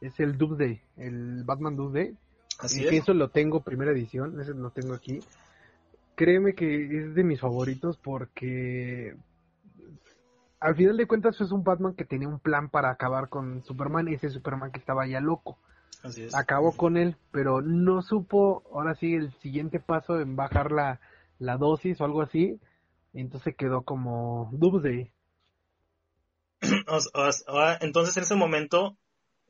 es 0.00 0.18
el 0.18 0.36
Doomsday, 0.38 0.80
el 0.96 1.44
Batman 1.44 1.76
Doomsday. 1.76 2.16
Así 2.58 2.82
Y 2.84 2.88
que 2.88 2.96
eso 2.98 3.14
lo 3.14 3.28
tengo 3.28 3.62
primera 3.62 3.92
edición, 3.92 4.40
ese 4.40 4.54
lo 4.54 4.70
tengo 4.70 4.94
aquí. 4.94 5.20
Créeme 6.14 6.54
que 6.54 6.98
es 6.98 7.14
de 7.14 7.24
mis 7.24 7.40
favoritos 7.40 7.96
porque 7.96 9.16
al 10.60 10.76
final 10.76 10.96
de 10.96 11.06
cuentas 11.06 11.40
es 11.40 11.50
un 11.50 11.64
Batman 11.64 11.94
que 11.94 12.04
tenía 12.04 12.28
un 12.28 12.38
plan 12.38 12.68
para 12.68 12.90
acabar 12.90 13.28
con 13.28 13.62
Superman, 13.64 14.08
ese 14.08 14.30
Superman 14.30 14.70
que 14.70 14.78
estaba 14.78 15.06
ya 15.06 15.20
loco. 15.20 15.58
Así 16.02 16.22
es. 16.22 16.34
Acabó 16.34 16.76
con 16.76 16.96
él, 16.96 17.16
pero 17.30 17.60
no 17.60 18.02
supo, 18.02 18.62
ahora 18.72 18.94
sí, 18.94 19.14
el 19.14 19.32
siguiente 19.40 19.80
paso 19.80 20.20
en 20.20 20.36
bajar 20.36 20.70
la, 20.72 21.00
la 21.38 21.56
dosis 21.56 22.00
o 22.00 22.04
algo 22.04 22.22
así. 22.22 22.60
Y 23.12 23.20
entonces 23.20 23.56
quedó 23.56 23.82
como 23.82 24.50
Doomsday. 24.52 25.12
Entonces 27.80 28.16
en 28.16 28.22
ese 28.22 28.36
momento, 28.36 28.96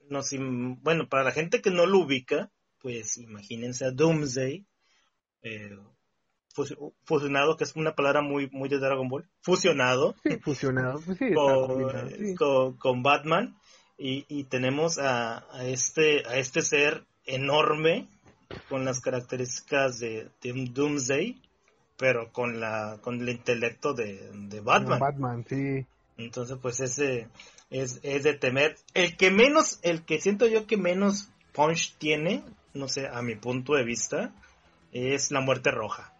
nos, 0.08 0.30
bueno, 0.82 1.08
para 1.08 1.24
la 1.24 1.32
gente 1.32 1.60
que 1.60 1.70
no 1.70 1.86
lo 1.86 1.98
ubica, 2.00 2.50
pues 2.82 3.16
imagínense 3.18 3.84
a 3.86 3.90
Doomsday 3.90 4.66
eh, 5.42 5.78
fusi- 6.54 6.76
fusionado, 7.04 7.56
que 7.56 7.64
es 7.64 7.74
una 7.76 7.94
palabra 7.94 8.20
muy, 8.22 8.48
muy 8.50 8.68
de 8.68 8.78
Dragon 8.78 9.08
Ball, 9.08 9.28
fusionado 9.40 10.14
Sí, 10.22 10.36
fusionado, 10.38 11.00
pues 11.04 11.18
sí, 11.18 11.32
con, 11.32 12.10
sí. 12.18 12.34
con- 12.34 12.76
con 12.76 13.02
Batman 13.02 13.56
y, 13.96 14.24
y 14.28 14.44
tenemos 14.44 14.98
a, 14.98 15.46
a 15.52 15.64
este, 15.64 16.26
a 16.26 16.36
este 16.36 16.62
ser 16.62 17.04
enorme 17.24 18.08
con 18.68 18.84
las 18.84 19.00
características 19.00 19.98
de, 19.98 20.28
de 20.42 20.52
Doomsday, 20.72 21.40
pero 21.96 22.32
con 22.32 22.60
la 22.60 22.98
con 23.00 23.20
el 23.20 23.28
intelecto 23.28 23.94
de, 23.94 24.30
de 24.32 24.60
Batman. 24.60 24.98
Batman, 25.00 25.44
sí. 25.48 25.86
Entonces, 26.16 26.58
pues 26.60 26.80
ese 26.80 27.28
es, 27.70 28.00
es 28.02 28.22
de 28.22 28.34
temer. 28.34 28.76
El 28.94 29.16
que 29.16 29.30
menos, 29.30 29.78
el 29.82 30.04
que 30.04 30.20
siento 30.20 30.46
yo 30.46 30.66
que 30.66 30.76
menos 30.76 31.28
punch 31.52 31.94
tiene, 31.98 32.42
no 32.74 32.88
sé, 32.88 33.06
a 33.08 33.22
mi 33.22 33.34
punto 33.36 33.74
de 33.74 33.84
vista, 33.84 34.32
es 34.92 35.30
la 35.30 35.40
muerte 35.40 35.70
roja. 35.70 36.12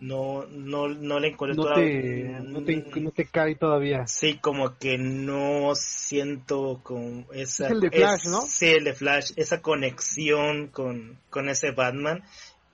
No, 0.00 0.44
no, 0.50 0.88
no 0.88 1.20
le 1.20 1.28
encuentro 1.28 1.56
No 1.56 1.62
toda- 1.62 1.76
te, 1.76 2.24
no, 2.42 2.62
te, 2.62 3.00
no 3.00 3.10
te 3.12 3.26
cae 3.26 3.54
todavía. 3.54 4.06
Sí, 4.06 4.38
como 4.38 4.76
que 4.76 4.98
no 4.98 5.74
siento 5.76 6.80
con 6.82 7.26
esa... 7.32 7.66
Es 7.66 7.72
el 7.72 7.80
de 7.80 7.90
Flash, 7.90 8.26
¿no? 8.26 8.42
Sí, 8.42 8.66
el 8.66 8.84
de 8.84 8.92
Flash, 8.92 9.30
esa 9.36 9.62
conexión 9.62 10.66
con, 10.68 11.18
con 11.30 11.48
ese 11.48 11.70
Batman. 11.70 12.22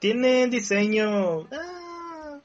Tiene 0.01 0.47
diseño 0.49 1.43
ah, 1.53 2.41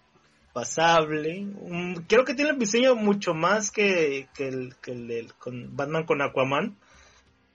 pasable. 0.54 1.42
Mm, 1.46 1.96
creo 2.08 2.26
que 2.26 2.36
tiene 2.36 2.52
el 2.52 2.60
diseño 2.60 2.96
mucho 2.96 3.34
más 3.34 3.72
que, 3.72 4.28
que 4.36 4.50
el, 4.50 4.76
que 4.82 4.92
el 4.92 5.08
del- 5.08 5.34
con 5.36 5.76
Batman 5.76 6.04
con 6.06 6.22
Aquaman. 6.22 6.76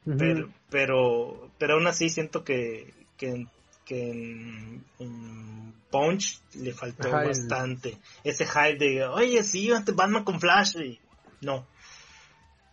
Pero, 0.04 0.48
pero, 0.70 1.50
pero 1.58 1.74
aún 1.74 1.86
así 1.86 2.08
siento 2.08 2.42
que, 2.44 2.92
que, 3.16 3.46
que 3.84 4.10
en, 4.10 4.84
en 4.98 5.72
Punch 5.90 6.40
le 6.54 6.72
faltó 6.72 7.10
Ajá, 7.10 7.22
el- 7.24 7.28
bastante. 7.28 7.96
Ese 8.24 8.46
hype 8.46 8.78
de, 8.78 9.04
oye, 9.04 9.42
sí, 9.44 9.70
antes 9.72 9.94
Batman 9.94 10.24
con 10.24 10.40
Flash. 10.40 10.76
Y 10.76 10.98
no, 11.42 11.66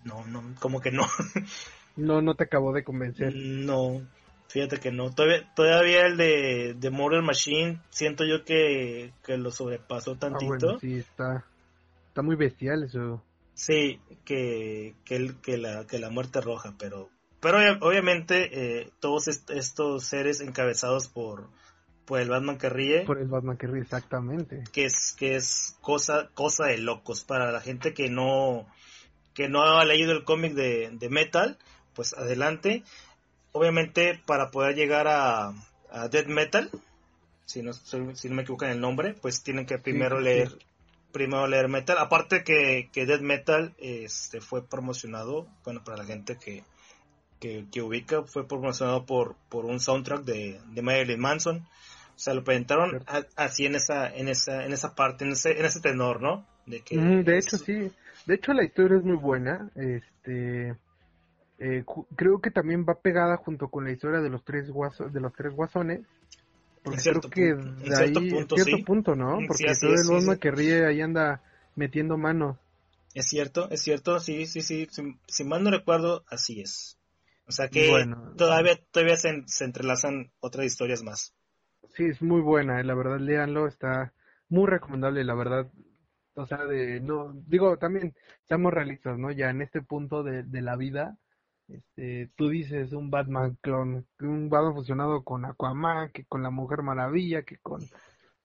no, 0.06 0.26
no, 0.28 0.56
como 0.60 0.80
que 0.82 0.92
no. 0.92 1.04
No, 1.96 2.22
no 2.22 2.36
te 2.36 2.44
acabó 2.44 2.74
de 2.74 2.84
convencer. 2.84 3.34
No, 3.36 4.02
fíjate 4.50 4.78
que 4.80 4.92
no. 4.92 5.10
Todavía, 5.14 5.44
todavía 5.56 6.06
el 6.06 6.18
de, 6.18 6.76
de 6.78 6.90
Mortal 6.92 7.24
Machine, 7.24 7.80
siento 7.90 8.24
yo 8.24 8.46
que, 8.46 9.12
que 9.26 9.38
lo 9.38 9.50
sobrepasó 9.52 10.12
Ah, 10.14 10.18
tantito. 10.20 10.46
bueno, 10.46 10.80
sí, 10.80 10.94
está, 10.94 11.44
está 12.10 12.22
muy 12.22 12.36
bestial 12.36 12.84
eso. 12.84 13.24
Sí, 13.56 14.00
que, 14.26 14.94
que, 15.06 15.16
el- 15.16 15.42
que, 15.42 15.58
la, 15.58 15.86
que 15.88 15.98
la 15.98 16.12
muerte 16.12 16.40
roja, 16.42 16.76
pero, 16.78 17.10
pero 17.40 17.58
obvia- 17.60 17.78
obviamente 17.82 18.50
eh, 18.82 18.90
todos 19.00 19.28
est- 19.28 19.50
estos 19.52 20.04
seres 20.06 20.42
encabezados 20.42 21.08
por, 21.08 21.48
por 22.06 22.20
el 22.20 22.30
Batman 22.30 22.58
que 22.58 22.70
ríe. 22.70 23.02
Por 23.06 23.20
el 23.20 23.28
Batman 23.28 23.58
que 23.58 23.68
ríe, 23.68 23.82
exactamente. 23.82 24.64
Que 24.72 24.86
es, 24.86 25.14
que 25.18 25.36
es 25.36 25.76
cosa, 25.82 26.30
cosa 26.34 26.66
de 26.66 26.78
locos. 26.78 27.24
Para 27.24 27.52
la 27.52 27.62
gente 27.62 27.94
que 27.94 28.10
no, 28.10 28.68
que 29.34 29.50
no 29.50 29.64
ha 29.64 29.86
leído 29.86 30.12
el 30.14 30.24
cómic 30.24 30.54
de, 30.54 30.90
de 30.92 31.10
Metal, 31.10 31.58
pues 31.94 32.14
adelante. 32.14 32.84
Obviamente, 33.52 34.22
para 34.26 34.52
poder 34.52 34.76
llegar 34.76 35.08
a, 35.08 35.54
a 35.92 36.08
Dead 36.10 36.28
Metal, 36.28 36.70
si 37.46 37.62
no, 37.64 37.74
si 37.74 38.30
no 38.30 38.36
me 38.36 38.42
equivoco 38.44 38.66
en 38.66 38.72
el 38.72 38.80
nombre, 38.82 39.14
pues 39.14 39.42
tienen 39.42 39.66
que 39.66 39.78
primero 39.80 40.18
sí, 40.20 40.24
leer 40.26 40.50
sí. 40.50 40.58
primero 41.12 41.48
leer 41.48 41.68
Metal. 41.68 41.98
Aparte 41.98 42.44
que, 42.44 42.90
que 42.92 43.06
Dead 43.06 43.22
Metal 43.22 43.74
este, 43.80 44.42
fue 44.42 44.68
promocionado, 44.68 45.48
bueno, 45.64 45.84
para 45.84 45.98
la 45.98 46.06
gente 46.06 46.38
que, 46.38 46.64
que, 47.40 47.66
que 47.72 47.82
ubica, 47.82 48.24
fue 48.24 48.48
promocionado 48.48 49.06
por, 49.06 49.36
por 49.50 49.66
un 49.66 49.80
soundtrack 49.80 50.24
de, 50.24 50.60
de 50.74 50.82
Marilyn 50.82 51.20
Manson. 51.20 51.58
O 51.58 52.20
sea, 52.20 52.34
lo 52.34 52.44
presentaron 52.44 53.04
a- 53.08 53.26
así 53.36 53.66
en 53.66 53.76
esa, 53.76 54.14
en 54.16 54.28
esa, 54.28 54.66
en 54.66 54.74
esa 54.74 54.96
parte, 54.96 55.24
en 55.26 55.32
ese, 55.34 55.60
en 55.60 55.66
ese 55.66 55.80
tenor, 55.80 56.22
¿no? 56.22 56.46
De 56.66 56.82
que 56.82 56.98
Mm, 56.98 57.24
de 57.24 57.38
hecho, 57.38 57.58
sí. 57.58 57.92
De 58.26 58.36
hecho, 58.36 58.54
la 58.54 58.64
historia 58.64 58.98
es 58.98 59.04
muy 59.04 59.16
buena. 59.18 59.70
Este, 59.76 60.76
eh, 61.60 61.84
creo 62.16 62.42
que 62.42 62.52
también 62.52 62.86
va 62.88 62.96
pegada 62.96 63.38
junto 63.38 63.70
con 63.70 63.86
la 63.86 63.92
historia 63.92 64.20
de 64.20 64.30
los 64.30 64.44
tres 64.44 64.70
guaso- 64.70 65.10
de 65.10 65.20
los 65.20 65.34
tres 65.34 65.54
guasones. 65.54 66.02
Porque 66.84 67.02
cierto 67.02 67.30
creo 67.30 67.32
que 67.32 67.42
punto, 67.56 67.90
de 67.90 67.96
cierto 67.96 68.20
ahí, 68.20 68.30
punto, 68.30 68.56
cierto 68.56 68.78
sí. 68.78 68.84
punto, 68.84 69.16
¿no? 69.16 69.38
Sí, 69.40 69.46
Porque 69.48 69.70
así 69.70 69.86
todo 69.86 69.94
es, 69.94 70.02
el 70.02 70.08
sí, 70.08 70.22
sí. 70.34 70.40
que 70.40 70.52
ríe 70.52 70.86
ahí 70.86 71.02
anda 71.02 71.42
metiendo 71.76 72.18
manos. 72.18 72.58
Es 73.14 73.28
cierto, 73.28 73.70
es 73.70 73.82
cierto, 73.82 74.20
sí, 74.20 74.46
sí, 74.46 74.62
sí. 74.62 74.88
Si, 74.92 75.02
si 75.28 75.44
mal 75.44 75.64
no 75.64 75.72
recuerdo, 75.72 76.24
así 76.30 76.62
es. 76.62 76.98
O 77.48 77.52
sea 77.52 77.70
que 77.70 77.90
Bueno. 77.90 78.34
todavía, 78.38 78.78
todavía 78.92 79.16
se, 79.16 79.44
se 79.46 79.64
entrelazan 79.66 80.32
otras 80.40 80.66
historias 80.66 81.04
más. 81.04 81.34
Sí, 81.96 82.06
es 82.06 82.22
muy 82.22 82.42
buena, 82.42 82.80
eh, 82.80 82.84
la 82.84 82.94
verdad, 82.94 83.20
léanlo, 83.20 83.68
está 83.68 84.14
muy 84.50 84.68
recomendable, 84.68 85.24
la 85.24 85.36
verdad. 85.36 85.72
O 86.36 86.46
sea, 86.46 86.66
de, 86.66 87.00
no, 87.00 87.34
digo, 87.48 87.78
también, 87.78 88.14
seamos 88.48 88.74
realistas, 88.74 89.18
¿no? 89.18 89.32
Ya 89.32 89.50
en 89.50 89.62
este 89.62 89.82
punto 89.82 90.22
de, 90.24 90.44
de 90.44 90.62
la 90.62 90.76
vida, 90.76 91.18
este, 91.68 92.30
tú 92.36 92.50
dices 92.50 92.94
un 92.94 93.10
Batman 93.10 93.58
clon, 93.62 94.06
un 94.20 94.50
Batman 94.50 94.76
fusionado 94.76 95.24
con 95.24 95.46
Aquaman, 95.46 96.12
que 96.12 96.26
con 96.26 96.44
la 96.44 96.50
Mujer 96.52 96.84
Maravilla, 96.84 97.42
que 97.44 97.58
con, 97.58 97.82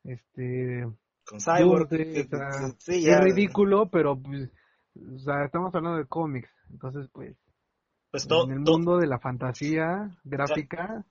este, 0.04 0.86
Con 1.24 1.40
Cyborg. 1.40 1.88
Que- 1.88 2.28
o 2.32 2.36
sea, 2.36 2.74
es 2.86 3.20
ridículo, 3.20 3.90
pero, 3.90 4.18
pues, 4.18 4.48
o 5.14 5.18
sea, 5.18 5.44
estamos 5.44 5.74
hablando 5.74 5.98
de 5.98 6.06
cómics, 6.06 6.50
entonces, 6.70 7.08
pues, 7.12 7.36
Pues 8.12 8.28
todo, 8.28 8.44
en 8.44 8.58
el 8.58 8.64
todo- 8.64 8.76
mundo 8.78 8.98
de 8.98 9.06
la 9.08 9.18
fantasía 9.18 10.16
gráfica, 10.22 11.04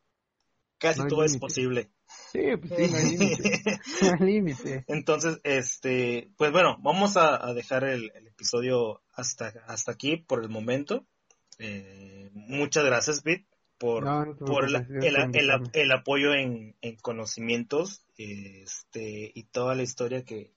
casi 0.77 1.01
no 1.01 1.07
todo 1.07 1.23
es 1.25 1.37
posible. 1.37 1.89
sí, 2.31 2.39
pues 2.57 2.71
sí, 2.75 2.91
no 2.91 2.97
hay 2.97 3.17
límite, 3.17 3.79
no 4.01 4.11
hay 4.13 4.19
límite. 4.33 4.85
Entonces, 4.87 5.41
este, 5.43 6.31
pues 6.37 6.51
bueno, 6.53 6.77
vamos 6.79 7.17
a, 7.17 7.43
a 7.45 7.53
dejar 7.53 7.83
el, 7.83 8.11
el 8.15 8.27
episodio 8.27 9.01
hasta, 9.13 9.51
hasta 9.67 9.91
aquí 9.91 10.15
por 10.17 10.41
el 10.43 10.49
momento. 10.49 11.05
Eh, 11.59 12.29
muchas 12.33 12.85
gracias, 12.85 13.21
Pete, 13.21 13.47
por, 13.77 14.03
No, 14.03 14.35
por 14.37 14.69
la- 14.69 14.79
el, 14.79 15.15
el- 15.73 15.91
apoyo 15.91 16.33
en, 16.33 16.75
en 16.81 16.95
conocimientos 16.97 18.05
este, 18.17 19.31
y 19.33 19.43
toda 19.45 19.73
la 19.75 19.83
historia 19.83 20.23
que, 20.23 20.53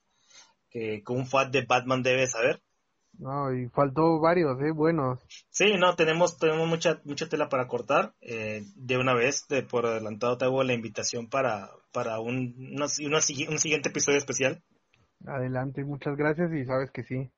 que, 0.69 1.03
que 1.03 1.11
un 1.13 1.25
fan 1.27 1.51
de 1.51 1.63
Batman 1.63 2.03
debe 2.03 2.27
saber. 2.27 2.61
No, 3.17 3.53
y 3.53 3.69
faltó 3.69 4.19
varios, 4.19 4.59
eh, 4.61 4.71
buenos. 4.71 5.19
Sí, 5.49 5.73
no, 5.77 5.95
tenemos, 5.95 6.37
tenemos 6.37 6.67
mucha, 6.67 7.01
mucha 7.05 7.29
tela 7.29 7.47
para 7.49 7.67
cortar. 7.67 8.13
Eh, 8.21 8.63
de 8.75 8.97
una 8.97 9.13
vez, 9.13 9.47
de, 9.47 9.63
por 9.63 9.85
adelantado, 9.85 10.37
te 10.37 10.45
hago 10.45 10.63
la 10.63 10.73
invitación 10.73 11.27
para, 11.29 11.69
para 11.93 12.19
un, 12.19 12.53
una- 12.73 12.87
una 13.05 13.17
un 13.17 13.59
siguiente 13.59 13.89
episodio 13.89 14.17
especial. 14.17 14.61
Adelante, 15.25 15.83
muchas 15.83 16.15
gracias 16.17 16.51
y 16.53 16.65
sabes 16.65 16.91
que 16.91 17.03
sí. 17.03 17.31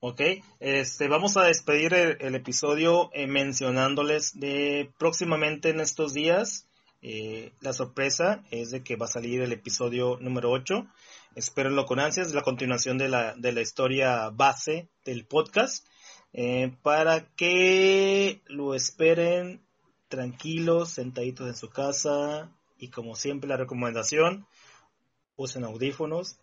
Ok, 0.00 0.20
este, 0.60 1.08
vamos 1.08 1.36
a 1.36 1.42
despedir 1.42 1.92
el, 1.92 2.16
el 2.20 2.34
episodio 2.36 3.10
eh, 3.12 3.26
mencionándoles 3.26 4.38
de 4.38 4.90
próximamente 4.98 5.70
en 5.70 5.80
estos 5.80 6.14
días. 6.14 6.67
Eh, 7.00 7.52
la 7.60 7.72
sorpresa 7.72 8.44
es 8.50 8.70
de 8.70 8.82
que 8.82 8.96
va 8.96 9.06
a 9.06 9.08
salir 9.08 9.40
el 9.40 9.52
episodio 9.52 10.18
número 10.20 10.50
8. 10.50 10.86
Espérenlo 11.34 11.86
con 11.86 12.00
ansias, 12.00 12.34
la 12.34 12.42
continuación 12.42 12.98
de 12.98 13.08
la, 13.08 13.34
de 13.36 13.52
la 13.52 13.60
historia 13.60 14.30
base 14.30 14.88
del 15.04 15.26
podcast. 15.26 15.86
eh, 16.32 16.76
para 16.82 17.26
que 17.36 18.42
lo 18.46 18.74
esperen 18.74 19.62
tranquilos, 20.08 20.90
sentaditos 20.90 21.48
en 21.48 21.56
su 21.56 21.70
casa. 21.70 22.52
Y 22.78 22.90
como 22.90 23.14
siempre, 23.14 23.48
la 23.48 23.56
recomendación: 23.56 24.46
usen 25.36 25.64
audífonos 25.64 26.38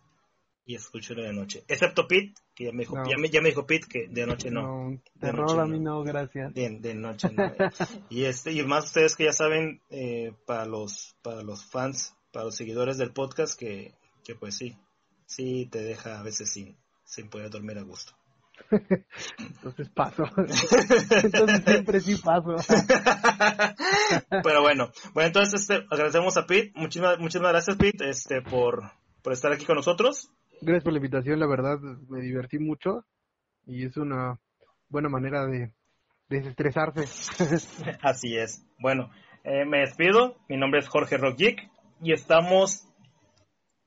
y 0.66 0.74
escúchenlo 0.74 1.22
de 1.22 1.32
noche. 1.32 1.64
Excepto 1.68 2.08
Pete, 2.08 2.34
que 2.54 2.64
ya 2.64 2.72
me 2.72 2.80
dijo, 2.80 2.96
No. 2.96 3.08
ya 3.08 3.16
me, 3.16 3.30
ya 3.30 3.40
me 3.40 3.50
dijo 3.50 3.66
Pete 3.66 3.86
que 3.88 4.08
de 4.08 4.26
noche 4.26 4.50
no. 4.50 4.90
de 4.90 5.20
terror 5.20 5.46
noche 5.48 5.60
a 5.60 5.64
mí 5.64 5.78
no. 5.78 5.98
no, 5.98 6.02
gracias. 6.02 6.52
De, 6.52 6.68
de 6.80 6.94
noche 6.94 7.28
no. 7.32 7.52
y 8.10 8.24
este, 8.24 8.52
y 8.52 8.62
más 8.64 8.86
ustedes 8.86 9.14
que 9.14 9.24
ya 9.24 9.32
saben, 9.32 9.80
eh, 9.90 10.34
para 10.44 10.66
los, 10.66 11.16
para 11.22 11.42
los 11.42 11.64
fans, 11.64 12.14
para 12.32 12.46
los 12.46 12.56
seguidores 12.56 12.98
del 12.98 13.12
podcast, 13.12 13.58
que, 13.58 13.94
que 14.24 14.34
pues 14.34 14.56
sí, 14.56 14.76
sí 15.24 15.68
te 15.70 15.82
deja 15.82 16.18
a 16.18 16.22
veces 16.24 16.50
sin, 16.52 16.76
sin 17.04 17.30
poder 17.30 17.48
dormir 17.48 17.78
a 17.78 17.82
gusto. 17.82 18.12
Entonces 19.38 19.88
paso. 19.90 20.24
Entonces 20.36 21.62
siempre 21.64 22.00
sí 22.00 22.16
paso. 22.16 22.56
Pero 24.42 24.62
bueno, 24.62 24.90
bueno, 25.14 25.26
entonces 25.28 25.60
este, 25.60 25.86
agradecemos 25.90 26.36
a 26.36 26.46
Pete, 26.46 26.72
muchísimas, 26.74 27.18
muchísimas 27.20 27.52
gracias 27.52 27.76
Pete, 27.76 28.08
este, 28.08 28.42
por, 28.42 28.90
por 29.22 29.32
estar 29.32 29.52
aquí 29.52 29.64
con 29.64 29.76
nosotros. 29.76 30.30
Gracias 30.60 30.84
por 30.84 30.92
la 30.92 30.98
invitación, 30.98 31.38
la 31.38 31.46
verdad 31.46 31.78
me 32.08 32.20
divertí 32.20 32.58
mucho 32.58 33.04
y 33.66 33.84
es 33.84 33.96
una 33.96 34.38
buena 34.88 35.08
manera 35.08 35.46
de 35.46 35.72
desestresarse. 36.28 37.04
Así 38.02 38.36
es. 38.36 38.64
Bueno, 38.78 39.10
eh, 39.44 39.64
me 39.64 39.80
despido. 39.80 40.36
Mi 40.48 40.56
nombre 40.56 40.80
es 40.80 40.88
Jorge 40.88 41.16
Rogic 41.16 41.70
y 42.02 42.12
estamos 42.12 42.88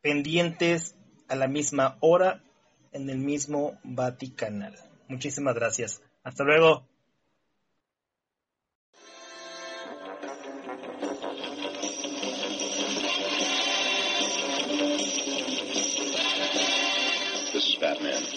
pendientes 0.01 0.95
a 1.27 1.35
la 1.35 1.47
misma 1.47 1.97
hora 1.99 2.41
en 2.91 3.09
el 3.09 3.19
mismo 3.19 3.79
Vaticanal. 3.83 4.75
Muchísimas 5.07 5.55
gracias. 5.55 6.01
Hasta 6.23 6.43
luego. 6.43 6.88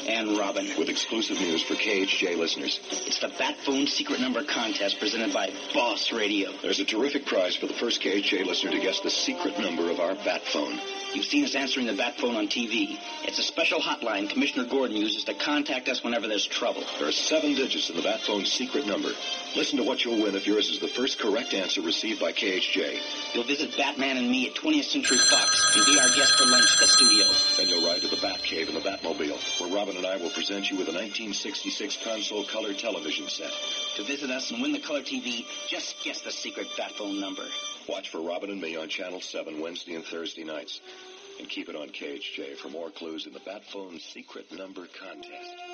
And 0.08 0.38
Robin. 0.38 0.66
with 0.78 0.88
exclusive 0.88 1.38
news 1.38 1.62
for 1.62 1.74
KHJ 1.74 2.36
listeners. 2.36 2.80
It's 3.06 3.20
the 3.20 3.28
Bat 3.28 3.56
Phone 3.64 3.86
Secret 3.86 4.20
Number 4.20 4.44
Contest 4.44 4.98
presented 4.98 5.32
by 5.32 5.50
Boss 5.74 6.12
Radio. 6.12 6.50
There's 6.62 6.80
a 6.80 6.84
terrific 6.84 7.26
prize 7.26 7.56
for 7.56 7.66
the 7.66 7.74
first 7.74 8.00
KHJ 8.02 8.44
listener 8.46 8.72
to 8.72 8.80
guess 8.80 9.00
the 9.00 9.10
secret 9.10 9.58
number 9.58 9.90
of 9.90 10.00
our 10.00 10.14
Bat 10.14 10.42
phone. 10.52 10.80
You've 11.14 11.26
seen 11.26 11.44
us 11.44 11.54
answering 11.54 11.86
the 11.86 11.92
Bat 11.92 12.18
Phone 12.18 12.36
on 12.36 12.48
TV. 12.48 12.98
It's 13.24 13.38
a 13.38 13.42
special 13.42 13.80
hotline 13.80 14.30
Commissioner 14.30 14.64
Gordon 14.64 14.96
uses 14.96 15.24
to 15.24 15.34
contact 15.34 15.88
us 15.88 16.02
whenever 16.02 16.26
there's 16.26 16.46
trouble. 16.46 16.82
There 16.98 17.08
are 17.08 17.12
seven 17.12 17.54
digits 17.54 17.90
in 17.90 17.96
the 17.96 18.02
Bat 18.02 18.22
phone's 18.22 18.50
secret 18.50 18.86
number. 18.86 19.10
Listen 19.54 19.76
to 19.76 19.84
what 19.84 20.04
you'll 20.04 20.22
win 20.22 20.34
if 20.34 20.46
yours 20.46 20.70
is 20.70 20.78
the 20.80 20.88
first 20.88 21.18
correct 21.18 21.52
answer 21.52 21.82
received 21.82 22.18
by 22.18 22.32
KHJ. 22.32 23.34
You'll 23.34 23.44
visit 23.44 23.76
Batman 23.76 24.16
and 24.16 24.30
me 24.30 24.48
at 24.48 24.54
20th 24.54 24.84
Century 24.84 25.18
Fox 25.18 25.76
and 25.76 25.84
be 25.84 26.00
our 26.00 26.08
guest 26.16 26.32
for 26.38 26.46
lunch 26.48 26.72
at 26.72 26.80
the 26.80 26.86
studio. 26.86 27.26
Then 27.58 27.68
you'll 27.68 27.86
ride 27.86 28.00
to 28.00 28.08
the 28.08 28.16
Bat 28.16 28.42
Cave 28.42 28.68
in 28.68 28.74
the 28.74 28.80
Batmobile, 28.80 29.60
where 29.60 29.76
Robin 29.76 29.91
and 29.96 30.06
I 30.06 30.16
will 30.16 30.30
present 30.30 30.70
you 30.70 30.76
with 30.76 30.88
a 30.88 30.92
1966 30.92 31.98
console 32.04 32.44
color 32.44 32.72
television 32.74 33.28
set. 33.28 33.52
To 33.96 34.04
visit 34.04 34.30
us 34.30 34.50
and 34.50 34.62
win 34.62 34.72
the 34.72 34.80
color 34.80 35.02
TV, 35.02 35.44
just 35.68 35.96
guess 36.04 36.22
the 36.22 36.30
secret 36.30 36.68
Bat 36.76 36.92
Phone 36.92 37.20
number. 37.20 37.44
Watch 37.88 38.10
for 38.10 38.20
Robin 38.20 38.50
and 38.50 38.60
me 38.60 38.76
on 38.76 38.88
Channel 38.88 39.20
7 39.20 39.60
Wednesday 39.60 39.94
and 39.94 40.04
Thursday 40.04 40.44
nights. 40.44 40.80
And 41.38 41.48
keep 41.48 41.68
it 41.68 41.76
on 41.76 41.88
KHJ 41.88 42.56
for 42.56 42.68
more 42.68 42.90
clues 42.90 43.26
in 43.26 43.32
the 43.32 43.40
Bat 43.40 43.64
phone's 43.72 44.04
secret 44.04 44.52
number 44.52 44.86
contest. 44.86 45.71